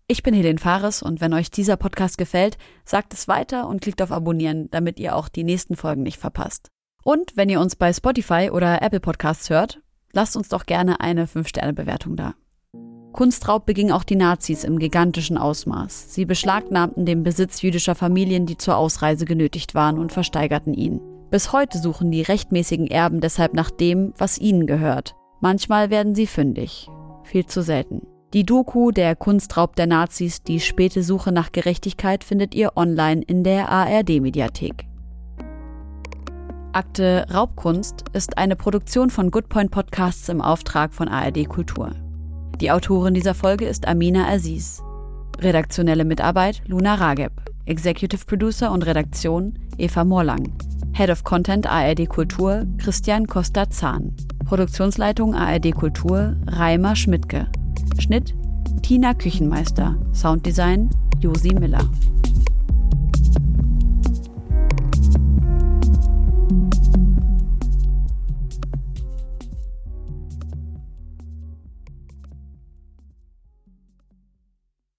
Ich 0.08 0.22
bin 0.22 0.36
Helene 0.36 0.60
Fares 0.60 1.02
und 1.02 1.20
wenn 1.20 1.34
euch 1.34 1.50
dieser 1.50 1.78
Podcast 1.78 2.18
gefällt, 2.18 2.58
sagt 2.84 3.14
es 3.14 3.28
weiter 3.28 3.68
und 3.68 3.82
klickt 3.82 4.02
auf 4.02 4.12
Abonnieren, 4.12 4.70
damit 4.70 5.00
ihr 5.00 5.16
auch 5.16 5.30
die 5.30 5.44
nächsten 5.44 5.76
Folgen 5.76 6.04
nicht 6.04 6.20
verpasst. 6.20 6.70
Und 7.04 7.36
wenn 7.38 7.50
ihr 7.50 7.60
uns 7.60 7.76
bei 7.76 7.92
Spotify 7.92 8.50
oder 8.52 8.82
Apple 8.82 9.00
Podcasts 9.00 9.50
hört, 9.50 9.82
lasst 10.12 10.38
uns 10.38 10.50
doch 10.50 10.66
gerne 10.66 11.00
eine 11.00 11.26
5-Sterne-Bewertung 11.26 12.16
da. 12.16 12.36
Kunstraub 13.14 13.66
beging 13.66 13.92
auch 13.92 14.04
die 14.04 14.16
Nazis 14.16 14.64
im 14.64 14.78
gigantischen 14.78 15.38
Ausmaß. 15.38 16.14
Sie 16.14 16.26
beschlagnahmten 16.26 17.06
den 17.06 17.24
Besitz 17.24 17.62
jüdischer 17.62 17.96
Familien, 17.96 18.46
die 18.46 18.58
zur 18.58 18.76
Ausreise 18.76 19.26
genötigt 19.26 19.74
waren, 19.74 19.98
und 19.98 20.12
versteigerten 20.12 20.74
ihn. 20.74 21.00
Bis 21.32 21.52
heute 21.52 21.80
suchen 21.80 22.12
die 22.12 22.22
rechtmäßigen 22.22 22.88
Erben 22.88 23.22
deshalb 23.22 23.54
nach 23.54 23.72
dem, 23.72 24.14
was 24.18 24.38
ihnen 24.38 24.68
gehört. 24.68 25.16
Manchmal 25.42 25.90
werden 25.90 26.14
sie 26.14 26.28
fündig. 26.28 26.90
Viel 27.24 27.46
zu 27.46 27.62
selten. 27.62 28.06
Die 28.36 28.46
Doku 28.46 28.92
Der 28.92 29.16
Kunstraub 29.16 29.78
der 29.78 29.88
Nazis, 29.88 30.44
die 30.44 30.60
späte 30.60 31.04
Suche 31.04 31.32
nach 31.32 31.54
Gerechtigkeit 31.54 32.22
findet 32.22 32.54
ihr 32.54 32.76
online 32.76 33.22
in 33.22 33.46
der 33.46 33.70
ARD-Mediathek. 33.70 34.86
Akte 36.74 37.26
Raubkunst 37.34 38.04
ist 38.12 38.38
eine 38.38 38.58
Produktion 38.58 39.10
von 39.10 39.32
Goodpoint 39.32 39.72
Podcasts 39.72 40.28
im 40.28 40.42
Auftrag 40.42 40.94
von 40.94 41.08
ARD 41.08 41.48
Kultur. 41.48 41.92
Die 42.60 42.72
Autorin 42.72 43.14
dieser 43.14 43.36
Folge 43.36 43.68
ist 43.68 43.88
Amina 43.88 44.28
Aziz. 44.28 44.84
Redaktionelle 45.40 46.04
Mitarbeit 46.04 46.62
Luna 46.68 46.96
Rageb. 46.96 47.32
Executive 47.66 48.26
Producer 48.26 48.70
und 48.74 48.86
Redaktion 48.86 49.58
Eva 49.78 50.04
Morlang. 50.04 50.52
Head 50.92 51.10
of 51.10 51.24
Content 51.24 51.68
ARD 51.68 52.10
Kultur 52.10 52.66
Christian 52.80 53.28
Costa-Zahn. 53.28 54.14
Produktionsleitung 54.44 55.36
ARD 55.36 55.74
Kultur 55.74 56.36
Reimer 56.48 56.98
Schmidtke. 56.98 57.48
Schnitt 58.00 58.34
Tina 58.82 59.14
Küchenmeister. 59.14 59.98
Sounddesign 60.14 60.90
Josi 61.22 61.54
Miller. 61.54 61.90